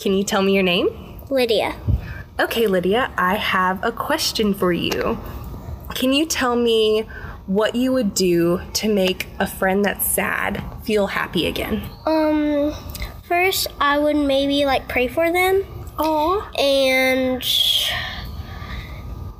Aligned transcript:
Can 0.00 0.14
you 0.14 0.24
tell 0.24 0.42
me 0.42 0.54
your 0.54 0.62
name? 0.62 0.88
Lydia. 1.28 1.76
Okay, 2.40 2.66
Lydia, 2.66 3.12
I 3.18 3.36
have 3.36 3.84
a 3.84 3.92
question 3.92 4.54
for 4.54 4.72
you. 4.72 5.18
Can 5.94 6.12
you 6.12 6.24
tell 6.24 6.56
me 6.56 7.06
what 7.46 7.74
you 7.74 7.92
would 7.92 8.14
do 8.14 8.62
to 8.72 8.88
make 8.88 9.28
a 9.38 9.46
friend 9.46 9.84
that's 9.84 10.10
sad 10.10 10.64
feel 10.84 11.06
happy 11.06 11.46
again? 11.46 11.82
Um, 12.06 12.72
first 13.24 13.66
I 13.78 13.98
would 13.98 14.16
maybe 14.16 14.64
like 14.64 14.88
pray 14.88 15.06
for 15.06 15.30
them 15.30 15.64
Aw, 15.98 16.50
and 16.58 17.44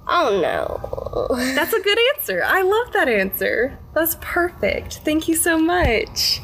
I 0.07 0.25
don't 0.25 0.43
know. 0.43 1.27
that's 1.55 1.73
a 1.73 1.81
good 1.81 1.99
answer. 2.15 2.43
I 2.45 2.61
love 2.61 2.93
that 2.93 3.09
answer. 3.09 3.79
That's 3.95 4.17
perfect. 4.21 4.99
Thank 4.99 5.27
you 5.27 5.37
so 5.37 5.59
much. 5.59 6.41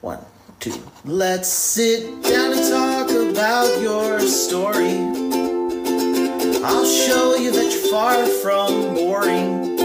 One, 0.00 0.24
two. 0.60 0.80
Let's 1.06 1.48
sit 1.48 2.22
down 2.22 2.52
and 2.52 2.70
talk 2.70 3.10
about 3.10 3.80
your 3.82 4.20
story. 4.20 4.98
I'll 6.64 6.86
show 6.86 7.36
you 7.36 7.50
that 7.52 7.70
you're 7.70 7.90
far 7.90 8.24
from 8.26 8.94
boring. 8.94 9.76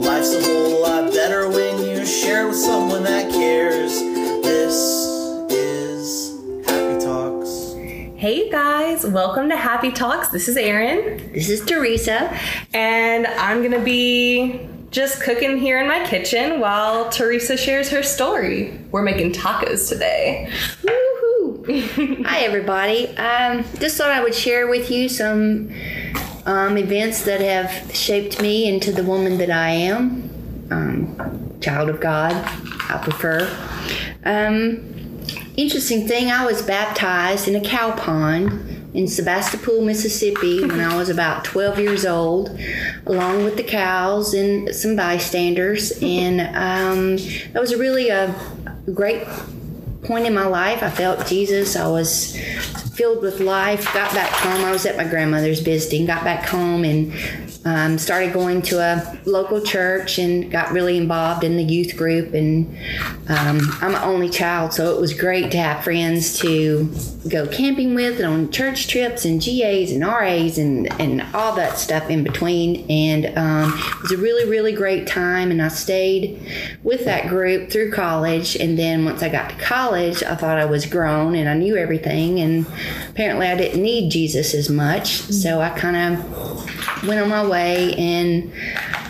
Life's 0.00 0.32
a 0.34 0.42
whole 0.44 0.82
lot 0.82 1.12
better 1.12 1.48
when 1.48 1.82
you 1.84 2.06
share 2.06 2.46
with 2.46 2.56
someone 2.56 3.02
that 3.02 3.32
cares. 3.32 3.92
This 4.44 4.76
is 5.50 6.66
Happy 6.66 7.04
Talks. 7.04 7.74
Hey 8.16 8.48
guys, 8.48 9.04
welcome 9.04 9.48
to 9.48 9.56
Happy 9.56 9.90
Talks. 9.90 10.28
This 10.28 10.46
is 10.46 10.56
Erin, 10.56 11.32
This 11.32 11.48
is 11.48 11.64
Teresa. 11.64 12.32
and 12.72 13.26
I'm 13.26 13.60
gonna 13.60 13.82
be 13.82 14.68
just 14.90 15.22
cooking 15.22 15.56
here 15.56 15.80
in 15.80 15.86
my 15.86 16.04
kitchen 16.04 16.58
while 16.58 17.08
Teresa 17.10 17.56
shares 17.56 17.88
her 17.90 18.02
story. 18.02 18.76
We're 18.90 19.02
making 19.02 19.32
tacos 19.32 19.88
today. 19.88 20.50
Woohoo! 20.82 22.24
Hi, 22.26 22.40
everybody. 22.40 23.16
Um, 23.16 23.64
just 23.78 23.96
thought 23.96 24.10
I 24.10 24.20
would 24.22 24.34
share 24.34 24.66
with 24.66 24.90
you 24.90 25.08
some 25.08 25.72
um, 26.44 26.76
events 26.76 27.22
that 27.24 27.40
have 27.40 27.94
shaped 27.94 28.42
me 28.42 28.68
into 28.68 28.90
the 28.90 29.04
woman 29.04 29.38
that 29.38 29.50
I 29.50 29.70
am. 29.70 30.28
Um, 30.72 31.58
child 31.60 31.88
of 31.88 32.00
God, 32.00 32.32
I 32.32 33.00
prefer. 33.02 33.48
Um, 34.24 35.22
interesting 35.56 36.08
thing, 36.08 36.32
I 36.32 36.44
was 36.44 36.62
baptized 36.62 37.46
in 37.46 37.54
a 37.54 37.60
cow 37.60 37.92
pond 37.92 38.69
in 38.94 39.06
Sebastopol, 39.06 39.82
Mississippi 39.82 40.62
when 40.62 40.80
I 40.80 40.96
was 40.96 41.08
about 41.08 41.44
12 41.44 41.78
years 41.78 42.04
old, 42.04 42.58
along 43.06 43.44
with 43.44 43.56
the 43.56 43.62
cows 43.62 44.34
and 44.34 44.74
some 44.74 44.96
bystanders. 44.96 45.92
And 46.02 46.40
um, 46.40 47.16
that 47.52 47.60
was 47.60 47.74
really 47.74 48.08
a 48.08 48.34
great 48.92 49.26
point 50.02 50.26
in 50.26 50.34
my 50.34 50.46
life. 50.46 50.82
I 50.82 50.90
felt 50.90 51.26
Jesus. 51.26 51.76
I 51.76 51.86
was 51.86 52.36
filled 52.94 53.22
with 53.22 53.40
life. 53.40 53.84
Got 53.94 54.12
back 54.12 54.30
home. 54.30 54.64
I 54.64 54.72
was 54.72 54.86
at 54.86 54.96
my 54.96 55.04
grandmother's 55.04 55.60
visiting. 55.60 56.06
Got 56.06 56.24
back 56.24 56.46
home 56.46 56.84
and 56.84 57.12
um, 57.64 57.98
started 57.98 58.32
going 58.32 58.62
to 58.62 58.78
a 58.78 59.18
local 59.26 59.60
church 59.60 60.18
and 60.18 60.50
got 60.50 60.72
really 60.72 60.96
involved 60.96 61.44
in 61.44 61.56
the 61.56 61.62
youth 61.62 61.96
group. 61.96 62.32
And 62.34 62.66
um, 63.28 63.60
I'm 63.80 63.94
an 63.94 64.02
only 64.02 64.30
child, 64.30 64.72
so 64.72 64.94
it 64.94 65.00
was 65.00 65.12
great 65.12 65.50
to 65.52 65.58
have 65.58 65.84
friends 65.84 66.38
to 66.40 66.90
go 67.28 67.46
camping 67.46 67.94
with 67.94 68.18
and 68.18 68.26
on 68.26 68.50
church 68.50 68.88
trips 68.88 69.24
and 69.24 69.42
GAs 69.42 69.92
and 69.92 70.02
RAs 70.02 70.56
and, 70.56 70.90
and 71.00 71.22
all 71.34 71.54
that 71.54 71.78
stuff 71.78 72.08
in 72.08 72.24
between. 72.24 72.86
And 72.90 73.26
um, 73.36 73.72
it 73.76 74.02
was 74.02 74.12
a 74.12 74.16
really, 74.16 74.48
really 74.48 74.72
great 74.72 75.06
time. 75.06 75.50
And 75.50 75.60
I 75.60 75.68
stayed 75.68 76.40
with 76.82 77.04
that 77.04 77.28
group 77.28 77.70
through 77.70 77.92
college. 77.92 78.56
And 78.56 78.78
then 78.78 79.04
once 79.04 79.22
I 79.22 79.28
got 79.28 79.50
to 79.50 79.56
college, 79.56 80.22
I 80.22 80.34
thought 80.34 80.58
I 80.58 80.64
was 80.64 80.86
grown 80.86 81.34
and 81.34 81.48
I 81.48 81.54
knew 81.54 81.76
everything. 81.76 82.40
And 82.40 82.66
apparently, 83.10 83.48
I 83.48 83.56
didn't 83.56 83.82
need 83.82 84.10
Jesus 84.10 84.54
as 84.54 84.70
much. 84.70 85.08
So 85.08 85.60
I 85.60 85.70
kind 85.70 85.96
of 85.96 87.06
went 87.06 87.20
on 87.20 87.28
my 87.28 87.46
way 87.46 87.94
and 87.94 88.52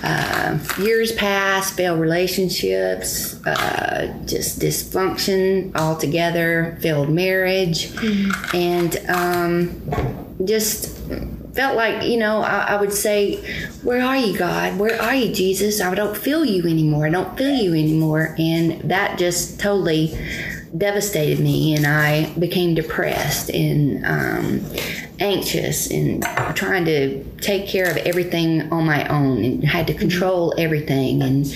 uh, 0.02 0.58
years 0.78 1.12
passed, 1.12 1.74
failed 1.74 2.00
relationships, 2.00 3.44
uh, 3.46 4.14
just 4.24 4.58
dysfunction 4.58 5.74
altogether, 5.76 6.78
failed 6.80 7.10
marriage, 7.10 7.90
and 8.54 8.96
um, 9.08 10.36
just 10.44 10.98
felt 11.54 11.76
like, 11.76 12.04
you 12.04 12.16
know, 12.16 12.42
I, 12.42 12.68
I 12.70 12.80
would 12.80 12.92
say, 12.92 13.36
Where 13.82 14.02
are 14.02 14.16
you, 14.16 14.36
God? 14.38 14.78
Where 14.78 15.00
are 15.00 15.14
you, 15.14 15.32
Jesus? 15.34 15.80
I 15.80 15.94
don't 15.94 16.16
feel 16.16 16.44
you 16.44 16.62
anymore. 16.66 17.06
I 17.06 17.10
don't 17.10 17.36
feel 17.36 17.54
you 17.54 17.72
anymore. 17.74 18.34
And 18.38 18.80
that 18.90 19.18
just 19.18 19.60
totally 19.60 20.16
devastated 20.76 21.40
me, 21.40 21.74
and 21.74 21.86
I 21.86 22.30
became 22.38 22.74
depressed 22.74 23.50
and 23.50 24.04
um, 24.06 24.64
anxious 25.18 25.90
and 25.90 26.22
trying 26.54 26.84
to 26.84 27.24
take 27.40 27.66
care 27.66 27.90
of 27.90 27.96
everything 27.98 28.72
on 28.72 28.86
my 28.86 29.06
own 29.08 29.44
and 29.44 29.64
had 29.64 29.86
to 29.88 29.94
control 29.94 30.54
everything. 30.56 31.22
And 31.22 31.46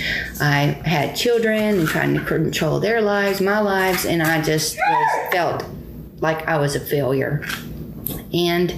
I 0.40 0.80
had 0.84 1.14
children 1.14 1.78
and 1.78 1.88
trying 1.88 2.14
to 2.14 2.24
control 2.24 2.80
their 2.80 3.00
lives, 3.00 3.40
my 3.40 3.60
lives, 3.60 4.04
and 4.04 4.22
I 4.22 4.42
just 4.42 4.76
was, 4.76 5.32
felt 5.32 5.64
like 6.24 6.48
I 6.48 6.58
was 6.58 6.74
a 6.74 6.80
failure 6.80 7.44
and 8.32 8.72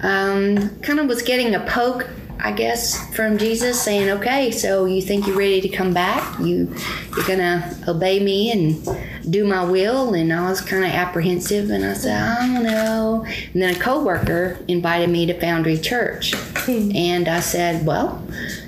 um, 0.00 0.80
kind 0.80 1.00
of 1.00 1.06
was 1.06 1.22
getting 1.22 1.54
a 1.54 1.60
poke 1.66 2.08
I 2.44 2.52
guess 2.52 3.14
from 3.14 3.38
Jesus 3.38 3.80
saying, 3.80 4.10
"Okay, 4.10 4.50
so 4.50 4.84
you 4.84 5.00
think 5.00 5.26
you're 5.26 5.38
ready 5.38 5.62
to 5.62 5.68
come 5.70 5.94
back? 5.94 6.38
You 6.38 6.74
you're 7.16 7.26
gonna 7.26 7.74
obey 7.88 8.20
me 8.20 8.52
and 8.52 9.32
do 9.32 9.46
my 9.46 9.64
will?" 9.64 10.12
And 10.12 10.30
I 10.30 10.50
was 10.50 10.60
kind 10.60 10.84
of 10.84 10.90
apprehensive, 10.90 11.70
and 11.70 11.82
I 11.82 11.94
said, 11.94 12.20
"I 12.20 12.46
don't 12.46 12.64
know." 12.64 13.24
And 13.54 13.62
then 13.62 13.74
a 13.74 13.78
coworker 13.78 14.58
invited 14.68 15.08
me 15.08 15.24
to 15.24 15.40
Foundry 15.40 15.78
Church, 15.78 16.34
and 16.68 17.28
I 17.28 17.40
said, 17.40 17.86
"Well, 17.86 18.22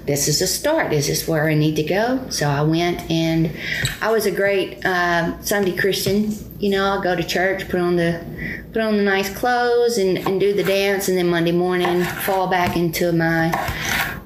this 0.06 0.26
is 0.26 0.41
a 0.41 0.47
start. 0.47 0.88
This 0.88 1.10
is 1.10 1.20
this 1.20 1.28
where 1.28 1.47
I 1.47 1.53
need 1.53 1.76
to 1.76 1.82
go?" 1.82 2.20
So 2.31 2.48
I 2.48 2.62
went, 2.62 3.10
and 3.10 3.50
I 4.00 4.10
was 4.10 4.25
a 4.25 4.31
great 4.31 4.86
uh, 4.86 5.38
Sunday 5.42 5.76
Christian. 5.76 6.32
You 6.58 6.70
know, 6.70 6.86
I'll 6.86 7.02
go 7.02 7.14
to 7.14 7.22
church, 7.22 7.68
put 7.68 7.80
on 7.80 7.96
the 7.96 8.24
put 8.72 8.82
on 8.82 8.96
the 8.96 9.02
nice 9.02 9.34
clothes, 9.36 9.98
and, 9.98 10.18
and 10.18 10.40
do 10.40 10.52
the 10.52 10.64
dance, 10.64 11.08
and 11.08 11.16
then 11.16 11.28
Monday 11.28 11.52
morning 11.52 12.02
fall 12.04 12.48
back 12.48 12.76
into 12.76 13.12
my 13.12 13.52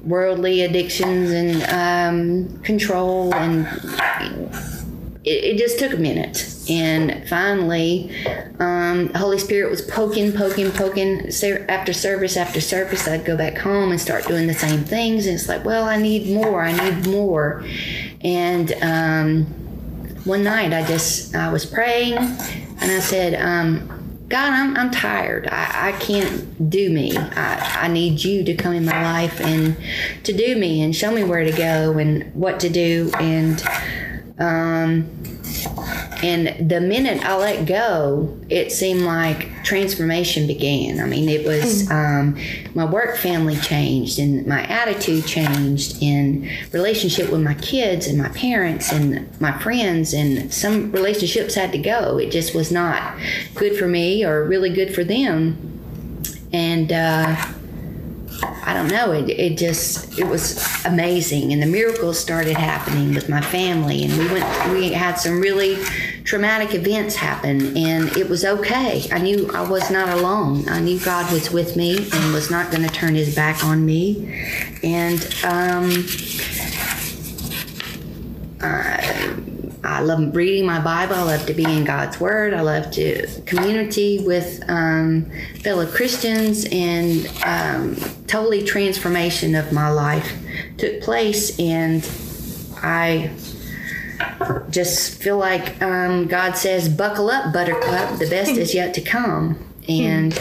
worldly 0.03 0.61
addictions 0.61 1.31
and 1.31 1.63
um, 1.71 2.61
control 2.63 3.33
and 3.35 3.67
it, 5.23 5.43
it 5.43 5.57
just 5.57 5.77
took 5.77 5.93
a 5.93 5.97
minute. 5.97 6.47
And 6.69 7.27
finally 7.27 8.15
um, 8.59 9.13
holy 9.13 9.37
spirit 9.37 9.69
was 9.69 9.81
poking 9.81 10.31
poking 10.31 10.71
poking 10.71 11.29
after 11.69 11.91
service 11.91 12.37
after 12.37 12.61
service 12.61 13.07
i'd 13.07 13.25
go 13.25 13.35
back 13.35 13.57
home 13.57 13.91
and 13.91 13.99
start 13.99 14.27
doing 14.27 14.47
the 14.47 14.53
same 14.53 14.83
things 14.83 15.25
and 15.25 15.35
it's 15.35 15.49
like 15.49 15.65
well 15.65 15.85
i 15.85 15.97
need 15.97 16.33
more 16.33 16.61
i 16.61 16.71
need 16.71 17.07
more. 17.07 17.65
And 18.23 18.71
um, 18.81 19.60
one 20.25 20.43
night 20.43 20.73
i 20.73 20.83
just 20.85 21.35
i 21.35 21.51
was 21.51 21.65
praying 21.65 22.13
and 22.13 22.91
i 22.91 22.99
said 22.99 23.33
um, 23.35 24.01
God, 24.31 24.53
I'm, 24.53 24.77
I'm 24.77 24.91
tired. 24.91 25.49
I, 25.51 25.89
I 25.89 25.91
can't 25.99 26.69
do 26.69 26.89
me. 26.89 27.17
I, 27.17 27.81
I 27.81 27.87
need 27.89 28.23
you 28.23 28.45
to 28.45 28.53
come 28.55 28.73
in 28.73 28.85
my 28.85 29.03
life 29.03 29.41
and 29.41 29.75
to 30.23 30.31
do 30.31 30.55
me 30.55 30.81
and 30.81 30.95
show 30.95 31.11
me 31.11 31.25
where 31.25 31.43
to 31.43 31.51
go 31.51 31.97
and 31.97 32.33
what 32.33 32.61
to 32.61 32.69
do. 32.69 33.11
And 33.19 33.61
um, 34.41 35.07
and 36.23 36.69
the 36.69 36.81
minute 36.81 37.23
I 37.23 37.37
let 37.37 37.67
go, 37.67 38.35
it 38.49 38.71
seemed 38.71 39.01
like 39.01 39.63
transformation 39.63 40.47
began. 40.47 40.99
I 40.99 41.05
mean, 41.05 41.29
it 41.29 41.45
was 41.45 41.89
um, 41.91 42.39
my 42.73 42.85
work 42.85 43.17
family 43.17 43.55
changed, 43.57 44.17
and 44.17 44.47
my 44.47 44.63
attitude 44.63 45.27
changed, 45.27 46.01
and 46.01 46.49
relationship 46.73 47.29
with 47.31 47.41
my 47.41 47.53
kids 47.55 48.07
and 48.07 48.17
my 48.17 48.29
parents 48.29 48.91
and 48.91 49.29
my 49.39 49.57
friends, 49.59 50.13
and 50.13 50.51
some 50.51 50.91
relationships 50.91 51.53
had 51.53 51.71
to 51.73 51.77
go. 51.77 52.17
It 52.17 52.31
just 52.31 52.55
was 52.55 52.71
not 52.71 53.19
good 53.53 53.77
for 53.77 53.87
me 53.87 54.25
or 54.25 54.43
really 54.43 54.71
good 54.71 54.95
for 54.95 55.03
them, 55.03 55.79
and. 56.51 56.91
Uh, 56.91 57.35
I 58.43 58.73
don't 58.73 58.87
know. 58.87 59.11
It, 59.11 59.29
it 59.29 59.57
just 59.57 60.17
it 60.17 60.25
was 60.27 60.63
amazing, 60.85 61.53
and 61.53 61.61
the 61.61 61.67
miracles 61.67 62.19
started 62.19 62.57
happening 62.57 63.13
with 63.13 63.29
my 63.29 63.41
family, 63.41 64.03
and 64.03 64.17
we 64.17 64.27
went. 64.27 64.71
We 64.71 64.91
had 64.93 65.15
some 65.15 65.39
really 65.41 65.75
traumatic 66.23 66.73
events 66.73 67.15
happen, 67.15 67.75
and 67.75 68.15
it 68.17 68.29
was 68.29 68.45
okay. 68.45 69.07
I 69.11 69.19
knew 69.19 69.49
I 69.53 69.67
was 69.67 69.89
not 69.89 70.09
alone. 70.09 70.67
I 70.69 70.79
knew 70.79 70.99
God 70.99 71.31
was 71.31 71.51
with 71.51 71.75
me 71.75 71.97
and 72.11 72.33
was 72.33 72.49
not 72.49 72.71
going 72.71 72.83
to 72.83 72.93
turn 72.93 73.15
His 73.15 73.35
back 73.35 73.63
on 73.63 73.85
me, 73.85 74.31
and 74.83 75.21
um, 75.43 76.05
I 79.91 79.99
love 79.99 80.33
reading 80.33 80.65
my 80.65 80.79
Bible. 80.79 81.15
I 81.15 81.23
love 81.23 81.45
to 81.47 81.53
be 81.53 81.65
in 81.65 81.83
God's 81.83 82.17
Word. 82.17 82.53
I 82.53 82.61
love 82.61 82.91
to 82.91 83.27
community 83.41 84.19
with 84.19 84.63
um, 84.69 85.29
fellow 85.59 85.85
Christians, 85.85 86.65
and 86.71 87.27
um, 87.45 87.95
totally 88.25 88.63
transformation 88.63 89.53
of 89.53 89.73
my 89.73 89.89
life 89.89 90.31
took 90.77 91.01
place. 91.01 91.59
And 91.59 92.09
I 92.81 93.31
just 94.69 95.21
feel 95.21 95.37
like 95.37 95.81
um, 95.81 96.27
God 96.27 96.53
says, 96.53 96.87
"Buckle 96.87 97.29
up, 97.29 97.53
Buttercup. 97.53 98.17
The 98.17 98.29
best 98.29 98.51
is 98.51 98.73
yet 98.73 98.93
to 98.93 99.01
come." 99.01 99.59
And 99.89 100.33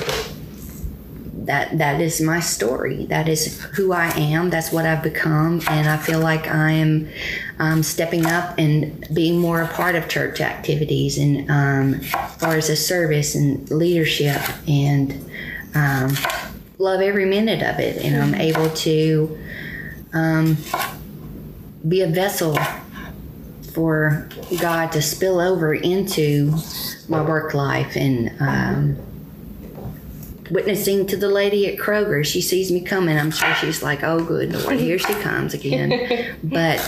that 1.46 1.78
that 1.78 2.00
is 2.00 2.20
my 2.20 2.40
story. 2.40 3.06
That 3.06 3.28
is 3.28 3.60
who 3.75 3.92
I 3.92 4.08
am. 4.19 4.50
That's 4.50 4.70
what 4.72 4.84
I've 4.84 5.02
become, 5.02 5.60
and 5.69 5.88
I 5.88 5.96
feel 5.96 6.20
like 6.20 6.48
I 6.48 6.72
am 6.72 7.08
um, 7.58 7.82
stepping 7.82 8.26
up 8.26 8.54
and 8.58 9.06
being 9.14 9.38
more 9.38 9.62
a 9.62 9.69
part 9.69 9.94
of 9.94 10.08
church 10.08 10.40
activities, 10.40 11.19
and 11.19 11.50
um, 11.50 11.94
as 11.94 12.37
far 12.37 12.56
as 12.56 12.69
a 12.69 12.76
service 12.76 13.34
and 13.34 13.70
leadership, 13.70 14.40
and 14.69 15.12
um, 15.75 16.14
love 16.78 17.00
every 17.00 17.25
minute 17.26 17.62
of 17.62 17.78
it. 17.78 18.04
And 18.04 18.22
I'm 18.22 18.34
able 18.34 18.69
to 18.70 19.38
um, 20.12 20.56
be 21.88 22.02
a 22.02 22.06
vessel 22.06 22.56
for 23.72 24.28
God 24.60 24.93
to 24.93 25.00
spill 25.00 25.40
over 25.40 25.72
into 25.72 26.54
my 27.08 27.22
work 27.22 27.54
life 27.54 27.96
and 27.96 28.31
um, 28.40 28.96
witnessing 30.50 31.06
to 31.06 31.17
the 31.17 31.29
lady 31.29 31.67
at 31.67 31.79
Kroger. 31.79 32.25
She 32.25 32.41
sees 32.41 32.70
me 32.70 32.81
coming. 32.81 33.19
I'm 33.19 33.31
sure 33.31 33.55
she's 33.55 33.82
like, 33.82 34.02
"Oh, 34.02 34.25
good 34.25 34.52
Lord, 34.52 34.79
here 34.79 34.99
she 34.99 35.14
comes 35.23 35.55
again." 35.55 36.37
but 36.43 36.81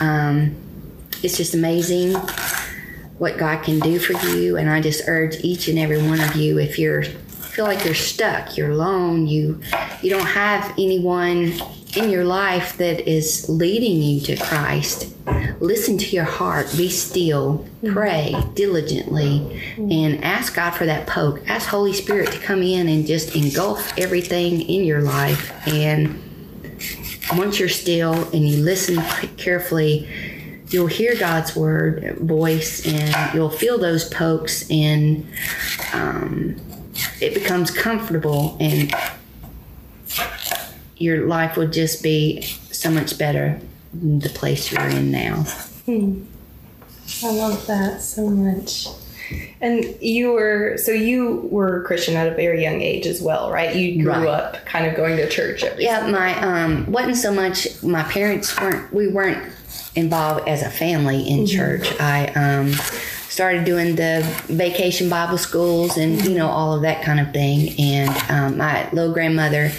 um, 0.00 0.54
it's 1.22 1.36
just 1.36 1.54
amazing 1.54 2.14
what 3.18 3.38
God 3.38 3.62
can 3.62 3.80
do 3.80 3.98
for 3.98 4.12
you, 4.28 4.56
and 4.56 4.68
I 4.68 4.80
just 4.80 5.08
urge 5.08 5.36
each 5.42 5.68
and 5.68 5.78
every 5.78 6.02
one 6.02 6.20
of 6.20 6.36
you, 6.36 6.58
if 6.58 6.78
you're 6.78 7.04
feel 7.56 7.64
like 7.64 7.86
you're 7.86 7.94
stuck, 7.94 8.56
you're 8.58 8.70
alone, 8.70 9.26
you 9.26 9.58
you 10.02 10.10
don't 10.10 10.26
have 10.26 10.72
anyone 10.78 11.54
in 11.96 12.10
your 12.10 12.24
life 12.24 12.76
that 12.76 13.08
is 13.10 13.48
leading 13.48 14.02
you 14.02 14.20
to 14.20 14.36
Christ, 14.36 15.15
listen 15.60 15.98
to 15.98 16.06
your 16.06 16.24
heart, 16.24 16.72
be 16.76 16.88
still, 16.88 17.66
pray 17.88 18.34
diligently, 18.54 19.62
and 19.76 20.22
ask 20.22 20.54
God 20.54 20.72
for 20.72 20.86
that 20.86 21.06
poke. 21.06 21.48
Ask 21.48 21.68
Holy 21.68 21.92
Spirit 21.92 22.32
to 22.32 22.38
come 22.38 22.62
in 22.62 22.88
and 22.88 23.06
just 23.06 23.34
engulf 23.34 23.96
everything 23.98 24.60
in 24.62 24.84
your 24.84 25.02
life. 25.02 25.52
And 25.66 26.20
once 27.34 27.58
you're 27.58 27.68
still 27.68 28.28
and 28.32 28.48
you 28.48 28.62
listen 28.62 29.02
carefully, 29.36 30.08
you'll 30.68 30.86
hear 30.88 31.14
God's 31.16 31.54
word 31.54 32.18
voice 32.18 32.86
and 32.86 33.34
you'll 33.34 33.50
feel 33.50 33.78
those 33.78 34.08
pokes 34.08 34.68
and 34.70 35.26
um, 35.92 36.56
it 37.20 37.34
becomes 37.34 37.70
comfortable 37.70 38.56
and 38.58 38.92
your 40.96 41.26
life 41.26 41.56
would 41.56 41.72
just 41.72 42.02
be 42.02 42.42
so 42.42 42.90
much 42.90 43.16
better 43.18 43.60
the 43.94 44.28
place 44.30 44.70
you're 44.72 44.86
in 44.88 45.10
now. 45.10 45.44
I 45.88 47.30
love 47.32 47.66
that 47.66 48.02
so 48.02 48.28
much. 48.28 48.88
And 49.60 49.84
you 50.00 50.32
were 50.32 50.76
so 50.78 50.92
you 50.92 51.48
were 51.50 51.82
Christian 51.84 52.14
at 52.14 52.28
a 52.28 52.34
very 52.36 52.62
young 52.62 52.80
age 52.80 53.06
as 53.06 53.20
well, 53.20 53.50
right? 53.50 53.74
You 53.74 54.02
grew 54.02 54.12
Right. 54.12 54.28
up 54.28 54.64
kind 54.66 54.86
of 54.86 54.94
going 54.96 55.16
to 55.16 55.28
church 55.28 55.64
every 55.64 55.84
Yeah, 55.84 56.06
my 56.08 56.38
um 56.40 56.90
wasn't 56.92 57.16
so 57.16 57.32
much 57.32 57.82
my 57.82 58.04
parents 58.04 58.58
weren't 58.60 58.92
we 58.92 59.08
weren't 59.08 59.52
involved 59.96 60.46
as 60.46 60.62
a 60.62 60.70
family 60.70 61.28
in 61.28 61.46
church. 61.46 61.92
I 62.00 62.26
um 62.36 62.72
started 63.36 63.66
doing 63.66 63.96
the 63.96 64.22
vacation 64.46 65.10
Bible 65.10 65.36
schools 65.36 65.98
and 65.98 66.24
you 66.24 66.34
know 66.34 66.48
all 66.48 66.74
of 66.74 66.80
that 66.80 67.04
kind 67.04 67.20
of 67.20 67.34
thing. 67.34 67.78
And 67.78 68.30
um, 68.30 68.56
my 68.56 68.90
little 68.92 69.12
grandmother 69.12 69.70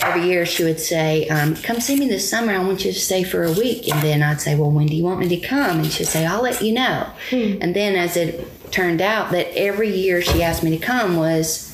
every 0.00 0.24
year 0.24 0.46
she 0.46 0.64
would 0.64 0.80
say, 0.80 1.28
um, 1.28 1.54
"Come 1.56 1.78
see 1.78 1.98
me 2.00 2.08
this 2.08 2.28
summer. 2.28 2.54
I 2.54 2.64
want 2.64 2.86
you 2.86 2.90
to 2.90 2.98
stay 2.98 3.22
for 3.22 3.44
a 3.44 3.52
week." 3.52 3.86
And 3.92 4.00
then 4.02 4.22
I'd 4.22 4.40
say, 4.40 4.54
"Well, 4.54 4.70
when 4.70 4.86
do 4.86 4.96
you 4.96 5.04
want 5.04 5.20
me 5.20 5.28
to 5.28 5.36
come?" 5.36 5.80
And 5.80 5.92
she'd 5.92 6.06
say, 6.06 6.24
"I'll 6.24 6.40
let 6.42 6.62
you 6.62 6.72
know." 6.72 7.06
And 7.60 7.76
then 7.76 7.96
as 7.96 8.16
it 8.16 8.72
turned 8.72 9.02
out 9.02 9.30
that 9.32 9.48
every 9.54 9.94
year 9.94 10.22
she 10.22 10.42
asked 10.42 10.62
me 10.62 10.70
to 10.70 10.82
come 10.82 11.16
was 11.16 11.68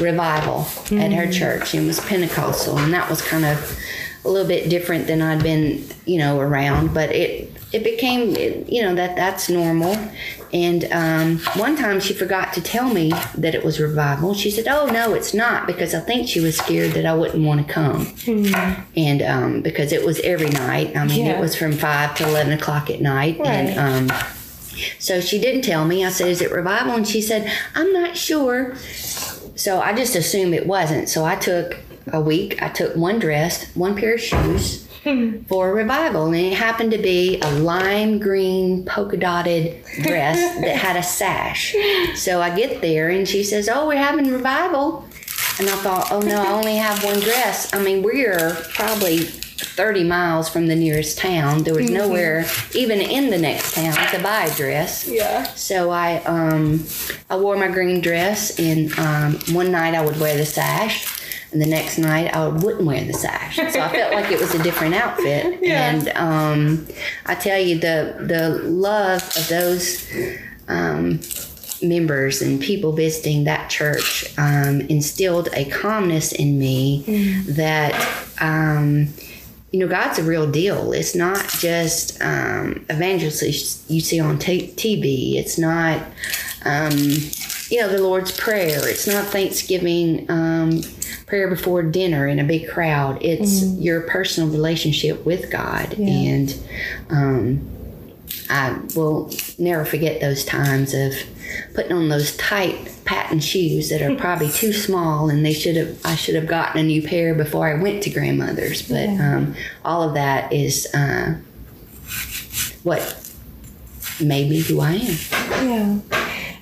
revival 0.00 0.66
at 0.90 1.12
her 1.12 1.30
church 1.30 1.72
and 1.72 1.84
it 1.84 1.86
was 1.86 2.00
Pentecostal 2.00 2.76
and 2.78 2.92
that 2.92 3.08
was 3.08 3.22
kind 3.22 3.44
of 3.44 3.78
a 4.24 4.28
little 4.28 4.48
bit 4.48 4.68
different 4.68 5.06
than 5.06 5.22
I'd 5.22 5.42
been, 5.42 5.84
you 6.06 6.18
know, 6.18 6.40
around, 6.40 6.94
but 6.94 7.10
it 7.12 7.53
it 7.74 7.82
became 7.84 8.34
you 8.68 8.82
know 8.82 8.94
that 8.94 9.16
that's 9.16 9.48
normal. 9.50 9.96
And 10.52 10.84
um, 10.92 11.38
one 11.60 11.74
time 11.76 11.98
she 11.98 12.14
forgot 12.14 12.52
to 12.52 12.60
tell 12.62 12.88
me 12.88 13.10
that 13.36 13.56
it 13.56 13.64
was 13.64 13.80
revival. 13.80 14.34
She 14.34 14.50
said, 14.52 14.68
"Oh 14.68 14.86
no, 14.86 15.12
it's 15.14 15.34
not," 15.34 15.66
because 15.66 15.94
I 15.94 16.00
think 16.00 16.28
she 16.28 16.38
was 16.40 16.56
scared 16.56 16.92
that 16.92 17.04
I 17.04 17.14
wouldn't 17.14 17.44
want 17.44 17.66
to 17.66 17.72
come. 17.72 18.14
And 18.96 19.20
um, 19.22 19.62
because 19.62 19.92
it 19.92 20.04
was 20.06 20.20
every 20.20 20.50
night. 20.50 20.96
I 20.96 21.04
mean, 21.06 21.26
Yeah. 21.26 21.38
it 21.38 21.40
was 21.40 21.56
from 21.56 21.72
five 21.72 22.14
to 22.16 22.28
eleven 22.28 22.52
o'clock 22.52 22.88
at 22.88 23.00
night, 23.00 23.40
and 23.44 24.10
um, 24.10 24.16
so 25.00 25.20
she 25.20 25.40
didn't 25.40 25.62
tell 25.62 25.84
me. 25.84 26.04
I 26.04 26.10
said, 26.10 26.28
"Is 26.28 26.40
it 26.40 26.52
revival?" 26.52 26.94
And 26.94 27.06
she 27.08 27.20
said, 27.20 27.50
"I'm 27.74 27.92
not 27.92 28.16
sure." 28.16 28.76
So 29.56 29.80
I 29.80 29.92
just 29.92 30.14
assumed 30.14 30.54
it 30.54 30.66
wasn't. 30.66 31.08
So 31.08 31.24
I 31.24 31.34
took 31.36 31.76
a 32.12 32.20
week. 32.20 32.62
I 32.62 32.68
took 32.68 32.94
one 32.96 33.18
dress, 33.18 33.74
one 33.74 33.96
pair 33.96 34.14
of 34.14 34.20
shoes 34.20 34.83
for 35.48 35.74
revival, 35.74 36.26
and 36.26 36.36
it 36.36 36.54
happened 36.54 36.92
to 36.92 36.98
be 36.98 37.40
a 37.40 37.50
lime 37.50 38.18
green 38.18 38.84
polka 38.84 39.16
dotted 39.16 39.84
dress 40.02 40.38
that 40.60 40.76
had 40.76 40.96
a 40.96 41.02
sash. 41.02 41.74
So 42.14 42.40
I 42.40 42.54
get 42.54 42.80
there, 42.80 43.10
and 43.10 43.28
she 43.28 43.42
says, 43.42 43.68
"Oh, 43.68 43.86
we're 43.88 43.96
having 43.96 44.32
revival." 44.32 45.06
And 45.58 45.68
I 45.68 45.76
thought, 45.76 46.10
oh 46.10 46.20
no, 46.20 46.42
I 46.42 46.52
only 46.58 46.76
have 46.76 47.04
one 47.04 47.20
dress. 47.20 47.72
I 47.72 47.80
mean, 47.80 48.02
we're 48.02 48.56
probably 48.74 49.18
30 49.18 50.04
miles 50.04 50.48
from 50.48 50.66
the 50.66 50.74
nearest 50.74 51.18
town. 51.18 51.62
There 51.62 51.74
was 51.74 51.90
nowhere, 51.90 52.44
even 52.74 53.00
in 53.00 53.30
the 53.30 53.38
next 53.38 53.74
town, 53.74 53.94
to 54.10 54.22
buy 54.22 54.46
a 54.46 54.54
dress. 54.56 55.08
Yeah. 55.08 55.44
So 55.54 55.90
I 55.90 56.16
um, 56.24 56.84
I 57.30 57.36
wore 57.36 57.56
my 57.56 57.68
green 57.68 58.00
dress, 58.00 58.58
and 58.58 58.96
um, 58.98 59.38
one 59.54 59.70
night 59.70 59.94
I 59.94 60.04
would 60.04 60.18
wear 60.18 60.36
the 60.36 60.46
sash, 60.46 61.06
and 61.54 61.62
the 61.62 61.66
next 61.66 61.98
night 61.98 62.34
I 62.34 62.48
wouldn't 62.48 62.84
wear 62.84 63.02
the 63.04 63.12
sash. 63.14 63.56
So 63.56 63.80
I 63.80 63.88
felt 63.88 64.12
like 64.12 64.30
it 64.30 64.40
was 64.40 64.54
a 64.54 64.62
different 64.62 64.94
outfit. 64.94 65.60
Yeah. 65.64 65.90
And 65.90 66.08
um, 66.16 66.86
I 67.24 67.34
tell 67.34 67.58
you, 67.58 67.78
the 67.78 68.16
the 68.20 68.48
love 68.64 69.22
of 69.36 69.48
those 69.48 70.06
um, 70.68 71.20
members 71.82 72.42
and 72.42 72.60
people 72.60 72.92
visiting 72.92 73.44
that 73.44 73.70
church 73.70 74.26
um, 74.36 74.82
instilled 74.82 75.48
a 75.54 75.64
calmness 75.66 76.32
in 76.32 76.58
me 76.58 77.04
that. 77.46 77.94
Um, 78.40 79.08
you 79.70 79.80
know, 79.80 79.88
God's 79.88 80.20
a 80.20 80.22
real 80.22 80.48
deal. 80.48 80.92
It's 80.92 81.16
not 81.16 81.48
just 81.48 82.22
um, 82.22 82.86
evangelists 82.88 83.84
you 83.90 84.00
see 84.00 84.20
on 84.20 84.38
t- 84.38 84.68
TV. 84.76 85.34
It's 85.34 85.58
not, 85.58 86.00
um, 86.64 86.92
you 87.74 87.80
know, 87.80 87.88
the 87.88 88.00
Lord's 88.00 88.30
Prayer. 88.30 88.88
It's 88.88 89.08
not 89.08 89.24
Thanksgiving 89.24 90.30
um, 90.30 90.82
prayer 91.26 91.48
before 91.48 91.82
dinner 91.82 92.28
in 92.28 92.38
a 92.38 92.44
big 92.44 92.70
crowd. 92.70 93.20
It's 93.20 93.64
your 93.64 94.02
personal 94.02 94.48
relationship 94.48 95.26
with 95.26 95.50
God. 95.50 95.92
And 95.98 96.56
um, 97.10 97.68
I 98.48 98.78
will 98.94 99.28
never 99.58 99.84
forget 99.84 100.20
those 100.20 100.44
times 100.44 100.94
of 100.94 101.14
putting 101.74 101.90
on 101.90 102.08
those 102.10 102.36
tight 102.36 102.92
patent 103.04 103.42
shoes 103.42 103.88
that 103.88 104.02
are 104.02 104.14
probably 104.18 104.50
too 104.50 104.72
small 104.72 105.28
and 105.28 105.44
they 105.44 105.52
should 105.52 105.74
have 105.74 105.98
I 106.04 106.14
should 106.14 106.36
have 106.36 106.46
gotten 106.46 106.80
a 106.80 106.84
new 106.84 107.02
pair 107.02 107.34
before 107.34 107.68
I 107.68 107.74
went 107.74 108.02
to 108.04 108.10
grandmother's 108.10 108.88
but 108.88 109.08
um, 109.08 109.54
all 109.84 110.02
of 110.02 110.14
that 110.14 110.52
is 110.52 110.92
uh, 110.94 111.36
what 112.82 113.30
made 114.20 114.48
me 114.48 114.60
who 114.60 114.80
I 114.80 114.92
am 114.94 115.16
Yeah. 115.68 115.98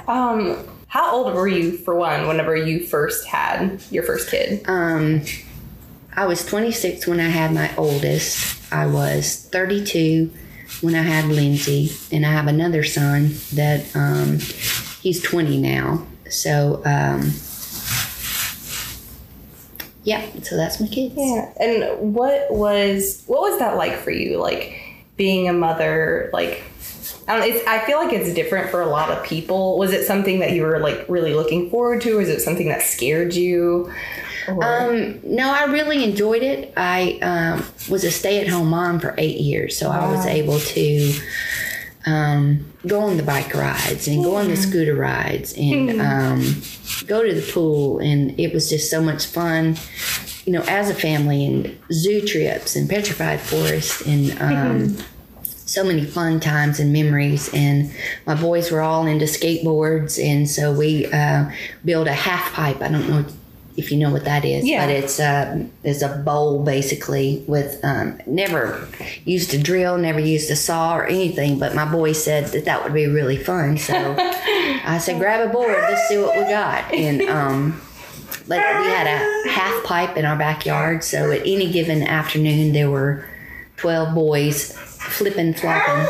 Um, 0.09 0.72
how 0.93 1.11
old 1.11 1.33
were 1.33 1.49
you 1.49 1.73
for 1.79 1.95
one 1.95 2.29
whenever 2.29 2.55
you 2.55 2.87
first 2.87 3.27
had 3.27 3.83
your 3.91 4.03
first 4.03 4.31
kid? 4.31 4.63
um, 4.69 5.23
I 6.15 6.27
was 6.27 6.45
26 6.45 7.07
when 7.07 7.19
I 7.19 7.31
had 7.31 7.53
my 7.55 7.75
oldest 7.77 8.61
I 8.71 8.85
was 8.87 9.49
32 9.51 10.31
when 10.83 10.95
I 10.95 11.03
had 11.03 11.25
Lindsay 11.27 11.91
and 12.15 12.27
I 12.27 12.31
have 12.33 12.47
another 12.47 12.85
son 12.85 13.31
that 13.55 13.85
um, 13.97 14.39
he's 15.01 15.23
20 15.23 15.59
now 15.59 16.07
so 16.29 16.83
um, 16.85 17.33
yeah 20.05 20.27
so 20.43 20.57
that's 20.57 20.79
my 20.81 20.89
kids 20.89 21.15
Yeah. 21.17 21.53
And 21.59 22.15
what 22.15 22.51
was 22.51 23.23
what 23.27 23.41
was 23.43 23.59
that 23.61 23.77
like 23.77 23.95
for 23.99 24.11
you? 24.11 24.39
Like 24.39 24.79
being 25.17 25.49
a 25.49 25.53
mother, 25.53 26.31
like 26.33 26.63
I 27.29 27.39
don't 27.39 27.49
it's 27.49 27.67
I 27.67 27.79
feel 27.87 27.99
like 27.99 28.13
it's 28.13 28.35
different 28.35 28.71
for 28.71 28.81
a 28.83 28.87
lot 28.87 29.11
of 29.11 29.25
people. 29.25 29.79
Was 29.79 29.93
it 29.93 30.07
something 30.07 30.41
that 30.41 30.53
you 30.53 30.63
were 30.63 30.79
like 30.79 31.05
really 31.09 31.35
looking 31.35 31.71
forward 31.71 32.01
to? 32.03 32.19
Or 32.19 32.21
is 32.21 32.29
it 32.29 32.41
something 32.41 32.69
that 32.69 32.83
scared 32.83 33.35
you? 33.35 33.93
Or- 34.49 34.65
Um, 34.65 35.21
no, 35.23 35.53
I 35.53 35.65
really 35.67 36.03
enjoyed 36.03 36.43
it. 36.43 36.73
I 36.77 37.19
um, 37.23 37.65
was 37.89 38.03
a 38.05 38.11
stay-at-home 38.11 38.69
mom 38.69 38.99
for 38.99 39.15
eight 39.19 39.39
years, 39.41 39.79
so 39.79 39.89
I 39.89 40.11
was 40.11 40.27
able 40.27 40.59
to 40.59 41.15
um, 42.07 42.67
go 42.87 43.01
on 43.01 43.17
the 43.17 43.23
bike 43.23 43.55
rides 43.55 44.09
and 44.09 44.25
go 44.25 44.35
on 44.35 44.49
the 44.49 44.57
scooter 44.57 44.95
rides 44.97 45.55
and 45.57 46.01
um, 46.01 46.61
go 47.07 47.23
to 47.23 47.33
the 47.33 47.53
pool, 47.53 48.01
and 48.01 48.39
it 48.41 48.53
was 48.53 48.69
just 48.69 48.91
so 48.91 49.01
much 49.01 49.27
fun. 49.27 49.77
You 50.45 50.55
know, 50.55 50.63
as 50.63 50.91
a 50.91 50.95
family, 50.95 51.47
and 51.47 51.79
zoo 51.93 52.21
trips 52.27 52.75
and 52.75 52.91
petrified 52.91 53.41
forest, 53.41 54.05
and 54.07 54.33
um, 54.43 54.97
so 55.73 55.83
many 55.85 56.05
fun 56.05 56.39
times 56.41 56.79
and 56.81 56.93
memories. 56.93 57.53
And 57.55 57.91
my 58.27 58.35
boys 58.35 58.71
were 58.71 58.83
all 58.83 59.07
into 59.07 59.25
skateboards, 59.25 60.23
and 60.23 60.49
so 60.49 60.73
we 60.73 61.07
uh, 61.07 61.51
built 61.85 62.07
a 62.09 62.13
half 62.13 62.53
pipe. 62.53 62.81
I 62.83 62.89
don't 62.89 63.09
know 63.09 63.25
if 63.75 63.91
you 63.91 63.97
know 63.97 64.11
what 64.11 64.25
that 64.27 64.45
is, 64.45 64.67
Yeah. 64.67 64.85
but 64.85 64.95
it's 64.95 65.19
uh, 65.19 65.65
it's 65.83 66.03
a 66.03 66.19
bowl 66.19 66.63
basically 66.63 67.43
with 67.49 67.81
um, 67.83 68.21
never 68.27 68.87
used 69.25 69.55
a 69.55 69.59
drill, 69.59 69.97
never 69.97 70.21
used 70.21 70.51
a 70.51 70.57
saw 70.57 70.95
or 70.95 71.07
anything. 71.07 71.59
But 71.59 71.75
my 71.75 71.91
boy 71.91 72.13
said 72.13 72.49
that 72.53 72.67
that 72.67 72.85
would 72.85 72.93
be 72.93 73.07
really 73.07 73.39
fun, 73.39 73.79
so 73.79 73.95
I 74.19 74.99
said, 75.01 75.19
grab 75.19 75.49
a 75.49 75.51
board, 75.51 75.75
let's 75.89 76.07
see 76.09 76.19
what 76.19 76.37
we 76.37 76.43
got, 76.45 76.93
and. 76.93 77.23
Um, 77.43 77.81
but 78.49 78.57
we 78.59 78.87
had 78.89 79.07
a 79.07 79.49
half 79.51 79.85
pipe 79.85 80.17
in 80.17 80.25
our 80.25 80.37
backyard, 80.37 81.05
so 81.05 81.31
at 81.31 81.43
any 81.43 81.71
given 81.71 82.03
afternoon 82.03 82.73
there 82.73 82.91
were 82.91 83.25
twelve 83.77 84.15
boys 84.15 84.73
flipping 85.13 85.55
flopping 85.55 86.07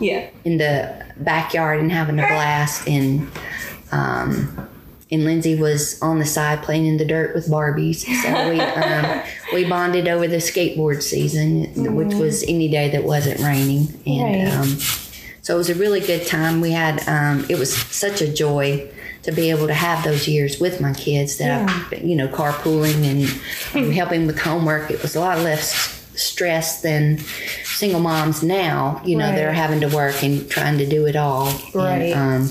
Yeah. 0.00 0.28
in 0.44 0.58
the 0.58 1.04
backyard 1.18 1.80
and 1.80 1.90
having 1.92 2.18
a 2.18 2.26
blast 2.26 2.86
and 2.88 3.28
um 3.92 4.68
and 5.12 5.24
Lindsay 5.24 5.54
was 5.54 6.00
on 6.02 6.18
the 6.18 6.24
side 6.24 6.62
playing 6.62 6.86
in 6.86 6.96
the 6.96 7.04
dirt 7.04 7.34
with 7.36 7.46
Barbies. 7.46 7.98
So 8.22 8.50
we 8.50 8.58
um, 8.82 9.22
we 9.52 9.64
bonded 9.68 10.08
over 10.08 10.26
the 10.26 10.38
skateboard 10.38 11.02
season, 11.02 11.94
which 11.94 12.14
was 12.14 12.42
any 12.44 12.68
day 12.68 12.88
that 12.90 13.04
wasn't 13.04 13.38
raining, 13.40 13.88
and 14.06 14.44
Right. 14.48 14.54
um, 14.54 14.78
so 15.42 15.54
it 15.54 15.58
was 15.58 15.70
a 15.70 15.74
really 15.74 16.00
good 16.00 16.26
time. 16.26 16.60
We 16.60 16.72
had 16.72 17.06
um, 17.06 17.44
it 17.48 17.58
was 17.58 17.76
such 17.76 18.22
a 18.22 18.32
joy 18.32 18.88
to 19.22 19.30
be 19.30 19.50
able 19.50 19.66
to 19.68 19.74
have 19.74 20.02
those 20.04 20.26
years 20.26 20.58
with 20.58 20.80
my 20.80 20.92
kids 20.94 21.36
that 21.36 21.68
I, 21.92 21.96
you 21.96 22.16
know 22.16 22.26
carpooling 22.26 23.04
and 23.04 23.84
um, 23.86 23.92
helping 24.00 24.26
with 24.26 24.40
homework. 24.40 24.90
It 24.90 25.00
was 25.02 25.14
a 25.14 25.20
lot 25.20 25.38
less 25.40 26.03
stress 26.16 26.82
than 26.82 27.18
single 27.64 28.00
moms 28.00 28.42
now. 28.42 29.00
You 29.04 29.16
know 29.16 29.32
they're 29.32 29.52
having 29.52 29.80
to 29.80 29.88
work 29.88 30.22
and 30.22 30.48
trying 30.50 30.78
to 30.78 30.86
do 30.86 31.06
it 31.06 31.16
all. 31.16 31.52
Right. 31.74 32.12
And, 32.12 32.42
um, 32.42 32.48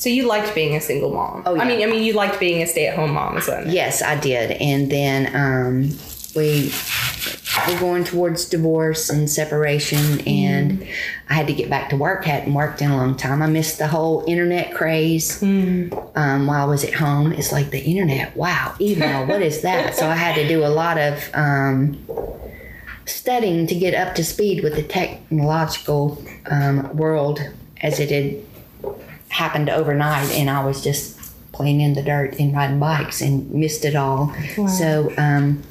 So 0.00 0.08
you 0.08 0.26
liked 0.26 0.54
being 0.54 0.76
a 0.76 0.80
single 0.80 1.12
mom. 1.12 1.42
Oh, 1.44 1.58
I 1.58 1.64
mean, 1.66 1.82
I 1.82 1.86
mean, 1.86 2.02
you 2.02 2.14
liked 2.14 2.40
being 2.40 2.62
a 2.62 2.66
stay-at-home 2.66 3.12
mom 3.12 3.36
as 3.36 3.46
well. 3.48 3.66
Yes, 3.68 4.00
I 4.02 4.18
did. 4.18 4.52
And 4.52 4.90
then 4.90 5.34
um, 5.36 5.98
we 6.34 6.72
were 7.68 7.78
going 7.78 8.04
towards 8.04 8.44
divorce 8.44 9.10
and 9.10 9.28
separation, 9.28 10.20
and 10.26 10.86
I 11.28 11.34
had 11.34 11.46
to 11.46 11.52
get 11.52 11.68
back 11.68 11.90
to 11.90 11.96
work. 11.96 12.24
Hadn't 12.24 12.54
worked 12.54 12.82
in 12.82 12.90
a 12.90 12.96
long 12.96 13.16
time. 13.16 13.42
I 13.42 13.46
missed 13.46 13.78
the 13.78 13.88
whole 13.88 14.24
internet 14.26 14.74
craze 14.74 15.42
um, 15.42 16.46
while 16.46 16.62
I 16.62 16.64
was 16.64 16.84
at 16.84 16.94
home. 16.94 17.32
It's 17.32 17.52
like 17.52 17.70
the 17.70 17.80
internet. 17.80 18.36
Wow, 18.36 18.74
email. 18.80 19.26
what 19.26 19.42
is 19.42 19.62
that? 19.62 19.94
So 19.94 20.08
I 20.08 20.14
had 20.14 20.34
to 20.36 20.48
do 20.48 20.64
a 20.64 20.68
lot 20.68 20.98
of 20.98 21.30
um, 21.34 22.04
studying 23.06 23.66
to 23.66 23.74
get 23.74 23.94
up 23.94 24.14
to 24.16 24.24
speed 24.24 24.62
with 24.62 24.74
the 24.74 24.82
technological 24.82 26.22
um, 26.50 26.96
world 26.96 27.40
as 27.82 27.98
it 28.00 28.10
had 28.10 28.94
happened 29.28 29.70
overnight, 29.70 30.30
and 30.32 30.50
I 30.50 30.64
was 30.64 30.82
just 30.82 31.18
playing 31.52 31.80
in 31.80 31.94
the 31.94 32.02
dirt 32.02 32.38
and 32.38 32.54
riding 32.54 32.78
bikes 32.80 33.20
and 33.20 33.50
missed 33.50 33.84
it 33.84 33.94
all. 33.94 34.34
So, 34.68 35.12
um, 35.18 35.62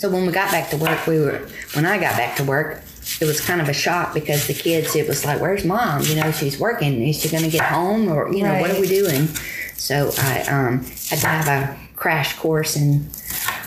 so 0.00 0.08
when 0.08 0.24
we 0.24 0.32
got 0.32 0.50
back 0.50 0.70
to 0.70 0.78
work, 0.78 1.06
we 1.06 1.20
were 1.20 1.46
when 1.74 1.84
I 1.84 1.98
got 1.98 2.16
back 2.16 2.34
to 2.36 2.44
work, 2.44 2.80
it 3.20 3.26
was 3.26 3.38
kind 3.38 3.60
of 3.60 3.68
a 3.68 3.74
shock 3.74 4.14
because 4.14 4.46
the 4.46 4.54
kids, 4.54 4.96
it 4.96 5.06
was 5.06 5.26
like, 5.26 5.42
"Where's 5.42 5.62
mom? 5.62 6.00
You 6.04 6.14
know, 6.14 6.32
she's 6.32 6.58
working. 6.58 7.06
Is 7.06 7.20
she 7.20 7.28
going 7.28 7.44
to 7.44 7.50
get 7.50 7.66
home, 7.66 8.08
or 8.08 8.32
you 8.32 8.42
know, 8.42 8.58
what 8.62 8.70
are 8.70 8.80
we 8.80 8.88
doing?" 8.88 9.26
So 9.74 10.10
I 10.16 10.40
um, 10.44 10.84
had 11.10 11.18
to 11.18 11.26
have 11.26 11.48
a 11.48 11.78
crash 11.96 12.34
course 12.38 12.76
in 12.76 13.00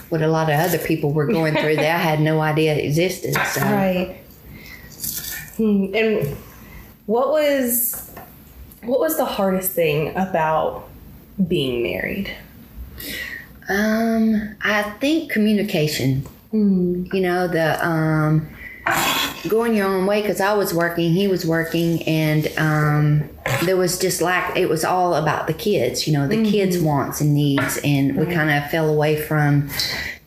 what 0.10 0.24
a 0.24 0.28
lot 0.28 0.50
of 0.50 0.60
other 0.60 0.80
people 0.80 1.14
were 1.14 1.28
going 1.28 1.56
through 1.56 1.76
that 1.76 1.96
I 1.96 2.00
had 2.00 2.20
no 2.20 2.42
idea 2.42 2.76
existed. 2.78 3.36
So. 3.36 3.62
Right. 3.62 4.18
Hmm. 5.58 5.94
And 5.94 6.36
what 7.06 7.30
was 7.30 8.12
what 8.82 9.00
was 9.00 9.18
the 9.18 9.26
hardest 9.26 9.74
thing 9.74 10.16
about 10.16 10.90
being 11.48 11.84
married? 11.84 12.36
Um, 13.70 14.56
I 14.62 14.84
think 15.00 15.32
communication. 15.32 16.26
You 16.52 17.08
know, 17.22 17.48
the 17.48 17.84
um, 17.84 18.48
going 19.48 19.74
your 19.74 19.88
own 19.88 20.06
way 20.06 20.22
because 20.22 20.40
I 20.40 20.54
was 20.54 20.72
working, 20.72 21.12
he 21.12 21.28
was 21.28 21.46
working, 21.48 22.04
and 22.04 22.48
um, 22.60 23.30
there 23.66 23.76
was 23.76 23.98
just 23.98 24.22
like 24.22 24.56
it 24.56 24.70
was 24.70 24.86
all 24.86 25.16
about 25.16 25.48
the 25.48 25.54
kids. 25.54 26.06
You 26.08 26.14
know, 26.14 26.28
the 26.28 26.44
kids' 26.44 26.78
wants 26.78 27.22
and 27.22 27.34
needs, 27.34 27.80
and 27.84 28.16
we 28.18 28.28
kind 28.32 28.52
of 28.52 28.70
fell 28.70 28.88
away 28.88 29.20
from 29.20 29.70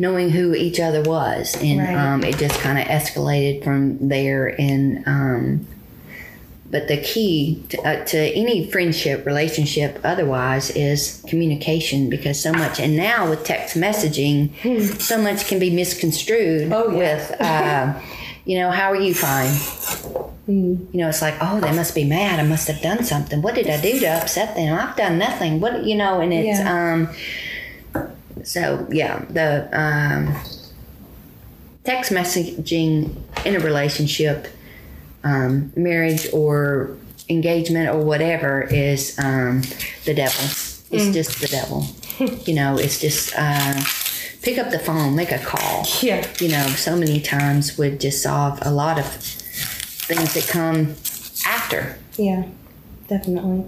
knowing 0.01 0.31
who 0.31 0.53
each 0.55 0.81
other 0.81 1.03
was, 1.03 1.57
and 1.63 1.79
Right. 1.81 1.95
um, 1.95 2.25
it 2.25 2.39
just 2.39 2.59
kind 2.61 2.79
of 2.79 2.87
escalated 2.87 3.63
from 3.63 4.09
there. 4.09 4.49
And 4.61 5.05
um, 5.07 5.67
but 6.79 6.89
the 6.89 6.99
key 6.99 7.63
to, 7.71 7.77
uh, 7.89 8.05
to 8.05 8.19
any 8.43 8.71
friendship 8.71 9.25
relationship 9.25 9.99
otherwise 10.05 10.69
is 10.71 11.25
communication 11.27 12.11
because 12.11 12.37
so 12.47 12.53
much 12.53 12.79
and 12.79 12.95
now 12.97 13.21
with 13.31 13.43
text 13.45 13.77
messaging 13.77 14.39
so 15.01 15.17
much 15.17 15.47
can 15.49 15.59
be 15.59 15.71
misconstrued 15.71 16.71
Oh, 16.73 16.91
yeah. 16.91 16.99
with 16.99 17.41
uh, 17.41 17.85
you 18.45 18.59
know 18.59 18.71
how 18.71 18.89
are 18.93 19.01
you 19.09 19.15
fine? 19.15 19.53
You 20.47 20.89
know 21.01 21.09
it's 21.09 21.23
like 21.23 21.35
oh 21.41 21.61
they 21.61 21.73
must 21.81 21.95
be 21.95 22.05
mad. 22.05 22.39
I 22.39 22.45
must 22.55 22.69
have 22.69 22.81
done 22.83 23.03
something. 23.05 23.41
What 23.43 23.55
did 23.55 23.69
i 23.69 23.81
do 23.81 23.99
to 24.01 24.07
upset 24.07 24.55
them? 24.55 24.79
I've 24.79 24.95
done 24.97 25.19
nothing. 25.19 25.61
What 25.61 25.85
you 25.85 25.97
know 25.97 26.21
and 26.21 26.33
it's 26.33 26.61
um 26.61 27.09
so 28.45 28.87
yeah 28.91 29.25
the 29.31 29.49
um 29.73 30.23
text 31.85 32.13
messaging 32.13 33.17
in 33.47 33.57
a 33.57 33.61
relationship 33.61 34.47
um, 35.27 35.73
marriage 35.75 36.29
or 36.33 36.97
engagement 37.29 37.89
or 37.89 37.99
whatever 37.99 38.63
is 38.63 39.19
um, 39.19 39.63
the 40.05 40.15
devil. 40.15 40.45
It's 40.91 41.13
just 41.13 41.41
the 41.41 41.49
devil. 41.49 41.87
you 42.45 42.55
know, 42.55 42.79
it's 42.79 43.01
just 43.01 43.35
uh, 43.37 43.83
pick 44.43 44.59
up 44.59 44.71
the 44.71 44.79
phone, 44.79 45.17
make 45.17 45.33
a 45.33 45.39
call. 45.39 45.85
Yeah. 46.01 46.27
You 46.39 46.49
know, 46.49 46.67
so 46.69 46.97
many 46.97 47.21
times 47.21 47.77
would 47.77 48.01
just 48.01 48.23
solve 48.23 48.61
a 48.63 48.71
lot 48.71 48.99
of 48.99 49.07
things 49.07 50.35
that 50.35 50.47
come 50.49 50.95
after. 51.45 51.99
Yeah, 52.17 52.45
definitely. 53.09 53.65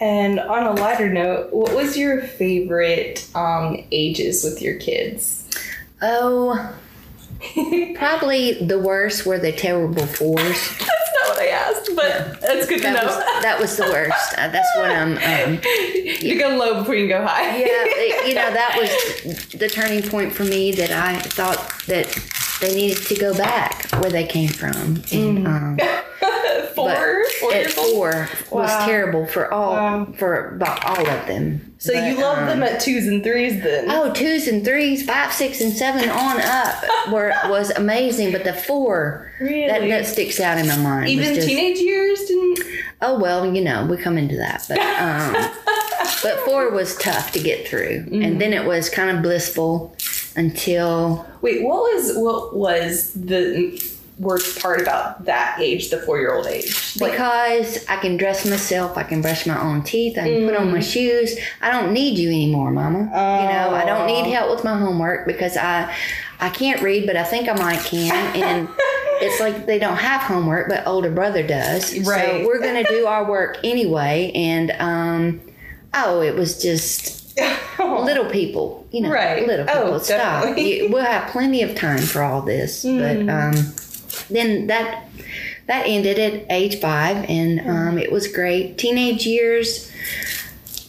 And 0.00 0.40
on 0.40 0.64
a 0.64 0.72
lighter 0.72 1.08
note, 1.08 1.52
what 1.52 1.74
was 1.74 1.96
your 1.96 2.22
favorite 2.22 3.28
um, 3.34 3.84
ages 3.90 4.44
with 4.44 4.60
your 4.60 4.78
kids? 4.78 5.48
Oh, 6.02 6.74
probably 7.94 8.54
the 8.64 8.78
worst 8.78 9.26
were 9.26 9.38
the 9.38 9.52
terrible 9.52 10.06
fours. 10.06 10.38
That's 10.78 11.12
not 11.20 11.28
what 11.30 11.38
I 11.40 11.46
asked, 11.48 11.90
but 11.96 12.40
that's 12.40 12.66
good 12.66 12.78
to 12.78 12.82
That 12.84 13.02
know. 13.02 13.06
was, 13.06 13.42
that 13.42 13.60
was 13.60 13.76
the 13.76 13.84
worst. 13.84 14.34
Uh, 14.38 14.48
that's 14.48 14.68
what 14.76 14.90
I'm. 14.90 15.16
Um, 15.18 15.60
you 16.20 16.38
go 16.38 16.48
low 16.56 16.78
before 16.80 16.94
you 16.94 17.08
go 17.08 17.24
high. 17.26 17.56
yeah, 17.58 17.66
it- 17.66 18.28
you 18.28 18.34
know, 18.34 18.50
that 18.52 18.76
was 18.78 19.46
the 19.50 19.68
turning 19.68 20.02
point 20.02 20.32
for 20.32 20.44
me 20.44 20.72
that 20.72 20.90
I 20.90 21.18
thought 21.20 21.58
that 21.86 22.06
they 22.60 22.74
needed 22.74 22.98
to 23.06 23.14
go 23.16 23.34
back 23.36 23.86
where 24.00 24.10
they 24.10 24.26
came 24.26 24.48
from. 24.48 25.02
And, 25.12 25.46
um, 25.46 25.78
four, 26.74 27.24
four 27.40 27.52
at 27.54 27.70
four 27.70 28.28
was 28.50 28.68
Wow. 28.70 28.86
terrible 28.86 29.26
for 29.26 29.52
all 29.52 29.72
Wow. 29.74 30.08
for 30.16 30.48
about 30.56 30.84
all 30.84 31.08
of 31.08 31.26
them. 31.26 31.74
So 31.78 31.92
you 31.92 32.16
But, 32.16 32.22
love 32.22 32.38
um, 32.38 32.46
them 32.46 32.62
at 32.62 32.80
twos 32.80 33.06
and 33.06 33.22
threes 33.22 33.62
then? 33.62 33.86
Oh, 33.88 34.12
twos 34.12 34.48
and 34.48 34.64
threes, 34.64 35.04
five, 35.04 35.32
six, 35.32 35.60
and 35.60 35.72
seven 35.72 36.08
on 36.10 36.40
up 36.40 36.84
were 37.12 37.32
was 37.46 37.70
amazing, 37.70 38.32
but 38.32 38.44
the 38.44 38.52
four 38.52 39.30
that, 39.40 39.44
Really? 39.44 39.88
that 39.90 40.06
sticks 40.06 40.40
out 40.40 40.58
in 40.58 40.66
my 40.66 40.76
mind. 40.76 41.08
Even 41.08 41.34
just- 41.34 41.46
teenage 41.46 41.78
years 41.78 42.20
didn't. 42.24 42.60
Oh 43.00 43.18
well, 43.18 43.54
you 43.54 43.62
know, 43.62 43.86
we 43.86 43.96
come 43.96 44.18
into 44.18 44.36
that, 44.36 44.64
but 44.68 44.78
um, 44.78 45.32
but 46.22 46.40
four 46.44 46.70
was 46.70 46.96
tough 46.96 47.30
to 47.32 47.38
get 47.40 47.68
through, 47.68 48.00
Mm-hmm. 48.06 48.22
and 48.22 48.40
then 48.40 48.52
it 48.52 48.64
was 48.64 48.88
kind 48.90 49.16
of 49.16 49.22
blissful 49.22 49.94
until 50.38 51.26
Wait, 51.42 51.62
what 51.62 51.80
was 51.82 52.16
what 52.16 52.56
was 52.56 53.12
the 53.12 53.82
worst 54.18 54.60
part 54.60 54.80
about 54.80 55.24
that 55.26 55.60
age, 55.60 55.90
the 55.90 55.98
four 55.98 56.18
year 56.18 56.34
old 56.34 56.46
age? 56.46 56.96
Like, 57.00 57.12
because 57.12 57.84
I 57.88 57.96
can 57.96 58.16
dress 58.16 58.46
myself, 58.46 58.96
I 58.96 59.02
can 59.02 59.20
brush 59.20 59.46
my 59.46 59.60
own 59.60 59.82
teeth, 59.82 60.16
I 60.18 60.28
can 60.28 60.46
put 60.46 60.56
on 60.56 60.72
my 60.72 60.80
shoes. 60.80 61.36
I 61.60 61.70
don't 61.70 61.92
need 61.92 62.18
you 62.18 62.28
anymore, 62.28 62.70
Mama. 62.70 62.98
You 62.98 63.04
know, 63.04 63.74
I 63.74 63.84
don't 63.84 64.06
need 64.06 64.32
help 64.32 64.50
with 64.50 64.64
my 64.64 64.78
homework 64.78 65.26
because 65.26 65.56
I 65.56 65.94
I 66.40 66.48
can't 66.50 66.80
read, 66.82 67.06
but 67.06 67.16
I 67.16 67.24
think 67.24 67.48
I 67.48 67.54
might 67.54 67.80
can, 67.80 68.36
and. 68.36 68.68
It's 69.20 69.40
like 69.40 69.66
they 69.66 69.80
don't 69.80 69.96
have 69.96 70.20
homework, 70.20 70.68
but 70.68 70.86
older 70.86 71.10
brother 71.10 71.44
does. 71.44 71.98
Right. 72.06 72.40
So 72.42 72.46
we're 72.46 72.60
gonna 72.60 72.84
do 72.84 73.06
our 73.06 73.28
work 73.28 73.58
anyway, 73.64 74.30
and 74.32 74.70
um, 74.78 75.40
oh, 75.92 76.22
it 76.22 76.36
was 76.36 76.62
just 76.62 77.27
little 77.78 78.26
people, 78.30 78.86
you 78.90 79.02
know, 79.02 79.10
Right. 79.10 79.46
little 79.46 79.66
Oh, 79.68 79.82
people. 79.84 80.00
Stop. 80.00 80.56
You- 80.58 80.88
we'll 80.90 81.04
have 81.04 81.30
plenty 81.30 81.62
of 81.62 81.74
time 81.74 81.98
for 82.00 82.22
all 82.22 82.42
this, 82.42 82.82
but 82.84 83.16
um, 83.28 83.54
then 84.30 84.66
that 84.68 85.04
that 85.66 85.84
ended 85.86 86.18
at 86.18 86.46
age 86.50 86.80
five, 86.80 87.24
and 87.28 87.60
um, 87.60 87.98
it 87.98 88.10
was 88.10 88.26
great. 88.26 88.78
Teenage 88.78 89.26
years, 89.26 89.90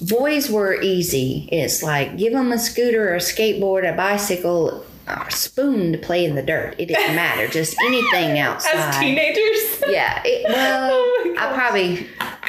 boys 0.02 0.50
were 0.50 0.80
easy. 0.82 1.50
It's 1.52 1.84
like 1.84 2.18
give 2.18 2.32
them 2.34 2.52
a 2.52 2.58
scooter 2.60 3.10
or 3.12 3.16
a 3.16 3.20
skateboard, 3.20 3.92
a 3.92 3.96
bicycle. 3.96 4.86
A 5.10 5.32
spoon 5.32 5.92
to 5.92 5.98
play 5.98 6.24
in 6.26 6.36
the 6.36 6.44
dirt. 6.44 6.76
It 6.78 6.88
didn't 6.88 7.16
matter. 7.16 7.48
Just 7.48 7.76
anything 7.86 8.38
outside. 8.40 8.76
As 8.76 8.98
teenagers. 9.00 9.82
Yeah. 9.88 10.22
It, 10.26 10.46
well, 10.50 10.90
Oh 10.92 11.36
I 11.38 11.54
probably, 11.54 12.08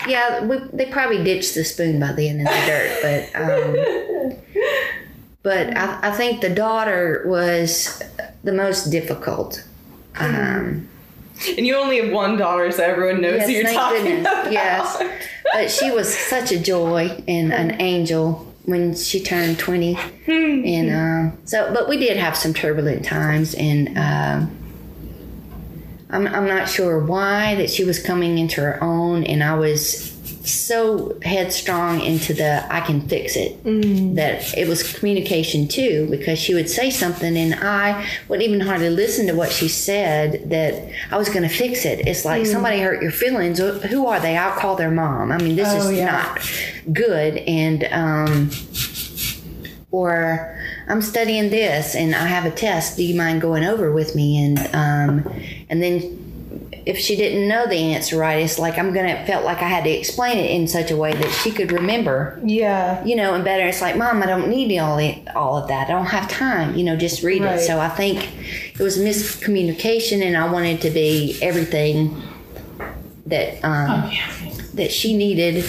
yeah, 0.08 0.44
we, 0.44 0.58
they 0.72 0.86
probably 0.86 1.22
ditched 1.22 1.54
the 1.54 1.64
spoon 1.64 2.00
by 2.00 2.12
then 2.12 2.38
in 2.38 2.44
the 2.44 2.62
dirt, 2.66 3.30
but, 3.32 3.40
um, 3.40 4.96
but 5.42 5.76
I, 5.76 6.08
I 6.08 6.10
think 6.12 6.40
the 6.40 6.50
daughter 6.50 7.24
was 7.26 8.02
the 8.44 8.52
most 8.52 8.90
difficult. 8.90 9.64
Um, 10.18 10.88
And 11.56 11.66
you 11.66 11.76
only 11.76 12.00
have 12.02 12.12
one 12.12 12.36
daughter, 12.36 12.70
so 12.70 12.82
everyone 12.82 13.22
knows 13.22 13.38
yes, 13.40 13.46
who 13.46 13.52
you're 13.54 13.72
talking 13.72 14.02
goodness. 14.04 14.26
about. 14.26 14.52
Yes, 14.52 15.02
but 15.52 15.70
she 15.70 15.90
was 15.90 16.12
such 16.14 16.52
a 16.52 16.58
joy 16.58 17.22
and 17.26 17.52
an 17.52 17.80
angel 17.80 18.49
when 18.64 18.94
she 18.94 19.22
turned 19.22 19.58
20 19.58 19.96
and 20.26 20.90
um, 20.94 21.38
so 21.44 21.72
but 21.72 21.88
we 21.88 21.96
did 21.96 22.16
have 22.16 22.36
some 22.36 22.54
turbulent 22.54 23.04
times 23.04 23.54
and 23.54 23.88
um, 23.98 24.56
I'm, 26.10 26.26
I'm 26.26 26.46
not 26.46 26.68
sure 26.68 26.98
why 26.98 27.54
that 27.56 27.70
she 27.70 27.84
was 27.84 27.98
coming 27.98 28.38
into 28.38 28.60
her 28.60 28.82
own 28.82 29.24
and 29.24 29.42
i 29.42 29.54
was 29.54 30.09
so 30.42 31.18
headstrong 31.22 32.00
into 32.00 32.32
the 32.32 32.64
i 32.72 32.80
can 32.80 33.00
fix 33.08 33.36
it 33.36 33.62
that 34.16 34.56
it 34.56 34.66
was 34.66 34.94
communication 34.94 35.68
too 35.68 36.06
because 36.10 36.38
she 36.38 36.54
would 36.54 36.68
say 36.68 36.88
something 36.90 37.36
and 37.36 37.54
i 37.56 38.06
wouldn't 38.28 38.48
even 38.48 38.60
hardly 38.60 38.88
listen 38.88 39.26
to 39.26 39.34
what 39.34 39.52
she 39.52 39.68
said 39.68 40.48
that 40.48 40.90
i 41.10 41.16
was 41.18 41.28
going 41.28 41.42
to 41.42 41.48
fix 41.54 41.84
it 41.84 42.06
it's 42.06 42.24
like 42.24 42.46
somebody 42.46 42.80
hurt 42.80 43.02
your 43.02 43.12
feelings 43.12 43.58
who 43.58 44.06
are 44.06 44.18
they 44.20 44.36
i'll 44.36 44.58
call 44.58 44.76
their 44.76 44.90
mom 44.90 45.30
i 45.30 45.36
mean 45.38 45.56
this 45.56 45.68
Oh, 45.70 45.90
is 45.90 45.98
yeah. 45.98 46.10
not 46.10 46.94
good 46.94 47.36
and 47.36 47.84
um 47.92 48.50
or 49.90 50.56
I'm 50.88 51.02
studying 51.02 51.50
this 51.50 51.94
and 51.94 52.14
I 52.14 52.26
have 52.26 52.44
a 52.44 52.50
test. 52.50 52.96
Do 52.96 53.02
you 53.04 53.16
mind 53.16 53.40
going 53.40 53.64
over 53.64 53.92
with 53.92 54.14
me? 54.14 54.44
And 54.44 54.58
um, 54.74 55.32
and 55.68 55.82
then 55.82 56.19
if 56.86 56.98
she 56.98 57.16
didn't 57.16 57.46
know 57.48 57.66
the 57.66 57.76
answer 57.76 58.16
right, 58.18 58.42
it's 58.42 58.58
like 58.58 58.78
I'm 58.78 58.92
gonna 58.92 59.24
felt 59.26 59.44
like 59.44 59.58
I 59.58 59.68
had 59.68 59.84
to 59.84 59.90
explain 59.90 60.38
it 60.38 60.50
in 60.50 60.66
such 60.68 60.90
a 60.90 60.96
way 60.96 61.12
that 61.12 61.30
she 61.30 61.50
could 61.50 61.72
remember. 61.72 62.40
Yeah. 62.44 63.04
You 63.04 63.16
know, 63.16 63.34
and 63.34 63.44
better. 63.44 63.66
It's 63.66 63.80
like, 63.80 63.96
Mom, 63.96 64.22
I 64.22 64.26
don't 64.26 64.48
need 64.48 64.76
all 64.78 64.96
the, 64.96 65.16
all 65.34 65.56
of 65.58 65.68
that. 65.68 65.88
I 65.88 65.92
don't 65.92 66.06
have 66.06 66.28
time. 66.28 66.74
You 66.76 66.84
know, 66.84 66.96
just 66.96 67.22
read 67.22 67.42
Right. 67.42 67.56
it. 67.58 67.60
So 67.66 67.78
I 67.80 67.88
think 67.88 68.28
it 68.74 68.80
was 68.80 68.98
miscommunication, 68.98 70.24
and 70.24 70.36
I 70.36 70.50
wanted 70.50 70.80
to 70.82 70.90
be 70.90 71.38
everything 71.42 72.22
that 73.26 73.62
um, 73.64 74.10
that 74.74 74.90
she 74.90 75.16
needed. 75.16 75.64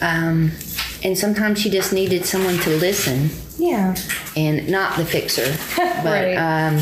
Um, 0.00 0.52
and 1.04 1.16
sometimes 1.16 1.60
she 1.60 1.70
just 1.70 1.92
needed 1.92 2.24
someone 2.24 2.56
to 2.58 2.70
listen 2.70 3.30
Yeah. 3.58 3.94
and 4.36 4.68
not 4.68 4.96
the 4.96 5.04
fixer. 5.04 5.56
But 6.02 6.04
Right. 6.04 6.34
um, 6.36 6.80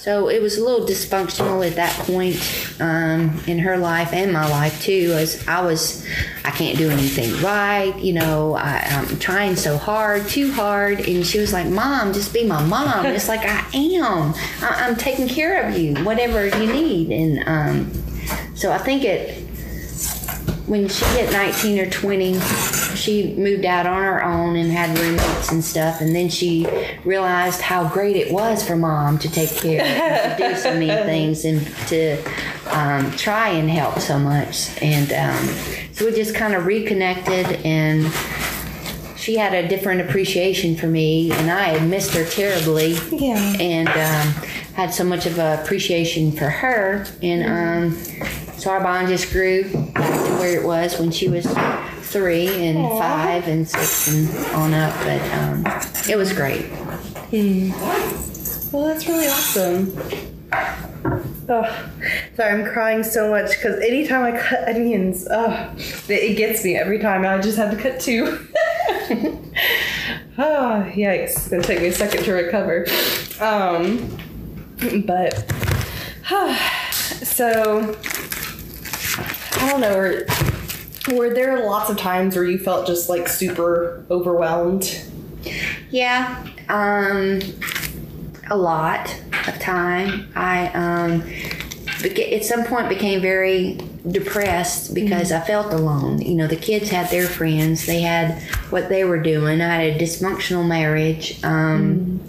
so 0.00 0.30
it 0.30 0.40
was 0.40 0.56
a 0.56 0.64
little 0.64 0.86
dysfunctional 0.86 1.66
at 1.66 1.76
that 1.76 1.92
point 2.06 2.40
um, 2.80 3.38
in 3.46 3.58
her 3.58 3.76
life 3.76 4.14
and 4.14 4.32
my 4.32 4.48
life 4.48 4.80
too. 4.80 5.12
As 5.14 5.46
I 5.46 5.60
was, 5.60 6.06
I 6.42 6.50
can't 6.52 6.78
do 6.78 6.88
anything 6.88 7.30
right. 7.42 7.94
You 7.98 8.14
know, 8.14 8.54
I, 8.54 8.78
I'm 8.78 9.18
trying 9.18 9.56
so 9.56 9.76
hard, 9.76 10.26
too 10.26 10.52
hard. 10.52 11.06
And 11.06 11.26
she 11.26 11.38
was 11.38 11.52
like, 11.52 11.66
"Mom, 11.66 12.14
just 12.14 12.32
be 12.32 12.46
my 12.46 12.64
mom." 12.64 13.04
it's 13.04 13.28
like 13.28 13.42
I 13.42 13.62
am. 13.74 14.32
I, 14.62 14.86
I'm 14.86 14.96
taking 14.96 15.28
care 15.28 15.68
of 15.68 15.76
you, 15.76 15.94
whatever 16.02 16.46
you 16.46 16.72
need. 16.72 17.10
And 17.10 17.46
um, 17.46 17.92
so 18.54 18.72
I 18.72 18.78
think 18.78 19.04
it 19.04 19.49
when 20.70 20.86
she 20.88 21.04
hit 21.06 21.32
19 21.32 21.80
or 21.80 21.90
20, 21.90 22.38
she 22.94 23.34
moved 23.34 23.64
out 23.64 23.86
on 23.86 24.04
her 24.04 24.24
own 24.24 24.54
and 24.54 24.70
had 24.70 24.96
roommates 24.96 25.50
and 25.50 25.64
stuff. 25.64 26.00
And 26.00 26.14
then 26.14 26.28
she 26.28 26.64
realized 27.04 27.60
how 27.60 27.88
great 27.88 28.14
it 28.14 28.32
was 28.32 28.64
for 28.64 28.76
mom 28.76 29.18
to 29.18 29.28
take 29.28 29.50
care 29.50 29.82
and 29.82 30.38
to 30.40 30.48
do 30.48 30.56
so 30.56 30.72
many 30.74 30.86
things 31.06 31.44
and 31.44 31.66
to 31.88 32.22
um, 32.70 33.10
try 33.16 33.48
and 33.48 33.68
help 33.68 33.98
so 33.98 34.16
much. 34.16 34.80
And 34.80 35.12
um, 35.12 35.54
so 35.92 36.04
we 36.06 36.12
just 36.12 36.36
kind 36.36 36.54
of 36.54 36.66
reconnected 36.66 37.46
and 37.66 38.04
she 39.16 39.36
had 39.36 39.52
a 39.52 39.66
different 39.66 40.02
appreciation 40.02 40.76
for 40.76 40.86
me 40.86 41.32
and 41.32 41.50
I 41.50 41.64
had 41.78 41.88
missed 41.90 42.14
her 42.14 42.24
terribly 42.24 42.92
Yeah. 43.10 43.56
and 43.58 43.88
um, 43.88 44.44
had 44.74 44.94
so 44.94 45.02
much 45.02 45.26
of 45.26 45.36
a 45.38 45.60
appreciation 45.62 46.30
for 46.30 46.48
her 46.48 47.04
and 47.22 47.42
um, 47.92 47.98
so 48.56 48.70
our 48.70 48.80
bond 48.80 49.08
just 49.08 49.30
grew 49.30 49.64
where 50.40 50.58
it 50.60 50.64
was 50.66 50.98
when 50.98 51.10
she 51.10 51.28
was 51.28 51.46
three 52.00 52.48
and 52.66 52.78
five 52.98 53.46
and 53.46 53.68
six 53.68 54.08
and 54.08 54.28
on 54.54 54.74
up 54.74 54.94
but 55.04 55.20
um, 55.38 55.64
it 56.08 56.16
was 56.16 56.32
great 56.32 56.66
Well, 58.72 58.86
that's 58.86 59.06
really 59.06 59.26
awesome. 59.26 59.96
Oh, 61.48 61.88
sorry, 62.36 62.60
I'm 62.60 62.64
crying 62.72 63.02
so 63.02 63.30
much 63.30 63.50
because 63.50 63.80
anytime 63.80 64.22
I 64.32 64.38
cut 64.38 64.68
onions, 64.68 65.26
oh, 65.30 65.74
it 66.08 66.36
gets 66.36 66.64
me 66.64 66.76
every 66.76 66.98
time. 67.00 67.24
I 67.24 67.40
just 67.40 67.56
had 67.58 67.70
to 67.72 67.76
cut 67.76 67.98
two. 68.00 68.46
oh, 70.38 70.86
yikes. 70.94 71.30
It's 71.36 71.48
going 71.48 71.62
to 71.62 71.66
take 71.66 71.80
me 71.80 71.88
a 71.88 71.92
second 71.92 72.22
to 72.24 72.32
recover. 72.32 72.86
Um, 73.40 74.16
but, 75.04 75.52
so, 76.92 77.96
I 79.52 79.68
don't 79.70 79.80
know. 79.80 79.96
Were, 79.96 80.26
were 81.16 81.34
there 81.34 81.64
lots 81.64 81.90
of 81.90 81.96
times 81.96 82.36
where 82.36 82.44
you 82.44 82.58
felt 82.58 82.86
just 82.86 83.08
like 83.08 83.28
super 83.28 84.04
overwhelmed? 84.10 85.02
yeah 85.90 86.46
um, 86.68 87.40
a 88.50 88.56
lot 88.56 89.08
of 89.48 89.58
time 89.58 90.30
i 90.36 90.66
um, 90.74 91.22
beca- 92.02 92.30
at 92.36 92.44
some 92.44 92.62
point 92.64 92.90
became 92.90 93.22
very 93.22 93.78
depressed 94.10 94.94
because 94.94 95.30
I 95.32 95.40
felt 95.40 95.72
alone. 95.72 96.20
You 96.22 96.34
know, 96.34 96.46
the 96.46 96.56
kids 96.56 96.88
had 96.90 97.10
their 97.10 97.26
friends, 97.26 97.84
they 97.86 98.00
had 98.00 98.42
what 98.70 98.88
they 98.88 99.04
were 99.04 99.20
doing. 99.20 99.60
I 99.60 99.66
had 99.82 99.96
a 99.96 99.98
dysfunctional 99.98 100.66
marriage. 100.66 101.42
Um, 101.44 102.20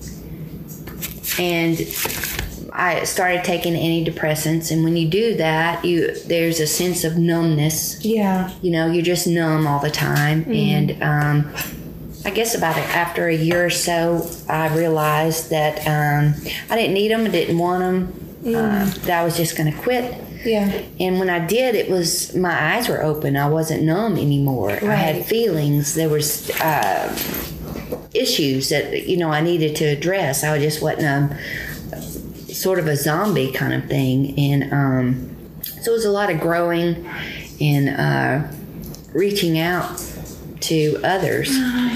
And 1.40 1.78
I 2.74 3.04
started 3.04 3.44
taking 3.44 3.74
antidepressants, 3.74 4.72
and 4.72 4.84
when 4.84 4.96
you 4.96 5.10
do 5.10 5.36
that, 5.36 5.84
you 5.84 6.16
there's 6.26 6.60
a 6.60 6.68
sense 6.68 7.04
of 7.04 7.18
numbness. 7.18 8.04
Yeah. 8.04 8.54
You 8.62 8.72
know, 8.72 8.88
you're 8.88 9.04
just 9.04 9.28
numb 9.28 9.68
all 9.68 9.80
the 9.80 9.92
time, 9.92 10.50
and 10.52 10.92
um, 11.04 11.54
I 12.24 12.30
guess 12.30 12.56
about 12.56 12.78
it, 12.78 12.88
after 12.96 13.28
a 13.28 13.36
year 13.36 13.66
or 13.66 13.70
so, 13.70 14.30
I 14.48 14.76
realized 14.76 15.50
that 15.50 15.80
um, 15.88 16.34
I 16.70 16.76
didn't 16.76 16.94
need 16.94 17.12
them, 17.12 17.22
I 17.22 17.30
didn't 17.30 17.58
want 17.58 17.80
them, 17.82 18.56
uh, 18.56 18.86
that 18.86 19.22
I 19.22 19.24
was 19.24 19.36
just 19.36 19.58
going 19.58 19.72
to 19.72 19.78
quit. 19.80 20.22
Yeah. 20.46 20.84
And 21.00 21.20
when 21.20 21.30
I 21.30 21.46
did, 21.46 21.76
it 21.76 21.90
was 21.90 22.36
my 22.36 22.76
eyes 22.76 22.88
were 22.88 23.04
open. 23.04 23.38
I 23.38 23.48
wasn't 23.48 23.84
numb 23.84 24.18
anymore. 24.18 24.72
I 24.72 24.96
had 24.96 25.26
feelings. 25.26 25.94
There 25.94 26.10
was 26.10 26.50
uh, 26.62 27.16
issues 28.14 28.70
that 28.70 29.08
you 29.08 29.18
know 29.18 29.32
I 29.32 29.42
needed 29.42 29.76
to 29.78 29.86
address. 29.86 30.44
I 30.44 30.58
just 30.60 30.82
wasn't 30.82 31.04
a 31.04 31.40
sort 32.54 32.80
of 32.80 32.88
a 32.88 32.96
zombie 32.96 33.52
kind 33.52 33.74
of 33.74 33.90
thing, 33.90 34.38
and 34.38 34.74
um, 34.74 35.36
so 35.82 35.92
it 35.92 35.96
was 35.96 36.06
a 36.06 36.12
lot 36.12 36.30
of 36.30 36.40
growing 36.40 37.08
and 37.60 37.90
uh, 37.90 38.52
reaching 39.14 39.60
out 39.60 39.98
to 40.62 41.00
others 41.04 41.50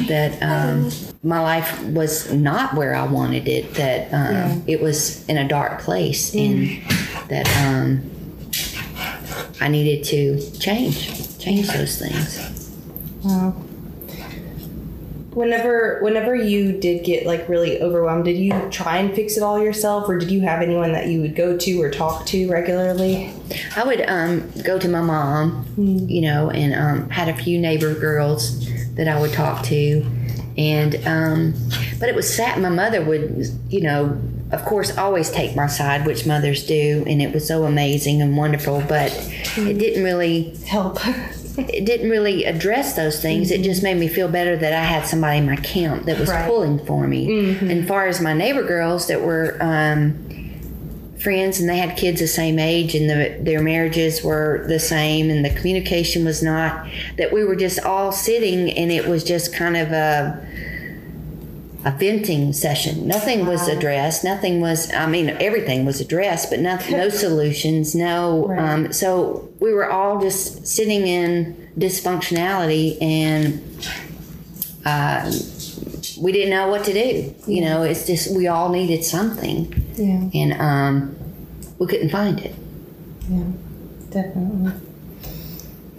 that 0.08 0.38
um, 0.42 0.92
my 1.24 1.40
life 1.40 1.84
was 1.84 2.32
not 2.34 2.74
where 2.74 2.96
I 2.96 3.04
wanted 3.04 3.48
it. 3.48 3.74
That 3.76 4.14
um, 4.14 4.64
it 4.68 4.82
was 4.82 5.28
in 5.30 5.38
a 5.38 5.48
dark 5.48 5.82
place, 5.82 6.34
and 6.34 6.82
that 7.30 7.48
um, 7.66 8.12
I 9.62 9.68
needed 9.68 10.04
to 10.06 10.52
change, 10.60 11.38
change 11.40 11.68
those 11.70 12.00
things. 12.00 12.72
Wow. 13.24 13.56
Whenever 15.36 16.00
whenever 16.02 16.34
you 16.34 16.80
did 16.80 17.04
get 17.04 17.26
like 17.26 17.48
really 17.50 17.82
overwhelmed, 17.82 18.24
did 18.24 18.38
you 18.38 18.54
try 18.72 18.98
and 18.98 19.14
fix 19.14 19.36
it 19.36 19.44
all 19.44 19.60
yourself 19.62 20.08
or 20.08 20.18
did 20.18 20.32
you 20.32 20.40
have 20.42 20.62
anyone 20.62 20.94
that 20.94 21.08
you 21.08 21.22
would 21.22 21.36
go 21.36 21.58
to 21.58 21.82
or 21.82 21.92
talk 21.92 22.26
to 22.28 22.50
regularly? 22.50 23.34
I 23.76 23.84
would 23.84 24.02
um, 24.08 24.50
go 24.64 24.80
to 24.80 24.88
my 24.88 25.02
mom, 25.02 25.66
you 25.78 26.22
know, 26.22 26.50
and 26.52 26.74
um, 26.74 27.10
had 27.10 27.28
a 27.28 27.36
few 27.36 27.60
neighbor 27.60 27.94
girls 27.94 28.66
that 28.96 29.10
I 29.10 29.20
would 29.20 29.34
talk 29.34 29.64
to, 29.66 30.06
and 30.58 30.96
um, 31.06 31.54
but 32.00 32.08
it 32.08 32.16
was 32.16 32.34
sad. 32.34 32.62
My 32.62 32.70
mother 32.70 33.04
would, 33.04 33.46
you 33.70 33.82
know, 33.82 34.18
of 34.52 34.64
course, 34.64 34.98
always 34.98 35.30
take 35.30 35.54
my 35.56 35.68
side, 35.68 36.06
which 36.06 36.26
mothers 36.26 36.66
do, 36.66 37.04
and 37.08 37.22
it 37.22 37.34
was 37.34 37.46
so 37.46 37.66
amazing 37.66 38.22
and 38.22 38.38
wonderful. 38.38 38.82
But 38.88 39.12
it 39.58 39.78
didn't 39.78 40.04
really, 40.04 40.56
Help. 40.66 40.98
it 41.58 41.86
didn't 41.86 42.10
really 42.10 42.44
address 42.46 42.96
those 42.96 43.22
things. 43.22 43.52
It 43.52 43.62
just 43.64 43.82
made 43.84 43.98
me 43.98 44.08
feel 44.08 44.28
better 44.28 44.56
that 44.58 44.74
I 44.74 44.84
had 44.84 45.06
somebody 45.06 45.38
in 45.38 45.46
my 45.46 45.56
camp 45.58 46.06
that 46.06 46.20
was 46.20 46.30
Right. 46.30 46.46
pulling 46.48 46.80
for 46.86 47.08
me. 47.08 47.56
And 47.60 47.88
far 47.88 48.08
as 48.08 48.20
my 48.22 48.34
neighbor 48.34 48.64
girls 48.64 49.08
that 49.08 49.22
were. 49.22 49.58
Um, 49.62 50.22
friends 51.18 51.60
and 51.60 51.68
they 51.68 51.78
had 51.78 51.98
kids 51.98 52.20
the 52.20 52.28
same 52.28 52.60
age 52.60 52.94
and 52.94 53.10
the, 53.10 53.36
their 53.42 53.60
marriages 53.60 54.24
were 54.24 54.64
the 54.68 54.78
same 54.78 55.32
and 55.32 55.44
the 55.44 55.50
communication 55.50 56.24
was 56.24 56.44
not 56.44 56.86
that 57.18 57.34
we 57.34 57.44
were 57.44 57.56
just 57.56 57.80
all 57.80 58.12
sitting 58.12 58.70
and 58.78 58.92
it 58.92 59.08
was 59.08 59.24
just 59.24 59.52
kind 59.52 59.76
of 59.76 59.92
a 59.92 60.48
a 61.86 61.92
venting 61.92 62.52
session. 62.52 63.08
Nothing 63.08 63.46
was 63.46 63.68
addressed. 63.68 64.24
Nothing 64.24 64.60
was. 64.60 64.92
I 64.94 65.06
mean, 65.06 65.30
everything 65.40 65.86
was 65.86 66.02
addressed, 66.02 66.50
but 66.50 66.60
no, 66.60 66.78
no 66.90 67.10
solutions. 67.24 67.94
No. 67.96 68.48
Right. 68.48 68.60
Um, 68.60 68.92
so 68.92 69.48
we 69.60 69.72
were 69.72 69.90
all 69.90 70.20
just 70.20 70.66
sitting 70.68 71.06
in 71.08 71.70
dysfunctionality, 71.78 73.00
and 73.02 73.62
uh, 74.84 75.32
we 76.20 76.32
didn't 76.32 76.50
know 76.50 76.68
what 76.70 76.84
to 76.86 76.94
do. 76.94 77.34
You 77.46 77.62
know, 77.62 77.84
it's 77.84 78.06
just 78.08 78.36
we 78.36 78.48
all 78.48 78.70
needed 78.70 79.04
something, 79.04 79.72
Yeah. 79.96 80.30
and 80.34 80.54
um, 80.60 81.16
we 81.78 81.88
couldn't 81.88 82.10
find 82.10 82.40
it. 82.40 82.56
Yeah. 83.30 83.44
Definitely. 84.10 84.72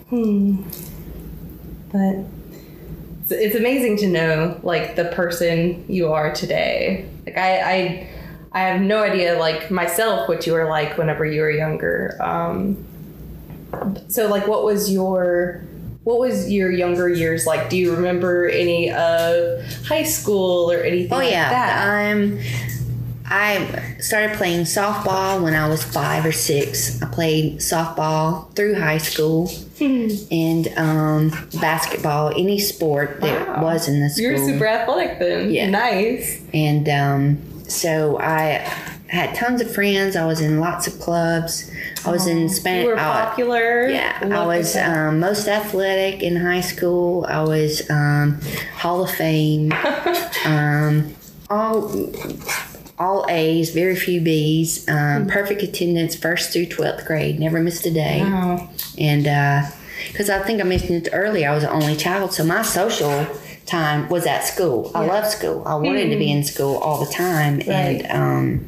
Hmm. 0.09 0.63
But 1.93 2.25
it's, 3.27 3.33
it's 3.33 3.57
amazing 3.57 3.97
to 3.99 4.07
know 4.07 4.61
like 4.63 4.95
the 4.97 5.07
person 5.07 5.85
you 5.89 6.13
are 6.13 6.33
today. 6.33 7.09
Like 7.27 7.37
I, 7.37 7.61
I, 7.61 8.11
I 8.53 8.61
have 8.61 8.81
no 8.81 9.03
idea 9.03 9.37
like 9.39 9.71
myself 9.71 10.29
what 10.29 10.47
you 10.47 10.53
were 10.53 10.69
like 10.69 10.97
whenever 10.97 11.27
you 11.27 11.41
were 11.41 11.51
younger. 11.51 12.17
Um, 12.21 12.85
so 14.09 14.29
like, 14.29 14.47
what 14.47 14.65
was 14.65 14.93
your 14.93 15.65
what 16.05 16.21
was 16.21 16.53
your 16.53 16.71
younger 16.71 17.09
years 17.09 17.47
like? 17.47 17.69
Do 17.69 17.77
you 17.77 17.93
remember 17.93 18.49
any 18.49 18.93
of 18.93 19.61
high 19.87 20.05
school 20.05 20.71
or 20.71 20.79
anything 20.79 21.13
Oh 21.13 21.17
like 21.17 21.33
yeah. 21.33 21.51
that? 21.51 22.13
Um, 22.15 22.39
I 23.29 23.97
started 23.99 24.37
playing 24.37 24.63
softball 24.65 25.43
when 25.43 25.55
I 25.55 25.69
was 25.69 25.83
five 25.83 26.25
or 26.25 26.33
six. 26.33 27.03
I 27.03 27.07
played 27.07 27.59
softball 27.59 28.55
through 28.55 28.75
high 28.77 28.99
school 28.99 29.51
and 29.81 30.69
um, 30.77 31.33
basketball, 31.61 32.31
any 32.31 32.59
sport 32.59 33.21
that 33.21 33.49
Wow. 33.49 33.63
was 33.65 33.89
in 33.89 34.01
the 34.01 34.09
school. 34.11 34.23
You're 34.25 34.39
super 34.39 34.67
athletic 34.67 35.19
then. 35.19 35.51
Yeah. 35.51 35.69
Nice. 35.71 36.41
And 36.55 36.89
um, 36.89 37.63
so 37.69 38.19
I 38.21 38.67
had 39.09 39.35
tons 39.35 39.61
of 39.61 39.73
friends. 39.75 40.17
I 40.17 40.25
was 40.27 40.41
in 40.41 40.61
lots 40.61 40.87
of 40.87 40.99
clubs. 41.01 41.71
I 42.05 42.11
was 42.13 42.27
in 42.27 42.49
Spanish. 42.49 42.85
You 42.85 42.91
were 42.91 42.97
popular. 42.97 43.89
Yeah, 43.89 44.19
I 44.23 44.47
was 44.47 44.77
um, 44.77 45.19
most 45.21 45.49
athletic 45.49 46.23
in 46.23 46.37
high 46.37 46.61
school. 46.61 47.25
I 47.29 47.43
was 47.43 47.89
um, 47.91 48.41
Hall 48.77 49.03
of 49.05 49.11
Fame. 49.11 49.73
um, 50.45 51.13
all 51.49 51.89
all 52.99 53.27
A's, 53.29 53.71
very 53.71 53.97
few 53.97 54.21
B's. 54.21 54.89
Um, 54.89 55.27
perfect 55.27 55.63
attendance, 55.63 56.15
first 56.15 56.53
through 56.53 56.67
twelfth 56.67 57.07
grade. 57.07 57.39
Never 57.39 57.61
missed 57.61 57.85
a 57.87 57.91
day. 57.91 58.21
Wow. 58.23 58.71
And 58.99 59.25
because 60.13 60.31
I 60.31 60.39
think 60.41 60.61
I 60.61 60.65
mentioned 60.65 61.07
it 61.07 61.11
earlier, 61.13 61.51
I 61.51 61.55
was 61.55 61.63
the 61.65 61.71
only 61.71 61.97
child, 61.97 62.33
so 62.33 62.45
my 62.45 62.63
social 62.63 63.27
time 63.67 64.09
was 64.09 64.27
at 64.27 64.45
school. 64.45 64.93
I 64.95 65.05
loved 65.05 65.27
school. 65.27 65.63
I 65.67 65.75
wanted 65.75 66.11
to 66.11 66.17
be 66.17 66.31
in 66.31 66.45
school 66.45 66.77
all 66.77 67.05
the 67.05 67.11
time, 67.13 67.61
and 67.67 68.07
um, 68.11 68.67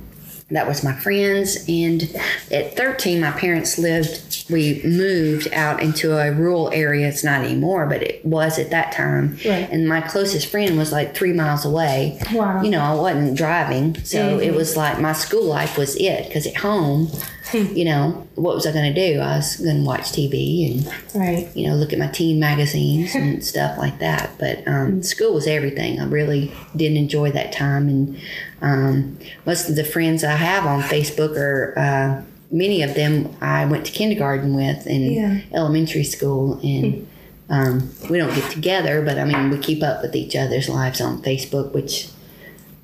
that 0.50 0.66
was 0.66 0.82
my 0.82 0.94
friends. 0.94 1.64
And 1.68 2.02
at 2.50 2.76
13, 2.76 3.20
my 3.20 3.32
parents 3.32 3.78
lived. 3.78 4.46
We 4.50 4.80
moved 4.82 5.52
out 5.52 5.82
into 5.82 6.16
a 6.16 6.32
rural 6.32 6.70
area. 6.72 7.08
It's 7.08 7.22
not 7.22 7.44
anymore, 7.44 7.87
but 7.87 8.02
it 8.02 8.24
was 8.24 8.58
at 8.58 8.70
that 8.70 8.92
time. 8.92 9.32
Right. 9.44 9.68
And 9.70 9.87
my 9.87 10.00
closest 10.00 10.46
friend 10.46 10.78
was 10.78 10.90
like 10.90 11.14
three 11.14 11.34
miles 11.34 11.66
away. 11.66 12.18
Wow. 12.32 12.62
You 12.62 12.70
know, 12.70 12.80
I 12.80 12.94
wasn't 12.94 13.37
driving, 13.37 14.02
so 14.04 14.18
mm-hmm. 14.18 14.42
it 14.42 14.54
was 14.54 14.76
like 14.76 15.00
my 15.00 15.12
school 15.12 15.44
life 15.44 15.76
was 15.76 15.96
it. 15.96 16.26
Because 16.28 16.46
at 16.46 16.56
home, 16.56 17.11
you 17.52 17.84
know, 17.84 18.26
what 18.34 18.54
was 18.54 18.66
I 18.66 18.72
going 18.72 18.92
to 18.94 19.12
do? 19.14 19.20
I 19.20 19.37
was 19.37 19.56
going 19.56 19.78
to 19.78 19.82
watch 19.87 20.12
TV 20.12 20.70
and 20.70 20.92
Right. 21.14 21.48
you 21.56 21.66
know, 21.68 21.74
look 21.74 21.92
at 21.92 21.98
my 21.98 22.08
teen 22.08 22.38
magazines 22.38 23.14
and 23.14 23.44
stuff 23.52 23.78
like 23.78 23.98
that. 24.00 24.30
But 24.38 24.66
um, 24.66 25.02
school 25.02 25.34
was 25.34 25.46
everything. 25.46 26.00
I 26.00 26.04
really 26.06 26.52
didn't 26.76 26.98
enjoy 26.98 27.30
that 27.32 27.52
time, 27.52 27.88
and 27.88 28.20
um, 28.62 29.18
most 29.46 29.68
of 29.68 29.76
the 29.76 29.84
friends 29.84 30.24
I 30.24 30.32
have 30.37 30.66
on 30.66 30.82
Facebook 30.82 31.37
are 31.37 31.74
uh, 31.78 32.22
many 32.50 32.82
of 32.82 32.94
them 32.94 33.34
I 33.40 33.64
went 33.66 33.87
to 33.87 33.92
kindergarten 33.92 34.54
with 34.54 34.87
in 34.87 35.02
Yeah. 35.12 35.40
elementary 35.52 36.04
school, 36.04 36.58
and 36.62 37.06
um, 37.50 37.90
we 38.11 38.18
don't 38.18 38.34
get 38.34 38.50
together, 38.50 39.00
but 39.02 39.18
I 39.18 39.24
mean, 39.24 39.50
we 39.50 39.58
keep 39.58 39.82
up 39.82 40.02
with 40.02 40.14
each 40.14 40.37
other's 40.37 40.68
lives 40.68 41.00
on 41.00 41.22
Facebook, 41.22 41.72
which 41.72 42.08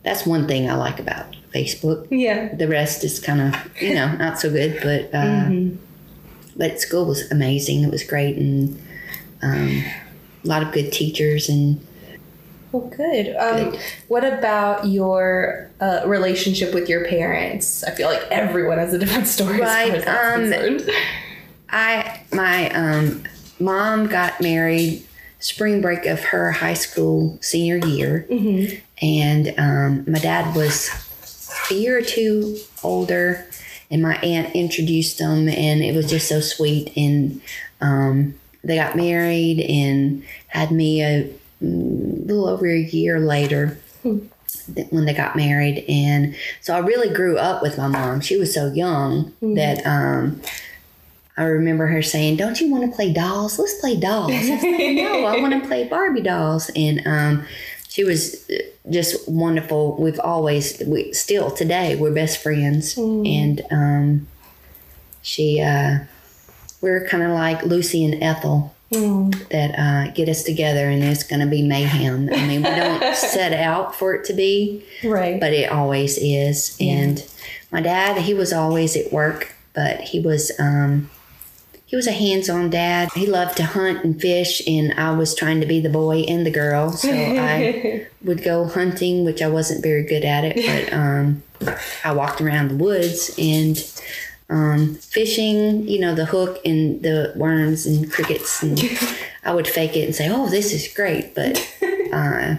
that's 0.02 0.24
one 0.26 0.46
thing 0.48 0.68
I 0.70 0.74
like 0.74 0.98
about 1.00 1.26
Facebook. 1.54 2.06
Yeah. 2.10 2.54
the 2.54 2.66
rest 2.68 3.04
is 3.04 3.20
kind 3.20 3.40
of 3.40 3.82
you 3.82 3.94
know 3.94 4.12
not 4.16 4.38
so 4.40 4.50
good 4.50 4.80
but 4.82 5.14
uh, 5.14 5.50
but 6.56 6.80
school 6.80 7.06
was 7.06 7.30
amazing. 7.30 7.82
It 7.84 7.90
was 7.90 8.02
great 8.04 8.36
and 8.36 8.80
um, 9.42 9.84
a 10.44 10.48
lot 10.48 10.62
of 10.62 10.72
good 10.72 10.92
teachers 10.92 11.48
and 11.48 11.84
Well, 12.72 12.88
good. 12.96 13.34
Um, 13.36 13.76
What 14.08 14.24
about 14.24 14.86
your 14.86 15.70
uh, 15.80 16.02
relationship 16.06 16.72
with 16.74 16.88
your 16.88 17.04
parents? 17.06 17.82
I 17.84 17.90
feel 17.92 18.08
like 18.08 18.22
everyone 18.30 18.78
has 18.78 18.92
a 18.94 18.98
different 18.98 19.26
story 19.26 19.60
Right, 19.60 19.94
as 19.94 20.04
far 20.04 20.34
as 20.34 20.50
that's 20.50 20.88
um, 20.88 20.94
i 21.70 22.20
my 22.32 22.70
um, 22.70 23.24
mom 23.58 24.06
got 24.06 24.40
married 24.40 25.02
spring 25.40 25.80
break 25.82 26.06
of 26.06 26.20
her 26.24 26.52
high 26.52 26.74
school 26.74 27.36
senior 27.40 27.76
year. 27.86 28.26
And 29.02 29.54
um, 29.58 30.04
my 30.10 30.18
dad 30.20 30.54
was 30.56 30.88
a 31.70 31.74
year 31.74 31.98
or 31.98 32.02
two 32.02 32.58
older 32.82 33.46
and 33.90 34.02
my 34.02 34.16
aunt 34.16 34.54
introduced 34.54 35.18
them 35.18 35.48
and 35.48 35.82
it 35.82 35.94
was 35.94 36.08
just 36.08 36.28
so 36.28 36.40
sweet 36.40 36.92
and 36.96 37.40
um, 37.80 38.34
they 38.62 38.76
got 38.76 38.96
married 38.96 39.60
and 39.60 40.24
had 40.48 40.70
me 40.70 41.02
a 41.02 41.30
mm, 41.62 42.26
little 42.26 42.48
over 42.48 42.66
a 42.66 42.80
year 42.80 43.20
later 43.20 43.78
th- 44.02 44.88
when 44.90 45.04
they 45.04 45.14
got 45.14 45.36
married 45.36 45.84
and 45.88 46.34
so 46.60 46.74
i 46.74 46.78
really 46.78 47.12
grew 47.12 47.36
up 47.36 47.62
with 47.62 47.76
my 47.76 47.86
mom 47.86 48.20
she 48.20 48.36
was 48.36 48.52
so 48.52 48.72
young 48.72 49.32
that 49.40 49.84
um, 49.86 50.40
I 51.36 51.44
remember 51.44 51.86
her 51.88 52.00
saying, 52.00 52.36
"Don't 52.36 52.60
you 52.60 52.70
want 52.70 52.88
to 52.88 52.94
play 52.94 53.12
dolls? 53.12 53.58
Let's 53.58 53.80
play 53.80 53.96
dolls." 53.96 54.30
I 54.32 54.54
like, 54.54 54.94
"No, 54.94 55.24
I 55.24 55.40
want 55.40 55.60
to 55.60 55.60
play 55.68 55.88
Barbie 55.88 56.20
dolls." 56.20 56.70
And 56.76 57.04
um, 57.06 57.44
she 57.94 58.02
was 58.02 58.50
uh, 58.50 58.56
just 58.90 59.28
wonderful. 59.28 59.94
We've 59.96 60.18
always, 60.18 60.82
we 60.84 61.12
still 61.12 61.52
today, 61.52 61.94
we're 61.94 62.12
best 62.12 62.42
friends, 62.42 62.96
and 62.96 63.62
um, 63.70 64.26
she, 65.22 65.60
uh, 65.60 66.00
we're 66.80 67.06
kind 67.06 67.22
of 67.22 67.30
like 67.30 67.62
Lucy 67.62 68.04
and 68.04 68.20
Ethel 68.20 68.74
that 68.90 69.78
uh, 69.78 70.10
get 70.12 70.28
us 70.28 70.42
together, 70.42 70.90
and 70.90 71.04
it's 71.04 71.22
going 71.22 71.38
to 71.38 71.46
be 71.46 71.62
mayhem. 71.62 72.30
I 72.32 72.44
mean, 72.48 72.64
we 72.64 72.70
don't 72.70 73.14
set 73.36 73.52
out 73.52 73.94
for 73.94 74.12
it 74.12 74.24
to 74.24 74.32
be, 74.32 74.84
right. 75.04 75.38
but 75.38 75.52
it 75.52 75.70
always 75.70 76.18
is. 76.18 76.76
And 76.80 77.24
my 77.70 77.80
dad, 77.80 78.22
he 78.22 78.34
was 78.34 78.52
always 78.52 78.96
at 78.96 79.12
work, 79.12 79.54
but 79.72 80.00
he 80.00 80.18
was 80.18 80.50
um, 80.58 81.10
he 81.86 81.96
was 81.96 82.06
a 82.06 82.12
hands-on 82.12 82.70
dad. 82.70 83.10
He 83.14 83.26
loved 83.26 83.56
to 83.58 83.64
hunt 83.64 84.04
and 84.04 84.20
fish, 84.20 84.66
and 84.66 84.92
I 84.94 85.12
was 85.12 85.34
trying 85.34 85.60
to 85.60 85.66
be 85.66 85.80
the 85.80 85.90
boy 85.90 86.20
and 86.20 86.46
the 86.46 86.50
girl, 86.50 86.92
so 86.92 87.10
I 87.10 88.06
would 88.22 88.42
go 88.42 88.66
hunting, 88.66 89.24
which 89.24 89.42
I 89.42 89.48
wasn't 89.48 89.82
very 89.82 90.02
good 90.02 90.24
at 90.24 90.44
it, 90.44 90.56
but 90.56 90.92
um, 90.98 91.42
I 92.04 92.12
walked 92.12 92.40
around 92.40 92.68
the 92.68 92.76
woods 92.76 93.34
and. 93.38 93.82
Um, 94.50 94.96
fishing, 94.96 95.88
you 95.88 95.98
know, 95.98 96.14
the 96.14 96.26
hook 96.26 96.60
and 96.66 97.02
the 97.02 97.32
worms 97.34 97.86
and 97.86 98.12
crickets, 98.12 98.62
and 98.62 98.78
I 99.44 99.54
would 99.54 99.66
fake 99.66 99.96
it 99.96 100.04
and 100.04 100.14
say, 100.14 100.28
"Oh, 100.30 100.50
this 100.50 100.74
is 100.74 100.86
great," 100.92 101.34
but 101.34 101.56
uh, 102.12 102.56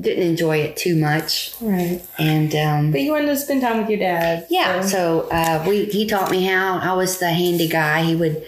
didn't 0.00 0.24
enjoy 0.24 0.58
it 0.58 0.76
too 0.76 0.96
much. 0.96 1.54
right. 1.60 2.00
And 2.18 2.54
um, 2.54 2.92
But 2.92 3.00
you 3.02 3.12
wanted 3.12 3.26
to 3.26 3.36
spend 3.36 3.62
time 3.62 3.78
with 3.78 3.88
your 3.90 3.98
dad. 3.98 4.46
yeah, 4.50 4.80
so- 4.82 4.88
so 4.88 5.28
uh, 5.30 5.64
we 5.66 5.84
he 5.86 6.06
taught 6.06 6.30
me 6.30 6.44
how. 6.44 6.78
I 6.78 6.92
was 6.94 7.18
the 7.18 7.30
handy 7.30 7.68
guy. 7.68 8.02
He 8.02 8.14
would 8.14 8.44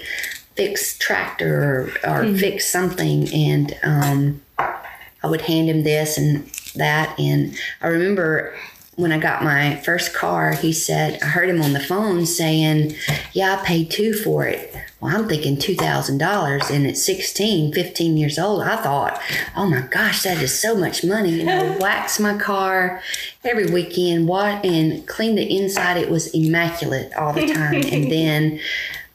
fix 0.56 0.96
tractor 0.98 1.90
or, 2.04 2.10
or 2.10 2.34
fix 2.36 2.70
something, 2.70 3.28
and 3.32 3.76
um, 3.82 4.42
I 4.58 5.26
would 5.26 5.42
hand 5.42 5.68
him 5.70 5.82
this 5.84 6.18
and 6.18 6.44
that. 6.76 7.18
And 7.18 7.56
I 7.82 7.88
remember 7.88 8.54
when 9.00 9.12
I 9.12 9.18
got 9.18 9.42
my 9.42 9.76
first 9.76 10.14
car, 10.14 10.52
he 10.52 10.72
said 10.72 11.20
I 11.22 11.26
heard 11.26 11.48
him 11.48 11.62
on 11.62 11.72
the 11.72 11.80
phone 11.80 12.26
saying, 12.26 12.94
"Yeah, 13.32 13.56
I 13.58 13.64
paid 13.64 13.90
two 13.90 14.12
for 14.12 14.46
it." 14.46 14.74
Well, 15.00 15.16
I'm 15.16 15.28
thinking 15.28 15.56
$2,000 15.56 16.70
and 16.70 16.86
at 16.86 16.96
16, 16.96 17.72
15 17.72 18.16
years 18.18 18.38
old, 18.38 18.62
I 18.62 18.76
thought, 18.76 19.18
oh 19.56 19.66
my 19.66 19.80
gosh, 19.80 20.24
that 20.24 20.42
is 20.42 20.58
so 20.58 20.76
much 20.76 21.02
money. 21.02 21.30
You 21.30 21.44
know, 21.44 21.78
wax 21.80 22.20
my 22.20 22.36
car 22.36 23.00
every 23.42 23.70
weekend, 23.70 24.28
what, 24.28 24.62
and 24.62 25.06
clean 25.08 25.36
the 25.36 25.56
inside. 25.58 25.96
It 25.96 26.10
was 26.10 26.26
immaculate 26.34 27.14
all 27.14 27.32
the 27.32 27.46
time. 27.46 27.76
and 27.76 28.12
then 28.12 28.60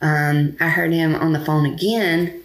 um, 0.01 0.57
I 0.59 0.69
heard 0.69 0.91
him 0.91 1.13
on 1.13 1.33
the 1.33 1.45
phone 1.45 1.67
again, 1.67 2.41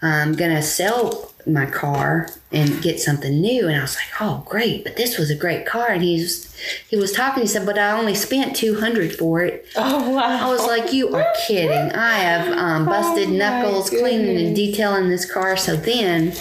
I'm 0.00 0.34
going 0.34 0.54
to 0.54 0.62
sell 0.62 1.32
my 1.46 1.66
car 1.66 2.28
and 2.50 2.80
get 2.80 2.98
something 2.98 3.40
new. 3.40 3.68
And 3.68 3.76
I 3.76 3.82
was 3.82 3.96
like, 3.96 4.20
oh, 4.20 4.42
great. 4.46 4.84
But 4.84 4.96
this 4.96 5.18
was 5.18 5.30
a 5.30 5.34
great 5.34 5.66
car. 5.66 5.88
And 5.88 6.02
he's, 6.02 6.54
he 6.88 6.96
was 6.96 7.12
talking, 7.12 7.42
he 7.42 7.46
said, 7.46 7.66
but 7.66 7.78
I 7.78 7.98
only 7.98 8.14
spent 8.14 8.56
200 8.56 9.14
for 9.14 9.42
it. 9.42 9.66
Oh 9.76 10.10
wow. 10.10 10.48
I 10.48 10.50
was 10.50 10.66
like, 10.66 10.92
you 10.92 11.14
are 11.14 11.26
kidding. 11.46 11.92
I 11.92 12.14
have 12.14 12.56
um, 12.56 12.86
busted 12.86 13.28
Oh, 13.28 13.32
knuckles 13.32 13.90
cleaning 13.90 14.46
and 14.46 14.56
detailing 14.56 15.08
this 15.08 15.30
car. 15.30 15.56
So 15.56 15.76
then 15.76 16.32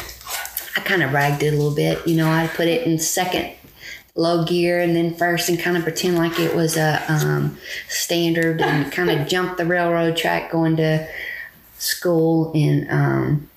I 0.75 0.79
kind 0.79 1.03
of 1.03 1.11
ragged 1.11 1.43
it 1.43 1.53
a 1.53 1.57
little 1.57 1.75
bit. 1.75 2.07
You 2.07 2.15
know, 2.15 2.29
I 2.29 2.47
put 2.47 2.67
it 2.67 2.87
in 2.87 2.99
second 2.99 3.53
low 4.15 4.43
gear 4.45 4.79
and 4.79 4.95
then 4.95 5.13
first 5.13 5.47
and 5.47 5.59
kind 5.59 5.77
of 5.77 5.83
pretend 5.83 6.17
like 6.17 6.39
it 6.39 6.55
was 6.55 6.75
a 6.75 7.03
um, 7.07 7.57
standard 7.87 8.61
and 8.61 8.91
kind 8.91 9.11
of 9.11 9.27
jump 9.29 9.57
the 9.57 9.65
railroad 9.65 10.17
track 10.17 10.51
going 10.51 10.75
to 10.77 11.07
school 11.77 12.51
and 12.55 12.89
um, 12.89 13.49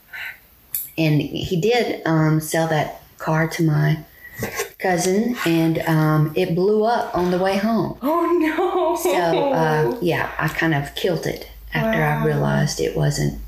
and 1.01 1.21
he 1.21 1.61
did 1.61 2.07
um, 2.07 2.41
sell 2.41 2.69
that 2.69 3.03
car 3.19 3.49
to 3.49 3.63
my 3.63 3.99
cousin 4.79 5.37
and 5.45 5.79
um, 5.81 6.33
it 6.35 6.55
blew 6.55 6.85
up 6.85 7.15
on 7.15 7.31
the 7.31 7.39
way 7.39 7.57
home. 7.59 7.99
Oh 8.03 8.27
no. 8.41 8.97
So 8.97 9.53
uh, 9.53 9.99
yeah, 10.01 10.31
I 10.39 10.49
kind 10.49 10.75
of 10.75 10.95
killed 10.95 11.27
it 11.27 11.51
after 11.73 12.03
I 12.03 12.25
realized 12.25 12.81
it 12.81 12.97
wasn't 12.97 13.41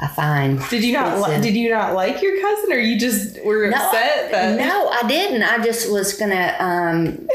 a 0.00 0.08
fine. 0.08 0.60
did 0.70 0.82
you 0.84 0.92
not? 0.94 1.18
Li- 1.30 1.40
did 1.40 1.54
you 1.54 1.70
not 1.70 1.94
like 1.94 2.20
your 2.22 2.40
cousin, 2.40 2.72
or 2.72 2.78
you 2.78 2.98
just 2.98 3.42
were 3.44 3.66
upset 3.66 4.30
that? 4.32 4.58
No, 4.58 4.88
I 4.88 5.06
didn't. 5.06 5.42
I 5.42 5.62
just 5.62 5.90
was 5.90 6.14
gonna. 6.14 6.56
Um, 6.58 7.28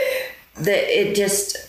the 0.56 0.76
it 1.00 1.16
just. 1.16 1.67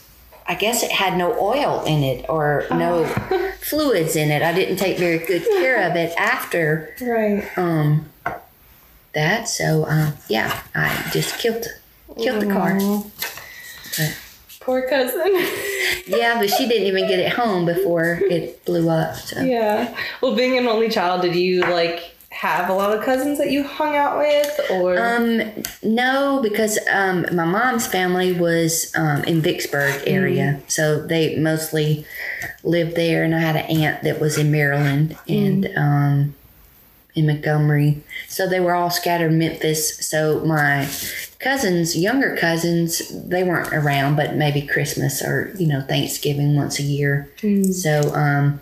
I 0.50 0.54
guess 0.54 0.82
it 0.82 0.90
had 0.90 1.16
no 1.18 1.38
oil 1.38 1.84
in 1.84 2.02
it 2.02 2.24
or 2.28 2.64
no 2.70 3.04
fluids 3.60 4.16
in 4.16 4.30
it. 4.30 4.40
I 4.42 4.52
didn't 4.54 4.76
take 4.76 4.96
very 4.98 5.18
good 5.18 5.44
care 5.44 5.88
of 5.88 5.94
it 5.94 6.12
after 6.18 6.94
Right. 7.00 7.46
um, 7.58 8.06
that. 9.12 9.48
So 9.48 9.84
uh, 9.84 10.12
yeah, 10.28 10.62
I 10.74 11.08
just 11.12 11.38
killed 11.38 11.66
killed 12.18 12.42
the 12.42 12.52
car. 12.52 12.78
But, 13.96 14.18
Poor 14.60 14.86
cousin. 14.88 15.22
yeah, 16.06 16.38
but 16.38 16.50
she 16.50 16.68
didn't 16.68 16.86
even 16.88 17.08
get 17.08 17.18
it 17.20 17.32
home 17.32 17.64
before 17.64 18.20
it 18.30 18.62
blew 18.66 18.88
up. 18.90 19.14
So. 19.16 19.40
yeah. 19.40 19.96
Well, 20.20 20.34
being 20.34 20.58
an 20.58 20.66
only 20.66 20.90
child, 20.90 21.22
did 21.22 21.34
you 21.34 21.60
like 21.62 22.14
have 22.38 22.70
a 22.70 22.72
lot 22.72 22.96
of 22.96 23.02
cousins 23.02 23.36
that 23.38 23.50
you 23.50 23.64
hung 23.64 23.96
out 23.96 24.16
with, 24.16 24.70
or? 24.70 24.96
Um, 24.96 25.42
no, 25.82 26.38
because 26.40 26.78
um, 26.88 27.26
my 27.32 27.44
mom's 27.44 27.88
family 27.88 28.32
was 28.32 28.92
um, 28.94 29.24
in 29.24 29.40
Vicksburg 29.40 30.04
area, 30.06 30.60
so 30.68 31.04
they 31.04 31.34
mostly 31.36 32.06
lived 32.62 32.94
there. 32.94 33.24
And 33.24 33.34
I 33.34 33.40
had 33.40 33.56
an 33.56 33.64
aunt 33.64 34.04
that 34.04 34.20
was 34.20 34.38
in 34.38 34.52
Maryland 34.52 35.18
and 35.26 35.68
um, 35.76 36.36
in 37.16 37.26
Montgomery, 37.26 38.04
so 38.28 38.48
they 38.48 38.60
were 38.60 38.72
all 38.72 38.90
scattered 38.90 39.32
in 39.32 39.38
Memphis. 39.40 40.08
So 40.08 40.38
my 40.44 40.88
cousins, 41.40 41.98
younger 41.98 42.36
cousins, 42.36 43.08
they 43.28 43.42
weren't 43.42 43.72
around, 43.74 44.14
but 44.14 44.36
maybe 44.36 44.62
Christmas 44.62 45.22
or 45.22 45.52
you 45.58 45.66
know 45.66 45.80
Thanksgiving 45.80 46.54
once 46.54 46.78
a 46.78 46.84
year. 46.84 47.32
So 47.72 48.14
um, 48.14 48.60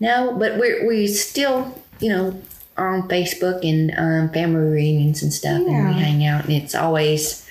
no, 0.00 0.34
but 0.38 0.58
we 0.58 0.86
we 0.86 1.06
still 1.08 1.78
you 2.00 2.08
know 2.08 2.40
on 2.88 3.08
Facebook 3.08 3.68
and 3.68 3.92
um, 3.96 4.32
family 4.32 4.60
reunions 4.70 5.22
and 5.22 5.32
stuff, 5.32 5.62
and 5.66 5.88
we 5.88 5.94
hang 6.00 6.24
out, 6.26 6.44
and 6.44 6.52
it's 6.54 6.74
always 6.74 7.46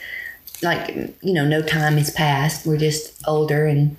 like 0.62 0.90
you 1.22 1.34
know 1.34 1.46
no 1.46 1.62
time 1.62 1.98
has 1.98 2.10
passed. 2.12 2.66
We're 2.66 2.78
just 2.78 3.22
older 3.28 3.66
and 3.66 3.96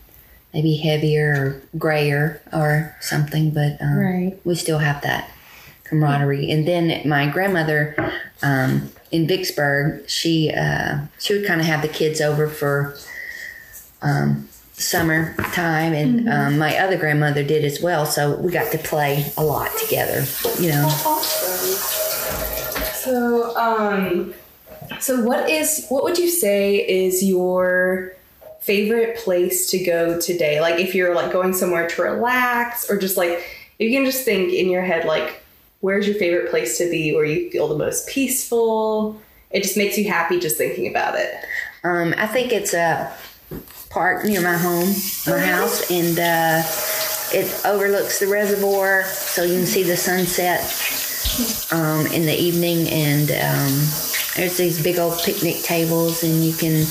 maybe 0.53 0.77
heavier 0.77 1.33
or 1.73 1.79
grayer 1.79 2.43
or 2.53 2.95
something, 3.01 3.51
but 3.51 3.81
um, 3.81 3.97
Right. 3.99 4.41
we 4.45 4.55
still 4.57 4.79
have 4.79 5.01
that 5.03 5.31
camaraderie. 5.85 6.51
And 6.51 6.67
then 6.67 7.09
my 7.09 7.29
grandmother 7.29 7.95
um, 8.43 8.91
in 9.13 9.27
Vicksburg, 9.29 10.09
she 10.09 10.51
uh, 10.51 11.01
she 11.19 11.35
would 11.35 11.47
kind 11.47 11.61
of 11.61 11.67
have 11.67 11.83
the 11.83 11.89
kids 11.89 12.21
over 12.21 12.49
for 12.49 12.97
um, 14.03 14.49
summer 14.81 15.35
time, 15.53 15.93
and 15.93 16.29
um, 16.29 16.59
my 16.59 16.79
other 16.79 16.97
grandmother 16.97 17.45
did 17.45 17.65
as 17.65 17.81
well. 17.81 18.07
So 18.07 18.37
we 18.37 18.51
got 18.51 18.73
to 18.73 18.79
play 18.79 19.31
a 19.37 19.45
lot 19.45 19.71
together. 19.79 20.25
You 20.59 20.71
know, 20.71 20.89
Awesome. 21.05 22.01
So, 22.95 23.57
um, 23.57 24.35
so 25.01 25.23
what 25.23 25.49
is 25.49 25.87
what 25.89 26.05
would 26.05 26.19
you 26.19 26.29
say 26.29 26.77
is 26.77 27.25
your 27.25 28.15
favorite 28.61 29.17
place 29.19 29.71
to 29.71 29.83
go 29.83 30.21
today? 30.21 30.61
Like, 30.61 30.81
if 30.81 30.95
you're 30.95 31.15
like 31.15 31.33
going 31.33 31.53
somewhere 31.53 31.89
to 31.89 32.03
relax, 32.03 32.91
or 32.91 32.99
just 32.99 33.17
like 33.17 33.45
you 33.79 33.91
can 33.91 34.05
just 34.05 34.25
think 34.25 34.53
in 34.53 34.69
your 34.69 34.83
head, 34.83 35.07
like, 35.07 35.43
where's 35.81 36.07
your 36.07 36.17
favorite 36.17 36.51
place 36.51 36.79
to 36.79 36.91
be 36.91 37.15
where 37.15 37.25
you 37.25 37.51
feel 37.51 37.69
the 37.69 37.77
most 37.77 38.09
peaceful? 38.09 39.21
It 39.51 39.63
just 39.63 39.77
makes 39.77 39.99
you 39.99 40.09
happy 40.09 40.39
just 40.39 40.57
thinking 40.57 40.89
about 40.89 41.17
it. 41.19 41.35
um, 41.83 42.15
I 42.17 42.27
think 42.27 42.53
it's 42.53 42.75
a 42.75 43.13
park 43.91 44.25
near 44.25 44.41
my 44.41 44.57
home, 44.57 44.89
my 45.27 45.39
house, 45.39 45.91
and 45.91 46.19
uh, 46.19 46.63
it 47.37 47.67
overlooks 47.67 48.21
the 48.21 48.27
reservoir, 48.27 49.05
so 49.05 49.43
you 49.43 49.57
can 49.59 49.67
see 49.67 49.83
the 49.83 49.97
sunset 49.97 50.61
um, 51.73 52.07
in 52.07 52.25
the 52.25 52.35
evening. 52.35 52.89
And 52.89 53.31
um, 53.31 53.79
there's 54.37 54.57
these 54.57 54.83
big 54.83 54.99
old 54.99 55.19
picnic 55.23 55.57
tables, 55.63 56.23
and 56.23 56.43
you 56.45 56.53
can 56.55 56.83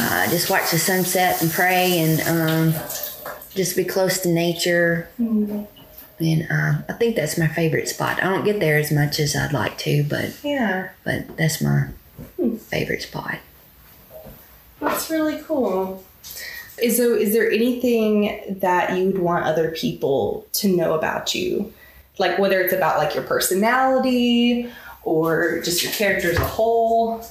uh, 0.00 0.28
just 0.30 0.50
watch 0.50 0.70
the 0.70 0.78
sunset 0.78 1.42
and 1.42 1.50
pray, 1.50 1.98
and 1.98 2.20
um, 2.74 2.82
just 3.54 3.74
be 3.76 3.84
close 3.84 4.20
to 4.20 4.28
nature. 4.28 5.08
And 5.18 6.46
uh, 6.50 6.82
I 6.88 6.92
think 6.94 7.16
that's 7.16 7.38
my 7.38 7.46
favorite 7.48 7.88
spot. 7.88 8.22
I 8.22 8.26
don't 8.26 8.44
get 8.44 8.60
there 8.60 8.76
as 8.78 8.90
much 8.92 9.18
as 9.20 9.34
I'd 9.36 9.52
like 9.52 9.78
to, 9.78 10.02
but 10.04 10.36
Yeah, 10.44 10.90
but 11.04 11.36
that's 11.36 11.60
my 11.62 11.88
favorite 12.68 13.02
spot. 13.02 13.38
that's 14.80 15.08
really 15.10 15.40
cool. 15.42 16.04
Is 16.82 16.96
so? 16.96 17.14
Is 17.14 17.32
there 17.32 17.50
anything 17.50 18.58
that 18.60 18.96
you 18.96 19.06
would 19.06 19.18
want 19.18 19.44
other 19.44 19.70
people 19.70 20.46
to 20.54 20.68
know 20.68 20.94
about 20.94 21.34
you? 21.34 21.72
Like 22.18 22.38
whether 22.38 22.60
it's 22.60 22.72
about 22.72 22.98
like 22.98 23.14
your 23.14 23.24
personality 23.24 24.70
or 25.02 25.60
just 25.62 25.82
your 25.82 25.92
character 25.92 26.30
as 26.30 26.38
a 26.38 26.44
whole. 26.44 27.24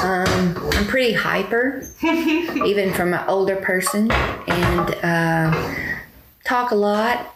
Um, 0.00 0.56
I'm 0.72 0.86
pretty 0.86 1.12
hyper, 1.12 1.84
even 2.02 2.92
from 2.94 3.14
an 3.14 3.24
older 3.26 3.56
person, 3.56 4.10
and 4.12 4.94
uh, 5.02 5.74
talk 6.44 6.70
a 6.70 6.76
lot. 6.76 7.34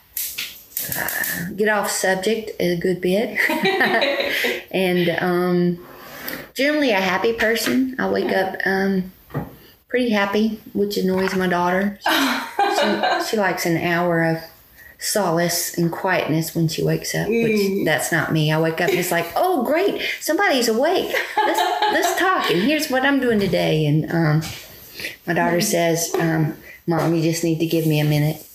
Uh, 0.97 1.51
get 1.57 1.69
off 1.69 1.91
subject 1.91 2.53
a 2.61 2.77
good 2.77 3.01
bit, 3.01 3.37
and 4.71 5.11
um, 5.21 5.87
generally 6.55 6.91
a 6.91 7.01
happy 7.01 7.33
person. 7.33 7.97
I 7.99 8.09
wake 8.09 8.33
up 8.33 8.57
um, 8.65 9.13
pretty 9.93 10.09
happy, 10.09 10.59
which 10.73 10.97
annoys 10.97 11.37
my 11.37 11.47
daughter. 11.47 11.99
She, 12.73 13.31
she 13.31 13.37
likes 13.37 13.67
an 13.67 13.77
hour 13.77 14.25
of 14.25 14.39
solace 14.99 15.77
and 15.77 15.93
quietness 15.93 16.55
when 16.55 16.69
she 16.69 16.83
wakes 16.83 17.15
up, 17.15 17.29
which 17.29 17.85
that's 17.85 18.11
not 18.11 18.33
me. 18.33 18.51
I 18.51 18.59
wake 18.59 18.81
up 18.81 18.89
and 18.89 18.99
it's 18.99 19.11
like, 19.11 19.31
oh 19.37 19.63
great, 19.63 20.01
somebody's 20.21 20.69
awake. 20.69 21.15
Let's 21.37 21.61
let's 21.93 22.19
talk. 22.19 22.51
And 22.51 22.63
here's 22.63 22.89
what 22.89 23.05
I'm 23.05 23.21
doing 23.21 23.39
today. 23.39 23.85
And 23.87 24.11
um, 24.11 24.43
my 25.27 25.35
daughter 25.35 25.61
says, 25.61 26.13
um, 26.19 26.57
"Mom, 26.87 27.15
you 27.15 27.23
just 27.23 27.45
need 27.45 27.59
to 27.59 27.67
give 27.67 27.87
me 27.87 28.01
a 28.01 28.05
minute. 28.05 28.45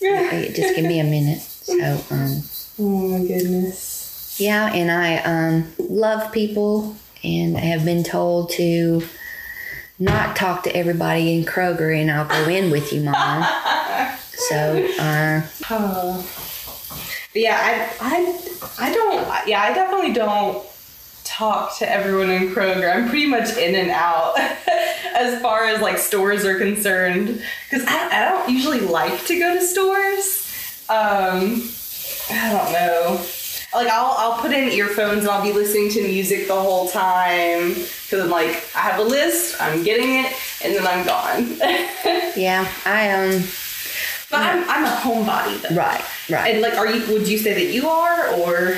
Just 0.54 0.74
give 0.74 0.84
me 0.84 0.98
a 0.98 1.04
minute." 1.04 1.40
So 1.40 2.04
um, 2.10 2.42
Oh 2.80 3.08
my 3.08 3.26
goodness. 3.26 4.36
yeah, 4.40 4.72
and 4.74 4.90
I 4.90 5.18
um, 5.18 5.72
love 5.78 6.32
people 6.32 6.96
and 7.22 7.56
I 7.56 7.60
have 7.60 7.84
been 7.84 8.02
told 8.02 8.50
to 8.52 9.02
not 9.98 10.36
talk 10.36 10.62
to 10.64 10.76
everybody 10.76 11.36
in 11.36 11.44
Kroger, 11.44 11.98
and 11.98 12.10
I'll 12.10 12.26
go 12.28 12.48
in 12.48 12.70
with 12.70 12.92
you, 12.92 13.02
Mom. 13.02 13.44
So. 14.48 14.88
Uh, 15.00 15.42
Oh. 15.68 16.24
Yeah, 17.34 17.58
I, 18.00 18.16
I, 18.16 18.86
I 18.86 18.92
don't. 18.92 19.48
Yeah, 19.48 19.60
I 19.62 19.74
definitely 19.74 20.12
don't 20.12 20.64
talk 21.24 21.76
to 21.78 21.90
everyone 21.90 22.30
in 22.30 22.48
Kroger. 22.54 22.94
I'm 22.94 23.08
pretty 23.08 23.26
much 23.26 23.56
in 23.56 23.74
and 23.74 23.90
out 23.90 24.38
as 25.14 25.40
far 25.42 25.66
as 25.66 25.82
like 25.82 25.98
stores 25.98 26.44
are 26.44 26.56
concerned 26.56 27.42
because 27.68 27.86
I, 27.86 28.08
I 28.22 28.24
don't 28.30 28.48
usually 28.48 28.80
like 28.80 29.26
to 29.26 29.38
go 29.38 29.54
to 29.54 29.60
stores. 29.60 30.46
Um, 30.88 31.68
I 32.30 32.52
don't 32.52 32.72
know. 32.72 33.20
Like 33.74 33.88
I'll 33.88 34.14
I'll 34.16 34.38
put 34.40 34.52
in 34.52 34.70
earphones 34.70 35.20
and 35.20 35.28
I'll 35.28 35.42
be 35.42 35.52
listening 35.52 35.90
to 35.90 36.02
music 36.02 36.48
the 36.48 36.58
whole 36.60 36.88
time 36.88 37.74
because 37.74 38.24
I'm 38.24 38.30
like 38.30 38.64
I 38.74 38.80
have 38.80 38.98
a 38.98 39.02
list, 39.04 39.60
I'm 39.60 39.82
getting 39.82 40.24
it, 40.24 40.32
and 40.64 40.74
then 40.74 40.86
I'm 40.86 41.04
gone. 41.06 41.58
Yeah, 42.36 42.70
I 42.86 43.10
um 43.10 43.42
but 44.30 44.40
I'm 44.40 44.68
I'm 44.68 44.84
a 44.84 44.96
homebody 44.96 45.60
though. 45.62 45.74
right, 45.74 46.04
right. 46.30 46.52
And 46.54 46.62
like, 46.62 46.74
are 46.74 46.86
you? 46.86 47.12
Would 47.12 47.26
you 47.28 47.36
say 47.38 47.52
that 47.54 47.72
you 47.74 47.88
are, 47.88 48.28
or 48.34 48.76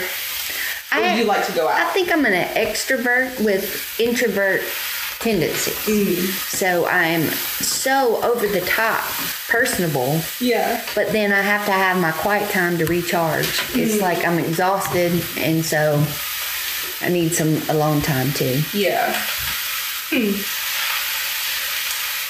I- 0.92 1.00
would 1.00 1.18
you 1.18 1.24
like 1.24 1.46
to 1.46 1.52
go 1.52 1.68
out? 1.68 1.78
I 1.80 1.90
think 1.92 2.10
I'm 2.10 2.24
an 2.26 2.32
extrovert 2.54 3.44
with 3.44 3.98
introvert 4.00 4.62
tendencies. 5.20 5.74
Mm. 5.86 6.16
So 6.58 6.86
I'm 6.86 7.22
so 7.60 8.22
over 8.24 8.46
the 8.46 8.62
top 8.62 9.04
personable, 9.48 10.20
Yeah. 10.40 10.82
but 10.94 11.12
then 11.12 11.30
I 11.32 11.42
have 11.42 11.64
to 11.66 11.72
have 11.72 11.98
my 12.00 12.10
quiet 12.12 12.50
time 12.50 12.78
to 12.78 12.86
recharge. 12.86 13.46
It's 13.74 13.96
Mm. 13.96 14.00
like 14.00 14.24
I'm 14.26 14.38
exhausted, 14.38 15.22
and 15.36 15.64
so 15.64 16.02
I 17.02 17.08
need 17.08 17.34
some 17.34 17.60
alone 17.68 18.00
time 18.02 18.32
too. 18.32 18.62
Yeah. 18.72 19.14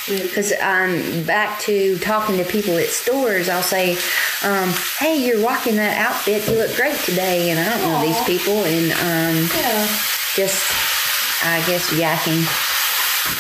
Because 0.07 0.53
I'm 0.61 0.97
um, 1.19 1.23
back 1.25 1.61
to 1.61 1.97
talking 1.99 2.37
to 2.39 2.45
people 2.45 2.77
at 2.79 2.89
stores, 2.89 3.49
I'll 3.49 3.63
say, 3.63 3.97
um, 4.43 4.73
"Hey, 4.99 5.17
you're 5.25 5.39
rocking 5.47 5.77
that 5.77 5.97
outfit. 5.99 6.47
You 6.49 6.55
look 6.59 6.75
great 6.75 6.99
today." 7.01 7.51
And 7.51 7.61
I 7.61 7.65
don't 7.71 7.83
know 7.83 8.01
these 8.03 8.21
people, 8.25 8.65
and 8.65 8.91
um, 8.93 9.51
Yeah. 9.57 9.87
just 10.35 10.65
I 11.45 11.63
guess 11.67 11.89
yakking. 11.91 12.45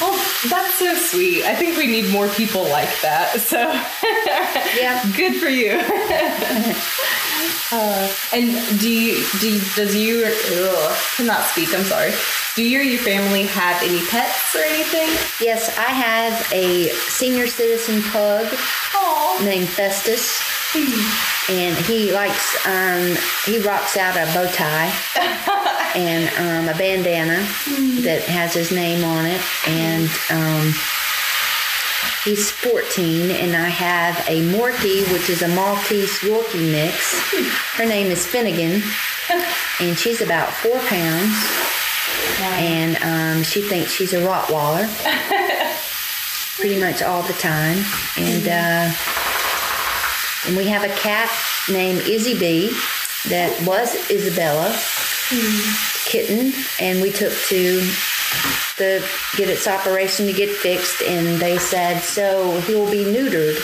Well, 0.00 0.12
that's 0.48 0.74
so 0.78 0.94
sweet. 0.94 1.44
I 1.44 1.54
think 1.54 1.76
we 1.76 1.86
need 1.86 2.10
more 2.10 2.28
people 2.28 2.62
like 2.68 2.88
that. 3.02 3.40
So, 3.40 3.60
Yeah. 4.80 5.02
good 5.16 5.36
for 5.40 5.48
you. 5.48 5.72
uh, 7.72 8.12
and 8.32 8.80
do 8.80 8.90
you, 8.90 9.24
do 9.40 9.60
does 9.76 9.94
you, 9.94 10.24
ugh, 10.26 10.98
cannot 11.16 11.44
speak, 11.46 11.72
I'm 11.74 11.84
sorry. 11.84 12.12
Do 12.56 12.62
you 12.64 12.80
or 12.80 12.82
your 12.82 13.00
family 13.02 13.44
have 13.44 13.80
any 13.82 14.04
pets 14.06 14.54
or 14.56 14.62
anything? 14.62 15.08
Yes, 15.44 15.76
I 15.78 15.90
have 15.90 16.52
a 16.52 16.88
senior 17.08 17.46
citizen 17.46 18.02
pug 18.10 18.46
Oh, 18.94 19.40
named 19.44 19.68
Festus. 19.68 20.40
And 21.50 21.76
he 21.86 22.12
likes, 22.12 22.56
um, 22.66 23.16
he 23.44 23.58
rocks 23.58 23.96
out 23.96 24.16
a 24.16 24.24
bow 24.34 24.46
tie 24.52 24.92
and 25.94 26.28
um, 26.38 26.74
a 26.74 26.78
bandana 26.78 27.38
that 28.02 28.22
has 28.26 28.54
his 28.54 28.72
name 28.72 29.04
on 29.04 29.26
it. 29.26 29.40
And 29.68 30.08
um, 30.30 30.72
he's 32.24 32.50
14. 32.50 33.30
And 33.30 33.56
I 33.56 33.68
have 33.68 34.16
a 34.28 34.42
Morkie, 34.52 35.10
which 35.12 35.30
is 35.30 35.42
a 35.42 35.48
Maltese 35.48 36.18
Yorkie 36.20 36.70
mix. 36.70 37.18
Her 37.76 37.86
name 37.86 38.08
is 38.08 38.26
Finnegan. 38.26 38.82
And 39.80 39.96
she's 39.98 40.20
about 40.20 40.52
four 40.52 40.78
pounds. 40.78 41.32
And 42.60 42.98
um, 43.02 43.42
she 43.42 43.62
thinks 43.62 43.90
she's 43.90 44.12
a 44.12 44.18
Rottweiler 44.18 44.86
pretty 46.60 46.78
much 46.78 47.00
all 47.00 47.22
the 47.22 47.32
time. 47.34 47.78
And 48.18 48.46
uh, 48.46 48.94
and 50.46 50.56
we 50.56 50.66
have 50.68 50.84
a 50.84 50.94
cat 50.96 51.30
named 51.70 52.00
Izzy 52.00 52.38
B 52.38 52.68
that 53.28 53.58
was 53.66 53.94
Isabella 54.10 54.74
kitten, 56.04 56.52
and 56.80 57.00
we 57.00 57.10
took 57.10 57.32
to 57.48 57.80
the 58.78 59.06
get 59.36 59.48
its 59.48 59.68
operation 59.68 60.26
to 60.26 60.32
get 60.32 60.50
fixed, 60.50 61.02
and 61.02 61.40
they 61.40 61.58
said 61.58 62.00
so 62.00 62.60
he'll 62.62 62.90
be 62.90 63.04
neutered. 63.04 63.56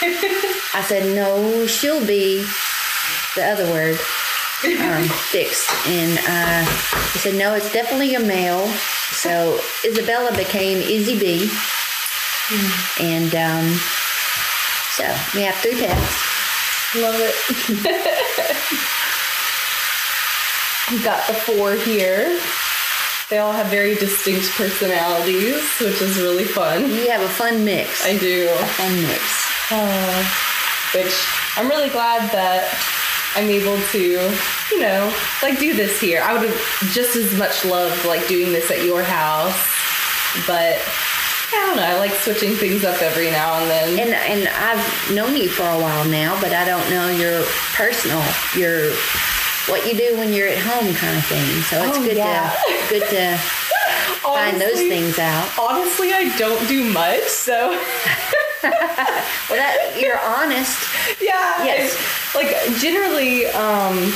I 0.74 0.82
said 0.86 1.14
no, 1.14 1.66
she'll 1.66 2.04
be 2.06 2.44
the 3.34 3.44
other 3.44 3.70
word 3.70 3.98
um, 4.80 5.04
fixed, 5.30 5.70
and 5.86 6.18
uh, 6.26 6.70
he 7.12 7.18
said 7.18 7.34
no, 7.34 7.54
it's 7.54 7.72
definitely 7.72 8.14
a 8.14 8.20
male. 8.20 8.66
So 9.10 9.58
Isabella 9.84 10.34
became 10.36 10.78
Izzy 10.78 11.18
B, 11.18 11.50
and 13.00 13.34
um, 13.34 13.78
so 14.92 15.04
we 15.34 15.42
have 15.42 15.56
three 15.56 15.78
pets. 15.78 16.94
love 16.94 17.16
it. 17.18 17.34
We've 20.90 21.04
got 21.04 21.26
the 21.26 21.34
four 21.34 21.74
here. 21.74 22.38
They 23.30 23.38
all 23.38 23.52
have 23.52 23.68
very 23.68 23.94
distinct 23.94 24.50
personalities, 24.50 25.62
which 25.80 26.02
is 26.02 26.18
really 26.18 26.44
fun. 26.44 26.82
You 26.90 27.10
have 27.10 27.22
a 27.22 27.28
fun 27.28 27.64
mix. 27.64 28.04
I 28.04 28.18
do. 28.18 28.48
fun 28.48 29.02
mix. 29.02 29.22
Uh, 29.70 30.24
which 30.94 31.14
I'm 31.56 31.68
really 31.68 31.88
glad 31.88 32.30
that 32.32 32.68
I'm 33.34 33.48
able 33.48 33.80
to, 33.92 33.98
you 34.70 34.80
know, 34.80 35.14
like 35.42 35.58
do 35.58 35.72
this 35.72 35.98
here. 36.00 36.20
I 36.22 36.34
would 36.34 36.42
have 36.42 36.92
just 36.92 37.16
as 37.16 37.34
much 37.38 37.64
loved 37.64 38.04
like 38.04 38.28
doing 38.28 38.52
this 38.52 38.70
at 38.70 38.84
your 38.84 39.02
house, 39.02 39.56
but 40.46 40.76
I 41.52 41.66
don't 41.66 41.76
know. 41.76 41.84
I 41.84 41.96
like 41.98 42.12
switching 42.12 42.54
things 42.54 42.84
up 42.84 43.00
every 43.00 43.30
now 43.30 43.60
and 43.60 43.70
then. 43.70 43.98
And 43.98 44.14
and 44.14 44.48
I've 44.48 45.14
known 45.14 45.36
you 45.36 45.48
for 45.48 45.64
a 45.64 45.78
while 45.78 46.04
now, 46.04 46.38
but 46.40 46.52
I 46.52 46.66
don't 46.66 46.88
know 46.90 47.08
your 47.08 47.44
personal 47.74 48.22
your 48.54 48.92
what 49.68 49.86
you 49.86 49.96
do 49.96 50.16
when 50.18 50.32
you're 50.32 50.48
at 50.48 50.58
home 50.58 50.92
kind 50.94 51.16
of 51.16 51.24
thing. 51.26 51.62
So 51.62 51.82
it's 51.84 51.96
Oh, 51.98 52.04
good 52.04 52.16
yeah. 52.16 52.50
to 52.50 52.88
good 52.88 53.08
to 53.10 53.36
find 54.22 54.60
those 54.60 54.78
things 54.78 55.18
out. 55.18 55.48
Honestly, 55.58 56.12
I 56.12 56.34
don't 56.36 56.66
do 56.68 56.84
much, 56.92 57.22
so 57.22 57.70
Well, 58.62 59.58
that 59.58 59.98
you're 60.00 60.18
honest. 60.20 60.78
yeah. 61.20 61.64
Yes. 61.64 61.94
Like 62.34 62.54
generally, 62.80 63.46
um, 63.48 64.12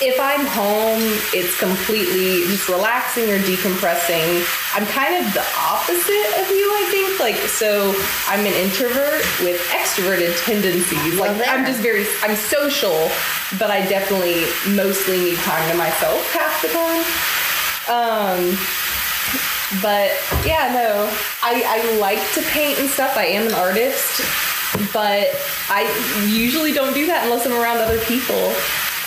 if 0.00 0.18
I'm 0.20 0.46
home, 0.46 1.02
it's 1.34 1.58
completely 1.58 2.46
just 2.46 2.68
relaxing 2.68 3.30
or 3.30 3.38
decompressing. 3.38 4.42
I'm 4.74 4.86
kind 4.86 5.14
of 5.14 5.32
the 5.34 5.44
opposite 5.58 6.28
of 6.38 6.50
you, 6.50 6.66
I 6.70 6.86
think. 6.90 7.18
Like, 7.18 7.36
so 7.48 7.94
I'm 8.26 8.40
an 8.46 8.54
introvert 8.54 9.22
with 9.42 9.60
extroverted 9.70 10.34
tendencies. 10.44 11.18
Like, 11.18 11.36
there. 11.38 11.48
I'm 11.48 11.64
just 11.64 11.80
very, 11.80 12.06
I'm 12.22 12.36
social, 12.36 13.10
but 13.58 13.70
I 13.70 13.86
definitely 13.86 14.46
mostly 14.74 15.18
need 15.18 15.38
time 15.38 15.70
to 15.70 15.76
myself 15.76 16.18
half 16.32 16.62
the 16.62 16.68
time. 16.70 17.02
Um, 17.90 18.58
but 19.80 20.12
yeah, 20.44 20.70
no, 20.74 21.10
I, 21.42 21.64
I 21.66 21.98
like 21.98 22.20
to 22.34 22.42
paint 22.50 22.78
and 22.78 22.88
stuff. 22.88 23.16
I 23.16 23.24
am 23.26 23.48
an 23.48 23.54
artist, 23.54 24.20
but 24.92 25.28
I 25.70 25.88
usually 26.28 26.72
don't 26.72 26.94
do 26.94 27.06
that 27.06 27.24
unless 27.24 27.46
I'm 27.46 27.52
around 27.52 27.78
other 27.78 27.98
people. 28.00 28.52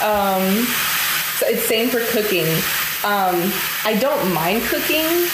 Um, 0.02 0.66
so 1.40 1.48
it's 1.48 1.64
same 1.68 1.90
for 1.90 2.00
cooking. 2.12 2.46
Um, 3.04 3.52
I 3.84 3.98
don't 4.00 4.34
mind 4.34 4.64
cooking, 4.64 5.28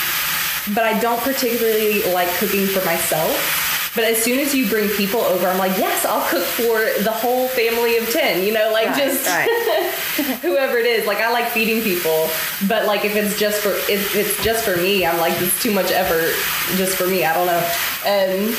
but 0.73 0.83
I 0.83 0.99
don't 0.99 1.21
particularly 1.21 2.03
like 2.13 2.27
cooking 2.37 2.65
for 2.67 2.83
myself. 2.85 3.91
But 3.93 4.05
as 4.05 4.23
soon 4.23 4.39
as 4.39 4.55
you 4.55 4.69
bring 4.69 4.87
people 4.89 5.19
over, 5.19 5.47
I'm 5.47 5.57
like, 5.57 5.77
yes, 5.77 6.05
I'll 6.05 6.25
cook 6.29 6.43
for 6.45 6.79
the 7.03 7.11
whole 7.11 7.49
family 7.49 7.97
of 7.97 8.09
10, 8.09 8.41
you 8.45 8.53
know, 8.53 8.71
like 8.71 8.87
Right, 8.87 8.97
just 8.97 9.27
right. 9.27 9.49
whoever 10.41 10.77
it 10.77 10.85
is. 10.85 11.05
Like 11.05 11.17
I 11.17 11.29
like 11.31 11.47
feeding 11.47 11.81
people, 11.83 12.29
but 12.69 12.85
like 12.87 13.03
if 13.03 13.15
it's 13.17 13.37
just 13.37 13.59
for 13.61 13.71
if 13.91 14.15
it's 14.15 14.41
just 14.43 14.63
for 14.63 14.77
me, 14.77 15.05
I'm 15.05 15.19
like 15.19 15.33
it's 15.41 15.61
too 15.61 15.71
much 15.71 15.91
effort 15.91 16.31
just 16.77 16.95
for 16.95 17.05
me. 17.05 17.25
I 17.25 17.33
don't 17.33 17.47
know, 17.47 17.69
and 18.05 18.53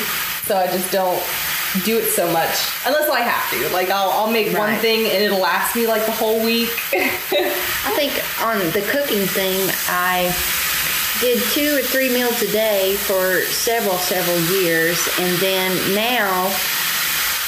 so 0.45 0.55
I 0.57 0.67
just 0.67 0.91
don't 0.91 1.19
do 1.83 1.97
it 1.97 2.09
so 2.11 2.31
much 2.31 2.69
unless 2.85 3.09
I 3.09 3.21
have 3.21 3.49
to. 3.51 3.73
Like 3.73 3.89
I'll 3.89 4.11
I'll 4.11 4.31
make 4.31 4.55
one 4.57 4.75
thing 4.77 5.09
and 5.09 5.23
it'll 5.23 5.39
last 5.39 5.75
me 5.75 5.87
like 5.87 6.05
the 6.05 6.11
whole 6.11 6.43
week. 6.43 6.69
I 6.93 7.93
think 7.95 8.13
on 8.41 8.59
the 8.71 8.85
cooking 8.91 9.25
thing, 9.25 9.69
I 9.89 10.33
did 11.19 11.41
two 11.51 11.77
or 11.77 11.81
three 11.81 12.09
meals 12.09 12.41
a 12.41 12.51
day 12.51 12.95
for 12.95 13.41
several, 13.43 13.97
several 13.97 14.39
years. 14.61 15.07
And 15.19 15.37
then 15.37 15.71
now 15.95 16.45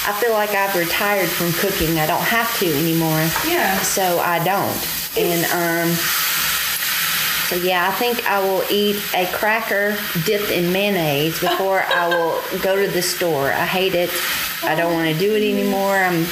I 0.07 0.17
feel 0.21 0.33
like 0.33 0.51
I've 0.51 0.75
retired 0.75 1.27
from 1.29 1.51
cooking. 1.53 1.99
I 1.99 2.05
don't 2.05 2.23
have 2.23 2.57
to 2.59 2.67
anymore. 2.67 3.27
Yeah. 3.45 3.77
So 3.81 4.19
I 4.19 4.39
don't. 4.43 5.17
And, 5.17 5.43
um, 5.51 5.97
so 7.47 7.55
yeah, 7.57 7.87
I 7.87 7.91
think 7.91 8.27
I 8.27 8.39
will 8.39 8.63
eat 8.71 8.95
a 9.13 9.27
cracker 9.31 9.97
dipped 10.25 10.49
in 10.49 10.71
mayonnaise 10.71 11.39
before 11.39 11.83
I 11.83 12.07
will 12.07 12.41
go 12.61 12.75
to 12.75 12.91
the 12.91 13.01
store. 13.01 13.51
I 13.51 13.65
hate 13.65 13.93
it. 13.93 14.09
I 14.63 14.73
don't 14.73 14.93
want 14.93 15.13
to 15.13 15.19
do 15.19 15.35
it 15.35 15.47
anymore. 15.47 15.95
I'm 15.95 16.25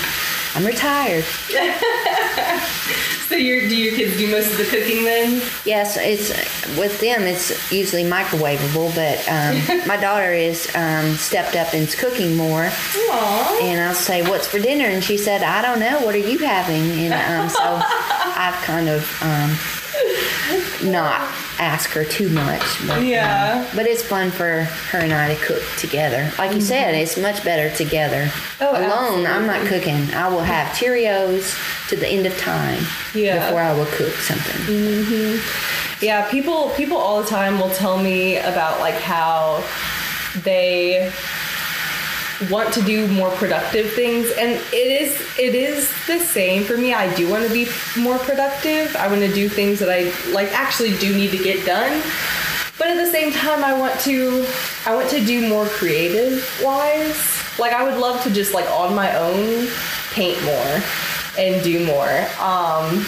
I'm 0.56 0.66
retired. 0.66 1.24
so 3.28 3.36
your 3.36 3.68
do 3.68 3.76
your 3.76 3.96
kids 3.96 4.18
do 4.18 4.32
most 4.32 4.52
of 4.52 4.58
the 4.58 4.66
cooking 4.66 5.04
then? 5.04 5.42
Yes, 5.66 5.98
it's 5.98 6.30
with 6.78 7.00
them. 7.00 7.24
It's 7.24 7.72
usually 7.72 8.04
microwavable, 8.04 8.94
but 8.96 9.28
um, 9.30 9.84
my 9.88 9.98
daughter 9.98 10.32
is 10.32 10.74
um, 10.76 11.16
stepped 11.16 11.56
up 11.56 11.74
and 11.74 11.88
is 11.88 11.96
cooking 11.96 12.36
more. 12.36 12.66
Aww. 12.66 13.62
And 13.62 13.82
I'll 13.82 13.96
say, 13.96 14.28
"What's 14.28 14.48
for 14.48 14.60
dinner?" 14.60 14.86
And 14.86 15.04
she 15.04 15.18
said, 15.18 15.44
"I 15.44 15.62
don't 15.62 15.80
know. 15.80 16.06
What 16.06 16.16
are 16.16 16.20
you 16.20 16.40
having?" 16.40 16.82
And 16.82 17.14
um, 17.14 17.50
so 17.50 17.62
I've 17.62 18.56
kind 18.64 18.90
of 18.90 19.24
um, 19.24 19.56
not 20.84 21.22
ask 21.60 21.92
her 21.92 22.04
too 22.04 22.30
much. 22.30 22.62
But, 22.88 22.98
um, 22.98 23.06
Yeah. 23.06 23.66
but 23.76 23.86
it's 23.86 24.02
fun 24.04 24.32
for 24.32 24.64
her 24.92 24.98
and 25.00 25.14
I 25.14 25.34
to 25.34 25.40
cook 25.46 25.62
together. 25.78 26.32
Like 26.38 26.54
you 26.54 26.62
said, 26.62 26.96
it's 26.96 27.18
much 27.18 27.44
better 27.44 27.70
together. 27.76 28.30
Oh, 28.60 28.72
Alone, 28.72 29.26
I'm 29.26 29.46
not 29.46 29.66
cooking. 29.68 30.14
I 30.14 30.28
will 30.30 30.42
have 30.42 30.68
Cheerios 30.76 31.56
to 31.90 31.96
the 31.96 32.08
end 32.08 32.26
of 32.26 32.38
time 32.38 32.86
Yeah. 33.14 33.46
before 33.46 33.62
I 33.62 33.74
will 33.74 33.86
cook 33.86 34.14
something. 34.18 35.40
Yeah, 36.02 36.30
people 36.30 36.70
people 36.76 36.98
all 36.98 37.22
the 37.22 37.30
time 37.30 37.60
will 37.60 37.70
tell 37.70 37.98
me 37.98 38.38
about 38.38 38.80
like 38.80 38.96
how 39.00 39.64
they 40.44 41.12
want 42.50 42.74
to 42.74 42.82
do 42.82 43.08
more 43.08 43.30
productive 43.32 43.92
things 43.92 44.32
and 44.38 44.52
it 44.52 45.02
is 45.02 45.22
it 45.38 45.56
is 45.56 45.90
the 46.08 46.20
same 46.20 46.64
for 46.64 46.78
me. 46.78 46.94
I 46.94 47.14
do 47.16 47.30
want 47.30 47.46
to 47.48 47.54
be 47.54 47.68
more 48.00 48.18
productive. 48.20 48.96
I 48.96 49.08
want 49.08 49.22
to 49.22 49.34
do 49.34 49.50
things 49.50 49.80
that 49.80 49.90
I 49.90 50.12
like 50.32 50.52
actually 50.52 50.98
do 50.98 51.14
need 51.16 51.32
to 51.32 51.38
get 51.38 51.66
done. 51.66 52.02
But 52.78 52.88
at 52.88 52.96
the 52.96 53.12
same 53.12 53.32
time 53.32 53.64
I 53.64 53.78
want 53.78 54.00
to 54.02 54.46
I 54.86 54.96
want 54.96 55.10
to 55.10 55.24
do 55.24 55.48
more 55.48 55.66
creative 55.66 56.44
wise. 56.64 57.60
Like 57.60 57.74
I 57.74 57.84
would 57.84 58.00
love 58.00 58.22
to 58.24 58.32
just 58.32 58.54
like 58.54 58.70
on 58.72 58.96
my 58.96 59.16
own 59.18 59.68
paint 60.12 60.44
more 60.44 60.82
and 61.38 61.64
do 61.64 61.86
more. 61.86 62.28
Um 62.40 63.06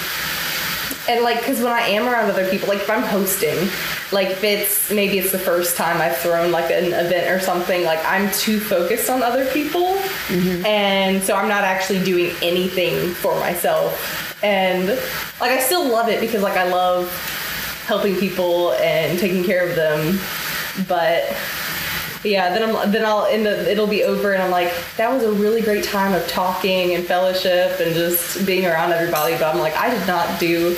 and 1.07 1.23
like 1.23 1.39
because 1.39 1.61
when 1.61 1.71
i 1.71 1.81
am 1.81 2.07
around 2.07 2.29
other 2.29 2.49
people 2.49 2.67
like 2.67 2.79
if 2.79 2.89
i'm 2.89 3.03
hosting 3.03 3.69
like 4.15 4.29
if 4.29 4.43
it's 4.43 4.91
maybe 4.91 5.19
it's 5.19 5.31
the 5.33 5.37
first 5.37 5.75
time 5.75 6.01
i've 6.01 6.15
thrown 6.17 6.51
like 6.51 6.71
an 6.71 6.85
event 6.85 7.29
or 7.29 7.39
something 7.39 7.83
like 7.83 8.03
i'm 8.05 8.31
too 8.31 8.59
focused 8.59 9.09
on 9.09 9.21
other 9.21 9.45
people. 9.51 9.95
Mm-hmm. 10.27 10.65
And 10.65 11.21
so 11.21 11.35
i'm 11.35 11.49
not 11.49 11.63
actually 11.63 12.03
doing 12.03 12.33
anything 12.41 13.13
for 13.13 13.37
myself. 13.39 14.41
And 14.43 14.87
like 15.39 15.51
i 15.51 15.59
still 15.59 15.87
love 15.87 16.07
it 16.09 16.21
because 16.21 16.41
like 16.41 16.57
i 16.57 16.67
love 16.67 17.11
helping 17.85 18.15
people 18.15 18.73
and 18.73 19.19
taking 19.19 19.43
care 19.43 19.67
of 19.67 19.75
them. 19.75 20.17
But 20.87 21.23
yeah, 22.23 22.49
then 22.49 22.63
I'm 22.63 22.91
then 22.91 23.05
I'll 23.05 23.25
end 23.25 23.45
up, 23.47 23.67
it'll 23.67 23.85
be 23.85 24.03
over 24.03 24.33
and 24.33 24.41
I'm 24.41 24.49
like 24.49 24.73
that 24.97 25.11
was 25.13 25.23
a 25.23 25.31
really 25.31 25.61
great 25.61 25.83
time 25.83 26.13
of 26.13 26.25
talking 26.27 26.95
and 26.95 27.05
fellowship 27.05 27.79
and 27.79 27.93
just 27.93 28.45
being 28.45 28.65
around 28.65 28.93
everybody. 28.93 29.33
But 29.33 29.53
I'm 29.53 29.59
like 29.59 29.75
I 29.75 29.89
did 29.89 30.07
not 30.07 30.39
do 30.39 30.75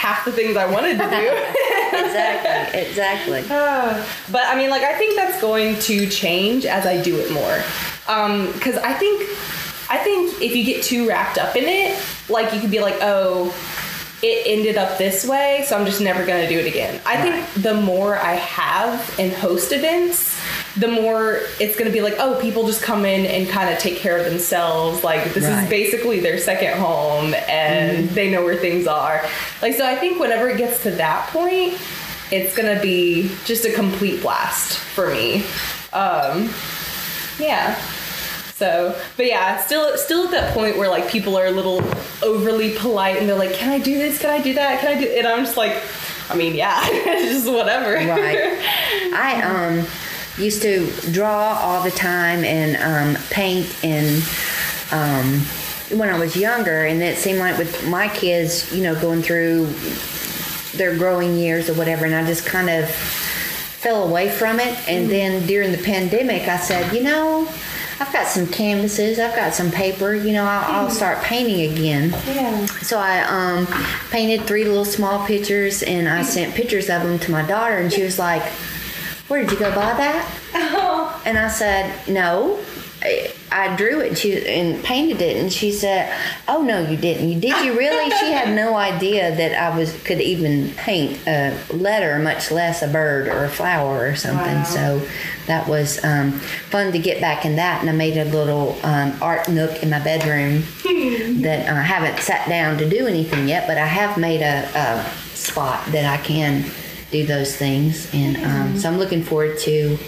half 0.00 0.24
the 0.24 0.32
things 0.32 0.56
I 0.56 0.64
wanted 0.64 0.96
to 0.96 1.10
do. 1.10 1.98
exactly, 1.98 2.80
exactly. 2.80 3.42
but 4.32 4.46
I 4.46 4.56
mean, 4.56 4.70
like, 4.70 4.82
I 4.82 4.96
think 4.96 5.14
that's 5.14 5.38
going 5.42 5.78
to 5.80 6.08
change 6.08 6.64
as 6.64 6.86
I 6.86 7.02
do 7.02 7.18
it 7.18 7.30
more. 7.30 7.62
Um, 8.08 8.50
because 8.52 8.76
I 8.78 8.94
think, 8.94 9.28
I 9.90 9.98
think 9.98 10.40
if 10.40 10.56
you 10.56 10.64
get 10.64 10.82
too 10.82 11.06
wrapped 11.06 11.36
up 11.36 11.54
in 11.54 11.64
it, 11.64 12.02
like, 12.30 12.54
you 12.54 12.60
could 12.60 12.70
be 12.70 12.80
like, 12.80 12.96
oh, 13.02 13.54
it 14.22 14.46
ended 14.46 14.78
up 14.78 14.96
this 14.96 15.26
way, 15.26 15.64
so 15.66 15.78
I'm 15.78 15.84
just 15.84 16.00
never 16.00 16.24
to 16.24 16.48
do 16.48 16.58
it 16.58 16.66
again. 16.66 16.98
I 17.04 17.20
think 17.20 17.62
the 17.62 17.74
more 17.74 18.16
I 18.16 18.34
have 18.36 19.18
and 19.18 19.32
host 19.32 19.70
events, 19.70 20.39
the 20.76 20.88
more 20.88 21.40
it's 21.58 21.76
going 21.76 21.86
to 21.86 21.92
be 21.92 22.00
like, 22.00 22.14
oh, 22.18 22.38
people 22.40 22.66
just 22.66 22.82
come 22.82 23.04
in 23.04 23.26
and 23.26 23.48
kind 23.48 23.68
of 23.74 23.78
take 23.80 23.96
care 23.96 24.16
of 24.18 24.24
themselves. 24.24 25.02
Like, 25.02 25.34
this 25.34 25.44
Right. 25.44 25.64
is 25.64 25.68
basically 25.70 26.20
their 26.20 26.38
second 26.38 26.78
home 26.78 27.34
and 27.48 28.08
they 28.10 28.30
know 28.30 28.44
where 28.44 28.56
things 28.56 28.86
are. 28.86 29.24
Like, 29.62 29.74
so 29.74 29.84
I 29.86 29.96
think 29.96 30.20
whenever 30.20 30.48
it 30.48 30.58
gets 30.58 30.82
to 30.84 30.90
that 30.92 31.28
point, 31.30 31.76
it's 32.30 32.54
going 32.56 32.72
to 32.74 32.80
be 32.80 33.30
just 33.44 33.64
a 33.64 33.72
complete 33.72 34.22
blast 34.22 34.76
for 34.78 35.10
me. 35.12 35.44
Um, 35.92 36.52
yeah. 37.40 37.74
So, 38.54 38.94
but 39.16 39.26
yeah, 39.26 39.58
still, 39.64 39.96
still 39.96 40.26
at 40.26 40.30
that 40.32 40.54
point 40.54 40.76
where 40.76 40.88
like 40.88 41.08
people 41.08 41.36
are 41.36 41.46
a 41.46 41.50
little 41.50 41.82
overly 42.22 42.74
polite 42.76 43.16
and 43.16 43.26
they're 43.28 43.34
like, 43.38 43.54
"Can 43.54 43.70
I 43.72 43.78
do 43.78 43.96
this? 43.96 44.18
Can 44.20 44.28
I 44.30 44.40
do 44.42 44.52
that? 44.54 44.80
Can 44.80 44.96
I 44.96 45.00
do?" 45.00 45.08
And 45.08 45.26
I'm 45.26 45.44
just 45.46 45.56
like, 45.56 45.82
I 46.28 46.36
mean, 46.36 46.54
yeah, 46.54 46.78
it's 46.84 47.42
just 47.44 47.50
whatever. 47.50 47.94
Right. 47.94 48.58
I 49.14 49.40
um 49.42 49.86
used 50.38 50.62
to 50.62 50.90
draw 51.12 51.58
all 51.60 51.82
the 51.82 51.90
time 51.90 52.44
and 52.44 52.76
um, 53.16 53.22
paint 53.30 53.66
and 53.84 54.22
um, 54.92 55.40
when 55.98 56.08
I 56.08 56.18
was 56.18 56.36
younger, 56.36 56.84
and 56.86 57.02
it 57.02 57.18
seemed 57.18 57.40
like 57.40 57.58
with 57.58 57.88
my 57.88 58.08
kids, 58.08 58.72
you 58.72 58.82
know, 58.82 59.00
going 59.00 59.22
through 59.22 59.66
their 60.76 60.96
growing 60.96 61.36
years 61.36 61.68
or 61.68 61.74
whatever, 61.74 62.04
and 62.04 62.14
I 62.14 62.24
just 62.24 62.46
kind 62.46 62.70
of 62.70 62.88
fell 62.88 64.06
away 64.08 64.28
from 64.30 64.60
it. 64.60 64.88
And 64.88 65.10
then 65.10 65.46
during 65.46 65.72
the 65.72 65.82
pandemic, 65.82 66.42
I 66.48 66.58
said, 66.58 66.94
you 66.94 67.02
know. 67.02 67.48
I've 68.02 68.10
got 68.14 68.28
some 68.28 68.46
canvases. 68.46 69.18
I've 69.18 69.36
got 69.36 69.52
some 69.52 69.70
paper. 69.70 70.14
You 70.14 70.32
know, 70.32 70.44
I'll, 70.44 70.86
I'll 70.86 70.90
start 70.90 71.22
painting 71.22 71.70
again. 71.70 72.08
Yeah. 72.26 72.64
So 72.80 72.98
I 72.98 73.20
um, 73.24 73.66
painted 74.10 74.46
three 74.46 74.64
little 74.64 74.86
small 74.86 75.26
pictures, 75.26 75.82
and 75.82 76.08
I 76.08 76.22
sent 76.22 76.54
pictures 76.54 76.88
of 76.88 77.02
them 77.02 77.18
to 77.18 77.30
my 77.30 77.42
daughter, 77.42 77.76
and 77.76 77.92
she 77.92 78.02
was 78.02 78.18
like, 78.18 78.42
"Where 79.30 79.42
did 79.42 79.52
you 79.52 79.58
go 79.58 79.70
buy 79.70 79.94
that?" 79.94 80.26
And 81.24 81.38
I 81.38 81.48
said, 81.48 82.08
"No, 82.08 82.58
I, 83.02 83.30
I 83.52 83.76
drew 83.76 84.00
it 84.00 84.08
and, 84.08 84.18
she, 84.18 84.46
and 84.48 84.82
painted 84.82 85.20
it." 85.20 85.36
And 85.36 85.52
she 85.52 85.70
said, 85.70 86.12
"Oh 86.48 86.62
no, 86.62 86.80
you 86.80 86.96
didn't. 86.96 87.28
You 87.28 87.38
did 87.38 87.64
you 87.64 87.78
really?" 87.78 88.10
she 88.18 88.32
had 88.32 88.54
no 88.64 88.74
idea 88.74 89.34
that 89.36 89.52
I 89.54 89.76
was 89.76 89.96
could 90.02 90.20
even 90.20 90.72
paint 90.72 91.20
a 91.26 91.56
letter, 91.72 92.18
much 92.18 92.50
less 92.50 92.82
a 92.82 92.88
bird 92.88 93.28
or 93.28 93.44
a 93.44 93.48
flower 93.48 94.08
or 94.08 94.16
something. 94.16 94.56
Wow. 94.56 94.64
So 94.64 95.08
that 95.46 95.68
was 95.68 96.02
um, 96.04 96.32
fun 96.70 96.92
to 96.92 96.98
get 96.98 97.20
back 97.20 97.44
in 97.44 97.56
that, 97.56 97.80
and 97.80 97.90
I 97.90 97.92
made 97.92 98.16
a 98.16 98.24
little 98.24 98.78
um, 98.82 99.16
art 99.20 99.48
nook 99.48 99.82
in 99.82 99.90
my 99.90 100.00
bedroom 100.02 100.62
that 101.42 101.68
I 101.68 101.82
haven't 101.82 102.18
sat 102.18 102.48
down 102.48 102.78
to 102.78 102.88
do 102.88 103.06
anything 103.06 103.48
yet, 103.48 103.66
but 103.66 103.78
I 103.78 103.86
have 103.86 104.16
made 104.16 104.42
a, 104.42 104.68
a 104.74 105.36
spot 105.36 105.84
that 105.92 106.06
I 106.06 106.22
can 106.22 106.64
do 107.10 107.26
those 107.26 107.56
things, 107.56 108.12
and 108.14 108.36
um, 108.38 108.78
so 108.78 108.88
I'm 108.88 108.98
looking 108.98 109.22
forward 109.22 109.58
to 109.60 109.98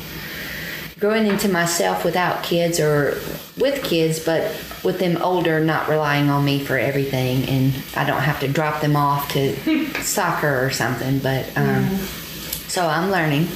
growing 1.03 1.27
into 1.27 1.49
myself 1.49 2.05
without 2.05 2.45
kids 2.45 2.79
or 2.79 3.19
with 3.59 3.83
kids, 3.83 4.25
but 4.25 4.43
with 4.85 5.01
them 5.01 5.21
older, 5.21 5.59
not 5.59 5.89
relying 5.89 6.31
on 6.31 6.45
me 6.45 6.65
for 6.65 6.79
everything, 6.79 7.45
and 7.49 7.75
I 7.97 8.05
don't 8.05 8.23
have 8.23 8.39
to 8.41 8.49
drop 8.49 8.81
them 8.81 8.95
off 8.95 9.29
to 9.33 9.87
soccer 10.03 10.65
or 10.65 10.71
something. 10.71 11.19
But 11.19 11.51
um, 11.57 11.89
so 12.69 12.87
I'm 12.87 13.11
learning. 13.11 13.49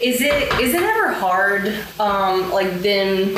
Is 0.00 0.20
it 0.20 0.60
is 0.60 0.74
it 0.74 0.82
ever 0.82 1.12
hard? 1.12 1.72
Um, 2.00 2.50
like 2.50 2.80
then, 2.80 3.34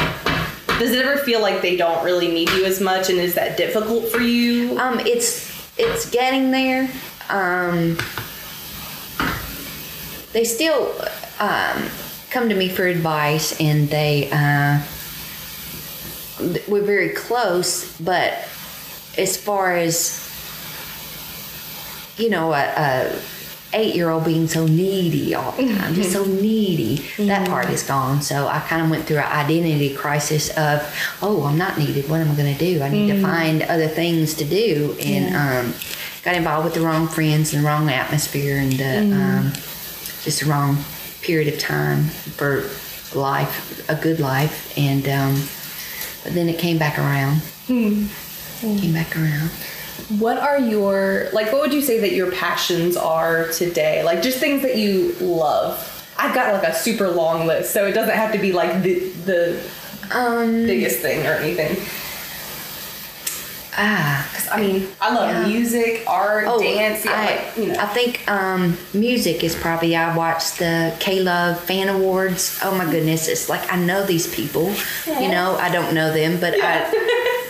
does 0.79 0.93
it 0.93 1.05
ever 1.05 1.19
feel 1.19 1.43
like 1.43 1.61
they 1.61 1.77
don't 1.77 2.03
really 2.05 2.29
need 2.29 2.49
you 2.51 2.65
as 2.65 2.81
much, 2.81 3.11
and 3.11 3.19
is 3.19 3.35
that 3.35 3.59
difficult 3.59 4.09
for 4.09 4.21
you? 4.21 4.79
Um, 4.79 4.99
it's 5.01 5.53
it's 5.79 6.09
getting 6.11 6.51
there. 6.53 6.89
Um, 7.29 7.99
they 10.33 10.45
still 10.45 10.95
um, 11.39 11.89
come 12.31 12.49
to 12.49 12.55
me 12.55 12.69
for 12.69 12.87
advice, 12.87 13.61
and 13.61 13.89
they 13.89 14.31
uh, 14.31 14.81
we're 16.69 16.83
very 16.83 17.11
close. 17.11 17.97
But 17.99 18.33
as 19.19 19.37
far 19.37 19.77
as 19.77 20.23
you 22.17 22.31
know, 22.31 22.53
a, 22.53 22.73
a 22.77 23.23
eight 23.75 23.95
year 23.95 24.11
old 24.11 24.25
being 24.25 24.47
so 24.47 24.67
needy 24.67 25.35
all 25.35 25.53
the 25.53 25.67
time, 25.75 25.95
just 25.95 26.13
so 26.13 26.25
needy, 26.25 26.97
that 27.19 27.49
part 27.49 27.71
is 27.71 27.83
gone. 27.83 28.21
So 28.21 28.47
I 28.47 28.61
kind 28.61 28.83
of 28.83 28.91
went 28.91 29.05
through 29.07 29.19
an 29.19 29.33
identity 29.33 29.95
crisis 29.95 30.51
of, 30.57 30.83
oh, 31.23 31.45
I'm 31.45 31.57
not 31.57 31.79
needed. 31.79 32.09
What 32.09 32.21
am 32.21 32.31
I 32.31 32.35
going 32.35 32.55
to 32.55 32.59
do? 32.59 32.83
I 32.83 32.91
need 32.91 33.09
to 33.09 33.23
find 33.23 33.63
other 33.63 33.89
things 33.89 34.35
to 34.35 34.45
do. 34.45 34.95
And 35.01 35.35
um, 35.35 35.75
got 36.23 36.35
involved 36.35 36.67
with 36.67 36.75
the 36.75 36.81
wrong 36.83 37.09
friends 37.09 37.55
and 37.55 37.65
the 37.65 37.67
wrong 37.67 37.89
atmosphere 37.89 38.59
and 38.59 38.73
the, 38.73 39.17
um, 39.17 39.53
just 40.23 40.41
the 40.41 40.47
wrong 40.51 40.79
period 41.21 41.53
of 41.53 41.59
time 41.59 42.05
for 42.05 42.63
life, 43.19 43.89
a 43.89 43.95
good 43.95 44.21
life. 44.21 44.77
And 44.79 45.07
um, 45.09 45.35
but 46.25 46.35
then 46.35 46.49
it 46.49 46.59
came 46.59 46.79
back 46.79 46.99
around. 46.99 47.43
Came 47.67 48.09
back 48.93 49.17
around. 49.17 49.51
What 50.19 50.39
are 50.39 50.59
your 50.59 51.29
like? 51.33 51.53
What 51.53 51.61
would 51.63 51.75
you 51.75 51.83
say 51.83 51.99
that 52.01 52.13
your 52.13 52.31
passions 52.33 52.97
are 52.97 53.49
today? 53.49 54.03
Like 54.03 54.23
just 54.23 54.39
things 54.39 54.63
that 54.63 54.77
you 54.77 55.15
love. 55.21 55.89
I've 56.19 56.35
got 56.35 56.53
like 56.53 56.65
a 56.65 56.75
super 56.75 57.09
long 57.09 57.47
list, 57.47 57.73
so 57.73 57.87
it 57.87 57.93
doesn't 57.93 58.15
have 58.15 58.33
to 58.33 58.39
be 58.39 58.53
like 58.53 58.83
the 58.83 59.01
the 59.25 59.71
Um, 60.13 60.67
biggest 60.67 61.01
thing 61.01 61.27
or 61.27 61.33
anything. 61.33 61.77
Ah, 63.77 64.27
'Cause, 64.35 64.49
I 64.53 64.61
mean, 64.61 64.89
I 65.01 65.15
love 65.15 65.29
Yeah. 65.31 65.47
music, 65.47 66.03
art, 66.07 66.45
Oh, 66.47 66.61
dance. 66.61 67.05
Yeah, 67.05 67.13
I, 67.13 67.25
like, 67.25 67.57
you 67.57 67.67
know. 67.73 67.79
I 67.81 67.87
think 67.87 68.31
um, 68.31 68.77
music 68.93 69.43
is 69.45 69.55
probably. 69.55 69.97
I 69.97 70.15
watched 70.17 70.59
the 70.59 70.93
K 71.01 71.21
Love 71.21 71.59
Fan 71.61 71.89
Awards. 71.89 72.59
Oh 72.63 72.73
my 72.75 72.85
goodness, 72.91 73.29
it's 73.29 73.49
like 73.49 73.73
I 73.73 73.77
know 73.77 74.05
these 74.05 74.27
people. 74.35 74.73
You 75.07 75.29
know, 75.29 75.57
I 75.57 75.71
don't 75.71 75.95
know 75.95 76.13
them, 76.13 76.39
but 76.41 76.55
I. 76.61 76.91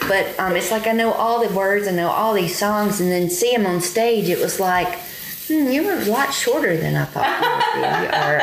but 0.08 0.26
um, 0.38 0.56
it's 0.56 0.70
like 0.70 0.86
I 0.86 0.92
know 0.92 1.12
all 1.12 1.46
the 1.46 1.52
words, 1.54 1.86
I 1.88 1.92
know 1.92 2.08
all 2.10 2.34
these 2.34 2.58
songs, 2.58 3.00
and 3.00 3.10
then 3.10 3.30
see 3.30 3.52
them 3.52 3.66
on 3.66 3.80
stage. 3.80 4.28
It 4.28 4.38
was 4.40 4.58
like, 4.60 4.98
hmm, 5.48 5.68
you 5.68 5.84
were 5.84 5.94
a 5.98 6.04
lot 6.06 6.32
shorter 6.34 6.76
than 6.76 6.96
I 6.96 7.04
thought 7.04 7.26
you 7.74 7.80
would 7.82 8.10
be. 8.10 8.18
Or 8.18 8.42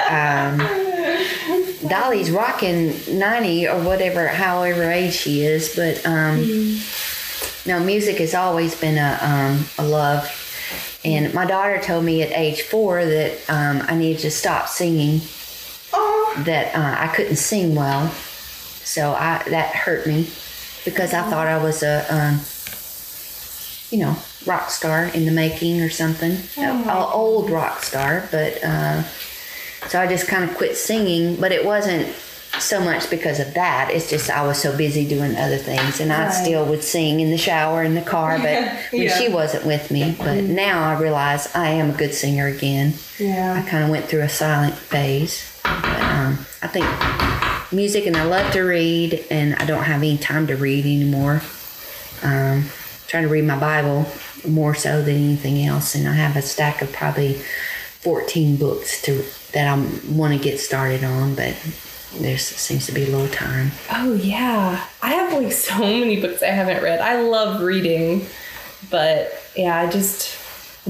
um, 1.83 1.87
Dolly's 1.89 2.29
rocking 2.31 2.93
ninety 3.17 3.67
or 3.67 3.79
whatever, 3.81 4.27
however 4.27 4.83
age 4.91 5.13
she 5.13 5.43
is, 5.45 5.75
but. 5.75 6.05
Um, 6.05 6.79
no, 7.69 7.79
music 7.79 8.17
has 8.17 8.33
always 8.33 8.73
been 8.79 8.97
a, 8.97 9.17
um, 9.21 9.63
a 9.77 9.87
love. 9.87 10.27
And 11.05 11.33
my 11.35 11.45
daughter 11.45 11.79
told 11.79 12.03
me 12.03 12.23
at 12.23 12.31
age 12.31 12.63
four 12.63 13.05
that 13.05 13.31
um, 13.47 13.85
I 13.87 13.95
needed 13.95 14.21
to 14.23 14.31
stop 14.31 14.67
singing, 14.67 15.21
that 16.45 16.75
uh, 16.75 16.95
I 16.99 17.07
couldn't 17.15 17.35
sing 17.35 17.75
well. 17.75 18.07
So 18.09 19.11
I, 19.11 19.43
that 19.49 19.75
hurt 19.75 20.07
me 20.07 20.27
because 20.83 21.13
I 21.13 21.21
thought 21.29 21.45
I 21.47 21.63
was 21.63 21.83
a, 21.83 22.05
um, 22.09 22.39
you 23.91 24.03
know, 24.03 24.17
rock 24.47 24.71
star 24.71 25.05
in 25.05 25.25
the 25.25 25.31
making 25.31 25.79
or 25.81 25.89
something. 25.89 26.37
An 26.57 26.89
old 26.89 27.51
rock 27.51 27.83
star. 27.83 28.27
But 28.31 28.63
uh, 28.63 29.03
so 29.89 30.01
I 30.01 30.07
just 30.07 30.27
kind 30.27 30.49
of 30.49 30.57
quit 30.57 30.75
singing, 30.75 31.35
but 31.35 31.51
it 31.51 31.63
wasn't 31.63 32.07
so 32.57 32.79
much 32.81 33.09
because 33.09 33.39
of 33.39 33.53
that. 33.53 33.89
It's 33.91 34.09
just 34.09 34.29
I 34.29 34.45
was 34.45 34.57
so 34.61 34.75
busy 34.75 35.07
doing 35.07 35.35
other 35.37 35.57
things, 35.57 35.99
and 35.99 36.11
I 36.11 36.25
Right. 36.25 36.33
still 36.33 36.65
would 36.65 36.83
sing 36.83 37.19
in 37.19 37.29
the 37.29 37.37
shower, 37.37 37.83
in 37.83 37.95
the 37.95 38.01
car, 38.01 38.37
but 38.39 38.63
when 38.91 39.03
Yeah. 39.03 39.17
she 39.17 39.27
wasn't 39.29 39.65
with 39.65 39.91
me. 39.91 40.15
But 40.17 40.43
now 40.43 40.83
I 40.89 40.99
realize 40.99 41.47
I 41.53 41.69
am 41.69 41.91
a 41.91 41.93
good 41.93 42.13
singer 42.13 42.47
again. 42.47 42.95
Yeah, 43.17 43.53
I 43.53 43.69
kind 43.69 43.83
of 43.83 43.89
went 43.89 44.07
through 44.07 44.21
a 44.21 44.29
silent 44.29 44.75
phase. 44.77 45.43
But 45.63 46.01
um, 46.01 46.45
I 46.61 46.67
think 46.67 46.85
music, 47.71 48.05
and 48.07 48.17
I 48.17 48.23
love 48.23 48.51
to 48.53 48.61
read, 48.61 49.23
and 49.29 49.55
I 49.55 49.65
don't 49.65 49.83
have 49.83 49.97
any 50.01 50.17
time 50.17 50.47
to 50.47 50.55
read 50.55 50.85
anymore. 50.85 51.41
Um, 52.23 52.69
trying 53.07 53.23
to 53.23 53.29
read 53.29 53.45
my 53.45 53.57
Bible 53.59 54.05
more 54.47 54.73
so 54.75 55.01
than 55.01 55.15
anything 55.15 55.63
else, 55.65 55.95
and 55.95 56.07
I 56.07 56.13
have 56.13 56.35
a 56.35 56.41
stack 56.41 56.81
of 56.81 56.91
probably 56.91 57.35
14 58.01 58.55
books 58.55 59.01
to 59.03 59.23
that 59.53 59.67
I 59.67 59.75
want 60.11 60.33
to 60.33 60.39
get 60.39 60.59
started 60.59 61.03
on, 61.03 61.35
but 61.35 61.53
there 62.17 62.37
seems 62.37 62.85
to 62.87 62.91
be 62.91 63.03
a 63.03 63.07
little 63.07 63.27
time. 63.29 63.71
Oh 63.91 64.13
yeah, 64.15 64.85
I 65.01 65.11
have 65.11 65.33
like 65.33 65.51
so 65.51 65.79
many 65.79 66.19
books 66.19 66.41
I 66.41 66.47
haven't 66.47 66.81
read. 66.83 66.99
I 66.99 67.21
love 67.21 67.61
reading, 67.61 68.25
but 68.89 69.31
yeah, 69.55 69.79
I 69.79 69.89
just 69.89 70.37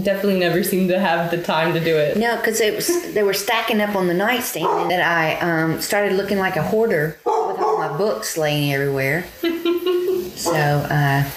definitely 0.01 0.39
never 0.39 0.63
seem 0.63 0.87
to 0.87 0.99
have 0.99 1.29
the 1.29 1.41
time 1.43 1.73
to 1.73 1.79
do 1.79 1.97
it. 1.97 2.15
No, 2.17 2.37
because 2.37 2.61
it 2.61 2.73
was 2.75 3.13
they 3.13 3.23
were 3.23 3.33
stacking 3.33 3.81
up 3.81 3.95
on 3.95 4.07
the 4.07 4.13
nightstand 4.13 4.89
that 4.91 5.01
I 5.01 5.35
um, 5.39 5.81
started 5.81 6.13
looking 6.13 6.37
like 6.39 6.55
a 6.55 6.63
hoarder 6.63 7.17
with 7.25 7.59
all 7.59 7.77
my 7.77 7.95
books 7.97 8.37
laying 8.37 8.71
everywhere. 8.73 9.25
so, 10.35 10.51
uh, 10.53 11.29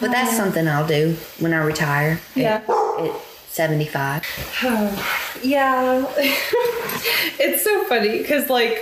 but 0.00 0.10
that's 0.10 0.34
something 0.36 0.66
I'll 0.66 0.86
do 0.86 1.16
when 1.38 1.52
I 1.52 1.58
retire. 1.62 2.12
at- 2.34 2.36
Yeah. 2.36 2.62
At, 2.98 3.12
75. 3.48 4.24
Yeah, 5.42 6.06
it's 7.38 7.64
so 7.64 7.84
funny 7.84 8.18
because 8.18 8.48
like 8.48 8.80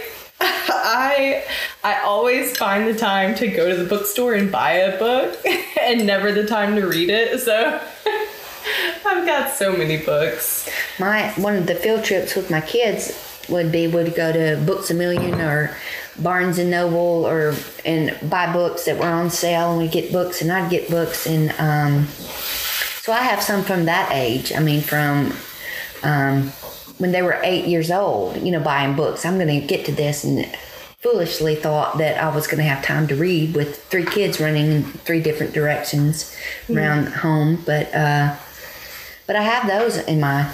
I 0.73 1.45
I 1.83 2.01
always 2.01 2.57
find 2.57 2.87
the 2.87 2.99
time 2.99 3.35
to 3.37 3.49
go 3.49 3.69
to 3.69 3.77
the 3.77 3.89
bookstore 3.89 4.35
and 4.35 4.51
buy 4.51 4.73
a 4.73 4.99
book, 4.99 5.39
and 5.81 6.07
never 6.07 6.33
the 6.33 6.47
time 6.47 6.77
to 6.77 6.87
read 6.87 7.11
it. 7.11 7.41
So 7.41 7.81
I've 9.07 9.27
got 9.27 9.53
so 9.53 9.73
many 9.77 9.99
books. 9.99 10.69
My 10.99 11.31
one 11.33 11.57
of 11.57 11.67
the 11.67 11.75
field 11.75 12.05
trips 12.05 12.37
with 12.37 12.51
my 12.51 12.61
kids 12.61 13.27
would 13.49 13.73
be 13.73 13.87
would 13.87 14.15
go 14.15 14.33
to 14.33 14.63
Books 14.65 14.91
a 14.91 14.95
Million 14.95 15.41
or 15.41 15.77
Barnes 16.19 16.59
and 16.59 16.71
Noble 16.71 17.27
or 17.27 17.55
and 17.85 18.17
buy 18.29 18.53
books 18.53 18.85
that 18.85 18.99
were 18.99 19.07
on 19.07 19.31
sale 19.31 19.73
and 19.73 19.81
we'd 19.81 19.93
get 19.93 20.13
books 20.13 20.43
and 20.43 20.53
I'd 20.53 20.71
get 20.71 20.91
books 20.91 21.27
and 21.27 21.53
um, 21.59 22.07
so 23.03 23.13
I 23.13 23.23
have 23.23 23.43
some 23.43 23.63
from 23.63 23.87
that 23.87 24.11
age. 24.13 24.53
I 24.53 24.61
mean 24.61 24.81
from 24.81 25.33
um, 26.03 26.53
when 27.01 27.13
they 27.13 27.23
were 27.23 27.41
eight 27.43 27.67
years 27.67 27.91
old, 27.91 28.37
you 28.37 28.53
know, 28.53 28.61
buying 28.61 28.95
books. 28.95 29.25
I'm 29.25 29.39
going 29.39 29.61
to 29.61 29.67
get 29.67 29.87
to 29.87 29.93
this 29.93 30.23
and 30.23 30.47
foolishly 30.99 31.57
thought 31.57 31.99
that 31.99 32.23
I 32.23 32.35
was 32.35 32.47
going 32.47 32.59
to 32.59 32.65
have 32.65 32.85
time 32.85 33.09
to 33.09 33.17
read 33.17 33.55
with 33.55 33.83
three 33.85 34.05
kids 34.05 34.39
running 34.39 34.71
in 34.71 34.85
three 34.85 35.21
different 35.21 35.53
directions 35.53 36.37
around 36.71 37.09
home, 37.09 37.63
but. 37.67 37.93
Uh, 37.95 38.37
but 39.31 39.37
I 39.37 39.43
have 39.43 39.69
those 39.69 39.97
in 39.97 40.19
my 40.19 40.51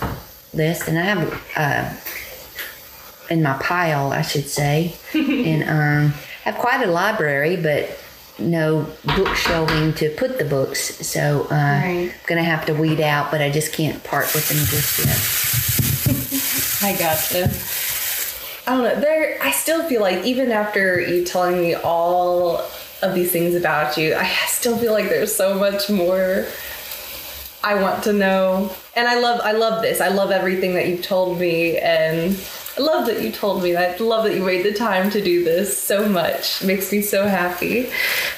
list, 0.53 0.87
and 0.87 0.99
I 0.99 1.01
have 1.01 1.43
uh, 1.57 3.33
in 3.33 3.43
my 3.43 3.55
pile, 3.55 4.13
I 4.13 4.21
should 4.21 4.49
say, 4.49 4.95
and 5.15 5.63
um, 5.63 6.13
have 6.45 6.57
quite 6.57 6.87
a 6.87 6.91
library, 6.91 7.57
but 7.57 7.99
no 8.39 8.85
bookshelving 9.07 9.97
to 9.97 10.11
put 10.11 10.39
the 10.39 10.45
books. 10.45 11.07
So 11.07 11.47
uh, 11.51 11.55
I'm 11.55 12.13
gonna 12.27 12.45
have 12.45 12.67
to 12.67 12.75
weed 12.75 13.01
out, 13.01 13.31
but 13.31 13.41
I 13.41 13.51
just 13.51 13.73
can't 13.73 14.05
part 14.05 14.35
with 14.35 14.47
them 14.51 14.59
just 14.67 14.99
yet. 15.07 15.96
I 16.87 16.93
gotcha. 16.97 17.51
I 18.69 18.77
don't 18.77 18.85
know. 18.85 19.01
There, 19.01 19.43
I 19.43 19.51
still 19.51 19.89
feel 19.89 20.01
like 20.01 20.25
even 20.25 20.53
after 20.53 21.01
you 21.01 21.25
telling 21.25 21.61
me 21.61 21.75
all 21.75 22.59
of 23.03 23.13
these 23.13 23.33
things 23.33 23.57
about 23.57 23.97
you, 23.97 24.15
I 24.15 24.29
still 24.47 24.79
feel 24.79 24.93
like 24.93 25.09
there's 25.09 25.35
so 25.35 25.59
much 25.59 25.91
more 25.91 26.47
I 27.65 27.75
want 27.83 28.05
to 28.05 28.13
know. 28.13 28.73
And 28.95 29.09
I 29.09 29.19
love, 29.19 29.41
I 29.43 29.51
love 29.51 29.83
this. 29.83 30.01
I 30.01 30.09
love 30.09 30.31
everything 30.31 30.75
that 30.75 30.87
you've 30.87 31.03
told 31.03 31.41
me, 31.41 31.77
and 31.79 32.39
I 32.79 32.81
love 32.81 33.07
that 33.07 33.21
you 33.21 33.33
told 33.33 33.65
me 33.65 33.73
that. 33.73 34.01
I 34.01 34.05
love 34.05 34.23
that 34.23 34.37
you 34.37 34.45
made 34.45 34.65
the 34.65 34.73
time 34.73 35.11
to 35.11 35.21
do 35.21 35.43
this 35.43 35.77
so 35.77 36.09
much. 36.09 36.63
It 36.63 36.67
makes 36.67 36.93
me 36.93 37.03
so 37.03 37.27
happy. 37.27 37.91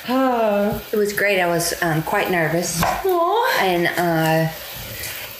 Ah, 0.08 0.82
It 0.90 0.96
was 0.96 1.12
great. 1.12 1.38
I 1.38 1.48
was 1.48 1.74
um, 1.82 2.02
quite 2.02 2.30
nervous, 2.30 2.82
aw. 2.82 3.58
and 3.60 3.88
uh, 3.98 4.50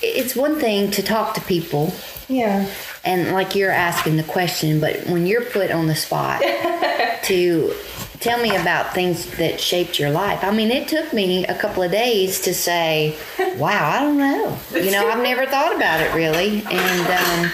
it's 0.03 0.37
one 0.37 0.61
thing 0.61 0.91
to 0.91 1.03
talk 1.03 1.33
to 1.37 1.41
people 1.41 1.95
yeah. 2.29 2.71
And 3.05 3.33
like 3.33 3.55
you're 3.55 3.71
asking 3.71 4.17
the 4.17 4.23
question, 4.23 4.81
but 4.81 5.07
when 5.07 5.27
you're 5.27 5.45
put 5.45 5.71
on 5.71 5.87
the 5.87 5.95
spot 5.95 6.41
to 7.25 7.75
tell 8.21 8.41
me 8.43 8.55
about 8.57 8.95
things 8.95 9.31
that 9.39 9.61
shaped 9.61 9.99
your 9.99 10.11
life, 10.11 10.43
I 10.43 10.51
mean, 10.51 10.71
it 10.71 10.89
took 10.89 11.13
me 11.13 11.47
a 11.47 11.55
couple 11.55 11.83
of 11.83 11.91
days 11.91 12.41
to 12.43 12.55
say, 12.55 13.17
wow, 13.57 13.91
I 13.91 14.01
don't 14.01 14.19
know. 14.19 14.59
You 14.73 14.91
know, 14.91 15.09
I've 15.09 15.23
never 15.23 15.47
thought 15.47 15.75
about 15.75 16.01
it 16.01 16.15
really. 16.15 16.63
And 16.71 17.47
um, 17.47 17.53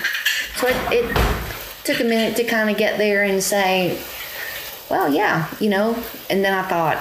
so 0.57 0.69
it, 0.69 0.77
it 0.93 1.17
took 1.85 2.01
a 2.01 2.05
minute 2.05 2.37
to 2.37 2.45
kind 2.45 2.71
of 2.71 2.77
get 2.77 2.99
there 2.99 3.23
and 3.23 3.43
say, 3.43 3.99
well, 4.91 5.13
yeah, 5.13 5.49
you 5.61 5.71
know, 5.71 5.97
and 6.31 6.45
then 6.45 6.53
I 6.53 6.63
thought, 6.69 6.99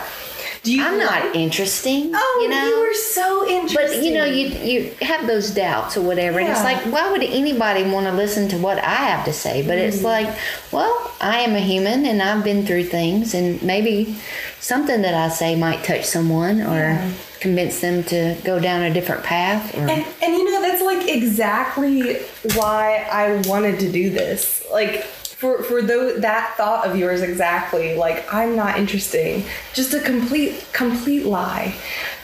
Do 0.63 0.73
you 0.73 0.85
I'm 0.85 0.97
not 0.97 1.25
like- 1.25 1.35
interesting. 1.35 2.11
Oh, 2.15 2.39
you 2.41 2.49
know, 2.49 2.65
you 2.65 2.79
were 2.79 2.93
so 2.93 3.47
interesting. 3.49 3.99
but 3.99 4.03
you 4.03 4.13
know, 4.13 4.23
you 4.23 4.47
you 4.47 4.95
have 5.01 5.27
those 5.27 5.51
doubts 5.51 5.97
or 5.97 6.01
whatever, 6.01 6.39
and 6.39 6.47
it's 6.47 6.63
like, 6.63 6.77
why 6.85 7.11
would 7.11 7.21
anybody 7.21 7.83
want 7.83 8.05
to 8.05 8.13
listen 8.13 8.47
to 8.49 8.57
what 8.57 8.79
I 8.79 8.95
have 8.95 9.25
to 9.25 9.33
say? 9.33 9.61
But 9.65 9.77
it's 9.77 9.99
mm. 9.99 10.03
like, 10.03 10.37
well, 10.71 11.11
I 11.19 11.39
am 11.39 11.55
a 11.55 11.59
human, 11.59 12.05
and 12.05 12.21
I've 12.21 12.45
been 12.45 12.65
through 12.65 12.85
things, 12.85 13.33
and 13.33 13.61
maybe 13.61 14.15
something 14.61 15.01
that 15.01 15.13
I 15.13 15.27
say 15.27 15.57
might 15.57 15.83
touch 15.83 16.05
someone 16.05 16.61
or 16.61 17.11
convince 17.41 17.81
them 17.81 18.01
to 18.05 18.37
go 18.45 18.57
down 18.57 18.83
a 18.83 18.93
different 18.93 19.21
path. 19.23 19.75
Or 19.75 19.81
And, 19.81 20.05
and 20.21 20.33
you 20.33 20.49
know, 20.49 20.61
that's 20.61 20.81
like 20.81 21.09
exactly 21.09 22.19
why 22.55 23.05
I 23.11 23.41
wanted 23.49 23.81
to 23.81 23.91
do 23.91 24.09
this. 24.09 24.65
Like, 24.71 25.05
for, 25.43 25.61
for 25.61 25.81
those, 25.81 26.21
that 26.21 26.55
thought 26.55 26.87
of 26.87 26.95
yours 26.95 27.21
exactly, 27.21 27.95
like, 27.95 28.33
I'm 28.33 28.55
not 28.55 28.79
interesting. 28.79 29.43
Just 29.73 29.93
a 29.93 29.99
complete, 29.99 30.65
complete 30.71 31.25
lie. 31.25 31.75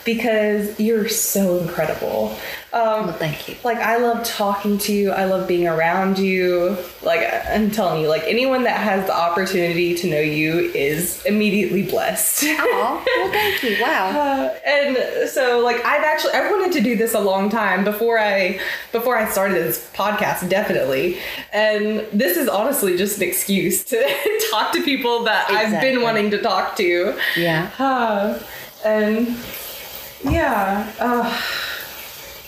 Because 0.05 0.79
you're 0.79 1.09
so 1.09 1.57
incredible. 1.59 2.35
Um, 2.71 3.07
well, 3.07 3.13
thank 3.13 3.49
you. 3.49 3.55
like 3.63 3.77
I 3.79 3.97
love 3.97 4.23
talking 4.23 4.77
to 4.79 4.93
you. 4.93 5.11
I 5.11 5.25
love 5.25 5.47
being 5.47 5.67
around 5.67 6.19
you. 6.19 6.77
Like 7.01 7.21
I'm 7.47 7.71
telling 7.71 8.01
you, 8.01 8.07
like 8.07 8.23
anyone 8.25 8.63
that 8.63 8.77
has 8.79 9.07
the 9.07 9.15
opportunity 9.15 9.95
to 9.95 10.07
know 10.07 10.19
you 10.19 10.59
is 10.75 11.25
immediately 11.25 11.81
blessed. 11.83 12.43
Oh, 12.47 13.03
well, 13.17 13.31
thank 13.31 13.63
you. 13.63 13.77
Wow. 13.81 14.09
Uh, 14.09 14.55
and 14.65 15.29
so 15.29 15.59
like 15.59 15.83
I've 15.85 16.03
actually 16.03 16.33
I've 16.33 16.51
wanted 16.51 16.73
to 16.73 16.81
do 16.81 16.95
this 16.95 17.13
a 17.15 17.19
long 17.19 17.49
time 17.49 17.83
before 17.83 18.19
I 18.19 18.59
before 18.91 19.17
I 19.17 19.29
started 19.29 19.55
this 19.55 19.89
podcast 19.95 20.47
definitely 20.49 21.17
and 21.53 22.05
this 22.13 22.37
is 22.37 22.47
honestly 22.47 22.97
just 22.97 23.17
an 23.17 23.23
excuse 23.23 23.83
to 23.85 23.97
talk 24.51 24.73
to 24.73 24.83
people 24.83 25.23
that 25.23 25.49
I've 25.49 25.81
been 25.81 26.01
wanting 26.01 26.29
to 26.31 26.41
talk 26.41 26.75
to 26.77 27.17
Yeah. 27.37 27.69
uh, 27.79 28.39
and 28.85 29.35
yeah 30.23 30.91
uh, 30.99 31.41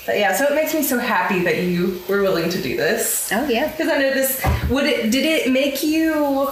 but 0.05 0.17
yeah 0.17 0.33
so 0.35 0.45
it 0.45 0.55
makes 0.55 0.73
me 0.73 0.83
so 0.83 0.97
happy 0.99 1.43
that 1.43 1.63
you 1.63 2.01
were 2.09 2.21
willing 2.21 2.49
to 2.49 2.61
do 2.61 2.75
this 2.75 3.31
Oh, 3.31 3.47
yeah. 3.47 3.69
because 3.71 3.87
I 3.87 3.97
know 3.97 4.13
this. 4.13 4.43
Would 4.69 4.85
it? 4.85 5.11
Did 5.11 5.25
it 5.25 5.51
make 5.51 5.83
you 5.83 6.49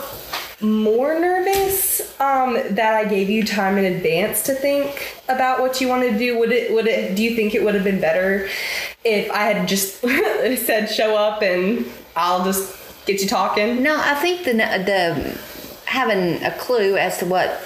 more 0.61 1.19
nervous 1.19 2.01
um, 2.21 2.53
that 2.71 2.93
I 2.93 3.05
gave 3.05 3.29
you 3.29 3.45
time 3.45 3.77
in 3.77 3.85
advance 3.93 4.43
to 4.43 4.53
think 4.53 5.15
about 5.29 5.59
what 5.61 5.79
you 5.81 5.87
wanted 5.87 6.13
to 6.13 6.17
do? 6.19 6.37
Would 6.39 6.51
it? 6.51 6.73
Would 6.73 6.87
it? 6.87 7.15
Do 7.15 7.23
you 7.23 7.35
think 7.35 7.53
it 7.55 7.63
would 7.63 7.75
have 7.75 7.83
been 7.83 7.99
better 7.99 8.47
if 9.03 9.29
I 9.31 9.43
had 9.51 9.67
just 9.67 9.99
said 10.01 10.89
show 10.89 11.15
up 11.17 11.41
and 11.41 11.85
I'll 12.15 12.45
just 12.45 12.77
get 13.05 13.21
you 13.21 13.27
talking? 13.27 13.81
No, 13.83 13.97
I 13.99 14.15
think 14.15 14.43
the 14.45 14.53
the 14.53 15.37
having 15.85 16.41
a 16.43 16.51
clue 16.57 16.95
as 16.97 17.17
to 17.19 17.25
what 17.25 17.61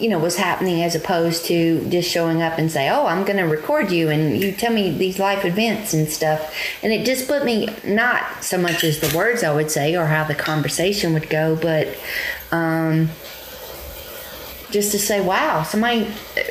you 0.00 0.08
know 0.08 0.18
was 0.18 0.36
happening 0.36 0.82
as 0.82 0.94
opposed 0.94 1.44
to 1.46 1.88
just 1.88 2.10
showing 2.10 2.42
up 2.42 2.58
and 2.58 2.70
say, 2.70 2.88
"Oh, 2.88 3.06
I'm 3.06 3.24
going 3.24 3.38
to 3.38 3.44
record 3.44 3.90
you 3.90 4.08
and 4.08 4.42
you 4.42 4.52
tell 4.52 4.72
me 4.72 4.96
these 4.96 5.18
life 5.18 5.44
events 5.44 5.94
and 5.94 6.08
stuff." 6.08 6.54
And 6.82 6.92
it 6.92 7.04
just 7.04 7.28
put 7.28 7.44
me 7.44 7.68
not 7.84 8.42
so 8.42 8.58
much 8.58 8.84
as 8.84 9.00
the 9.00 9.16
words 9.16 9.42
I 9.42 9.54
would 9.54 9.70
say 9.70 9.96
or 9.96 10.06
how 10.06 10.24
the 10.24 10.34
conversation 10.34 11.12
would 11.14 11.28
go, 11.28 11.56
but 11.56 11.88
um 12.50 13.10
just 14.70 14.92
to 14.92 14.98
say, 14.98 15.20
"Wow, 15.20 15.62
somebody 15.62 16.08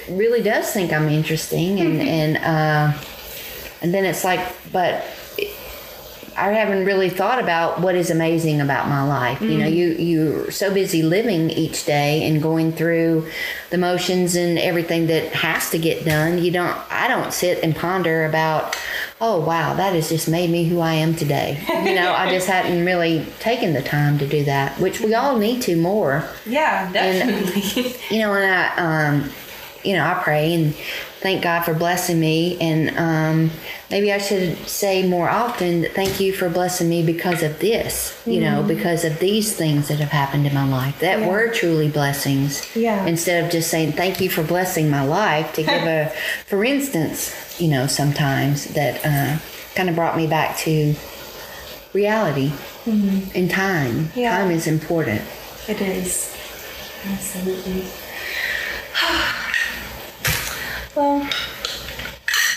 really 0.09 0.41
does 0.41 0.71
think 0.71 0.91
I'm 0.91 1.09
interesting," 1.09 1.79
and 1.79 2.01
and 2.01 2.37
uh, 2.37 2.97
and 3.81 3.93
then 3.93 4.05
it's 4.05 4.23
like, 4.23 4.39
but 4.71 5.05
I 6.37 6.51
haven't 6.51 6.85
really 6.85 7.09
thought 7.09 7.39
about 7.39 7.81
what 7.81 7.95
is 7.95 8.11
amazing 8.11 8.61
about 8.61 8.87
my 8.87 9.03
life. 9.03 9.41
You 9.41 9.57
know, 9.57 9.67
you 9.67 9.87
you're 9.87 10.51
so 10.51 10.73
busy 10.73 11.01
living 11.01 11.49
each 11.49 11.85
day 11.85 12.27
and 12.27 12.41
going 12.41 12.71
through 12.71 13.27
the 13.71 13.77
motions 13.77 14.35
and 14.35 14.59
everything 14.59 15.07
that 15.07 15.33
has 15.33 15.69
to 15.71 15.79
get 15.79 16.05
done. 16.05 16.37
You 16.43 16.51
don't. 16.51 16.77
I 16.91 17.07
don't 17.07 17.33
sit 17.33 17.63
and 17.63 17.75
ponder 17.75 18.25
about. 18.25 18.77
Oh 19.19 19.39
wow, 19.43 19.73
that 19.73 19.93
has 19.93 20.09
just 20.09 20.29
made 20.29 20.51
me 20.51 20.65
who 20.65 20.79
I 20.79 20.93
am 20.93 21.15
today. 21.15 21.59
You 21.85 21.95
know, 21.95 22.13
I 22.13 22.29
just 22.29 22.45
hadn't 22.55 22.85
really 22.85 23.25
taken 23.39 23.73
the 23.73 23.81
time 23.81 24.19
to 24.19 24.27
do 24.27 24.43
that, 24.43 24.79
which 24.79 24.99
we 25.01 25.15
all 25.15 25.37
need 25.39 25.63
to 25.63 25.75
more 25.75 26.23
Yeah, 26.45 26.91
definitely. 26.91 27.95
you 28.15 28.19
know, 28.21 28.33
and 28.35 28.45
I, 28.53 29.07
um, 29.07 29.31
you 29.83 29.93
know, 29.93 30.05
I 30.05 30.15
pray 30.23 30.53
and 30.53 30.73
thank 31.19 31.41
God 31.43 31.63
for 31.63 31.73
blessing 31.73 32.19
me. 32.19 32.57
And 32.59 32.97
um, 32.97 33.51
maybe 33.89 34.11
I 34.11 34.17
should 34.17 34.57
say 34.67 35.07
more 35.07 35.29
often, 35.29 35.85
thank 35.95 36.19
you 36.19 36.31
for 36.33 36.49
blessing 36.49 36.89
me 36.89 37.03
because 37.05 37.41
of 37.43 37.59
this, 37.59 38.21
you 38.25 38.39
know, 38.39 38.63
because 38.63 39.03
of 39.03 39.19
these 39.19 39.55
things 39.55 39.87
that 39.87 39.99
have 39.99 40.09
happened 40.09 40.45
in 40.45 40.53
my 40.53 40.67
life 40.67 40.99
that 40.99 41.19
Yeah. 41.19 41.27
were 41.27 41.47
truly 41.49 41.89
blessings. 41.89 42.75
Yeah. 42.75 43.05
Instead 43.05 43.43
of 43.45 43.51
just 43.51 43.69
saying 43.69 43.93
thank 43.93 44.21
you 44.21 44.29
for 44.29 44.43
blessing 44.43 44.89
my 44.89 45.03
life, 45.03 45.53
to 45.53 45.63
give 45.63 45.83
a, 45.83 46.09
for 46.45 46.63
instance, 46.63 47.59
you 47.59 47.67
know, 47.69 47.87
sometimes 47.87 48.65
that 48.75 49.03
uh, 49.05 49.39
kind 49.75 49.89
of 49.89 49.95
brought 49.95 50.15
me 50.17 50.27
back 50.27 50.57
to 50.57 50.95
reality 51.93 52.51
and 52.85 53.49
time. 53.49 54.09
Yeah. 54.15 54.37
Time 54.37 54.51
is 54.51 54.67
important. 54.67 55.21
it 55.67 55.81
is 55.81 56.35
absolutely. 57.11 57.85
well, 60.97 61.19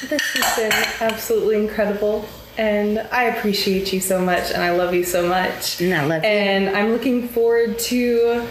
This 0.09 0.23
has 0.33 0.57
been 0.57 1.09
absolutely 1.09 1.57
incredible. 1.57 2.27
And 2.57 2.99
I 3.13 3.25
appreciate 3.25 3.93
you 3.93 4.01
so 4.01 4.21
much, 4.21 4.51
and 4.51 4.63
I 4.63 4.71
love 4.71 4.95
you 4.95 5.05
so 5.05 5.29
much. 5.29 5.81
And 5.81 5.95
I 5.95 6.05
love 6.05 6.25
you. 6.25 6.29
And 6.29 6.77
I'm 6.77 6.91
looking 6.91 7.29
forward 7.29 7.79
to 7.81 8.49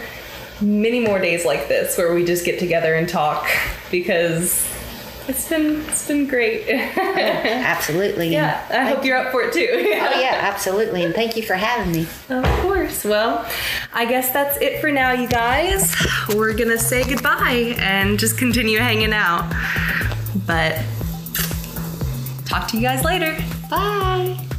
many 0.60 1.00
more 1.00 1.18
days 1.18 1.44
like 1.44 1.68
this 1.68 1.98
where 1.98 2.14
we 2.14 2.24
just 2.24 2.44
get 2.44 2.58
together 2.58 2.94
and 2.94 3.08
talk 3.08 3.48
because 3.90 4.69
it's 5.28 5.48
been 5.48 5.82
it's 5.88 6.06
been 6.06 6.26
great. 6.26 6.68
Absolutely. 6.96 8.28
yeah, 8.32 8.66
I 8.70 8.84
hope 8.90 9.04
you're 9.04 9.16
up 9.16 9.32
for 9.32 9.42
it 9.42 9.52
too. 9.52 9.68
Oh 9.70 9.78
yeah, 10.20 10.38
absolutely. 10.42 11.04
And 11.04 11.14
thank 11.14 11.36
you 11.36 11.42
for 11.42 11.54
having 11.54 11.92
me. 11.92 12.06
Of 12.28 12.44
course. 12.60 13.04
Well, 13.04 13.48
I 13.92 14.04
guess 14.06 14.30
that's 14.30 14.58
it 14.60 14.80
for 14.80 14.90
now, 14.90 15.12
you 15.12 15.28
guys. 15.28 15.94
We're 16.34 16.54
gonna 16.54 16.78
say 16.78 17.08
goodbye 17.08 17.74
and 17.78 18.18
just 18.18 18.38
continue 18.38 18.78
hanging 18.78 19.12
out. 19.12 19.48
But 20.46 20.82
talk 22.46 22.68
to 22.68 22.76
you 22.76 22.82
guys 22.82 23.04
later. 23.04 23.36
Bye. 23.68 24.49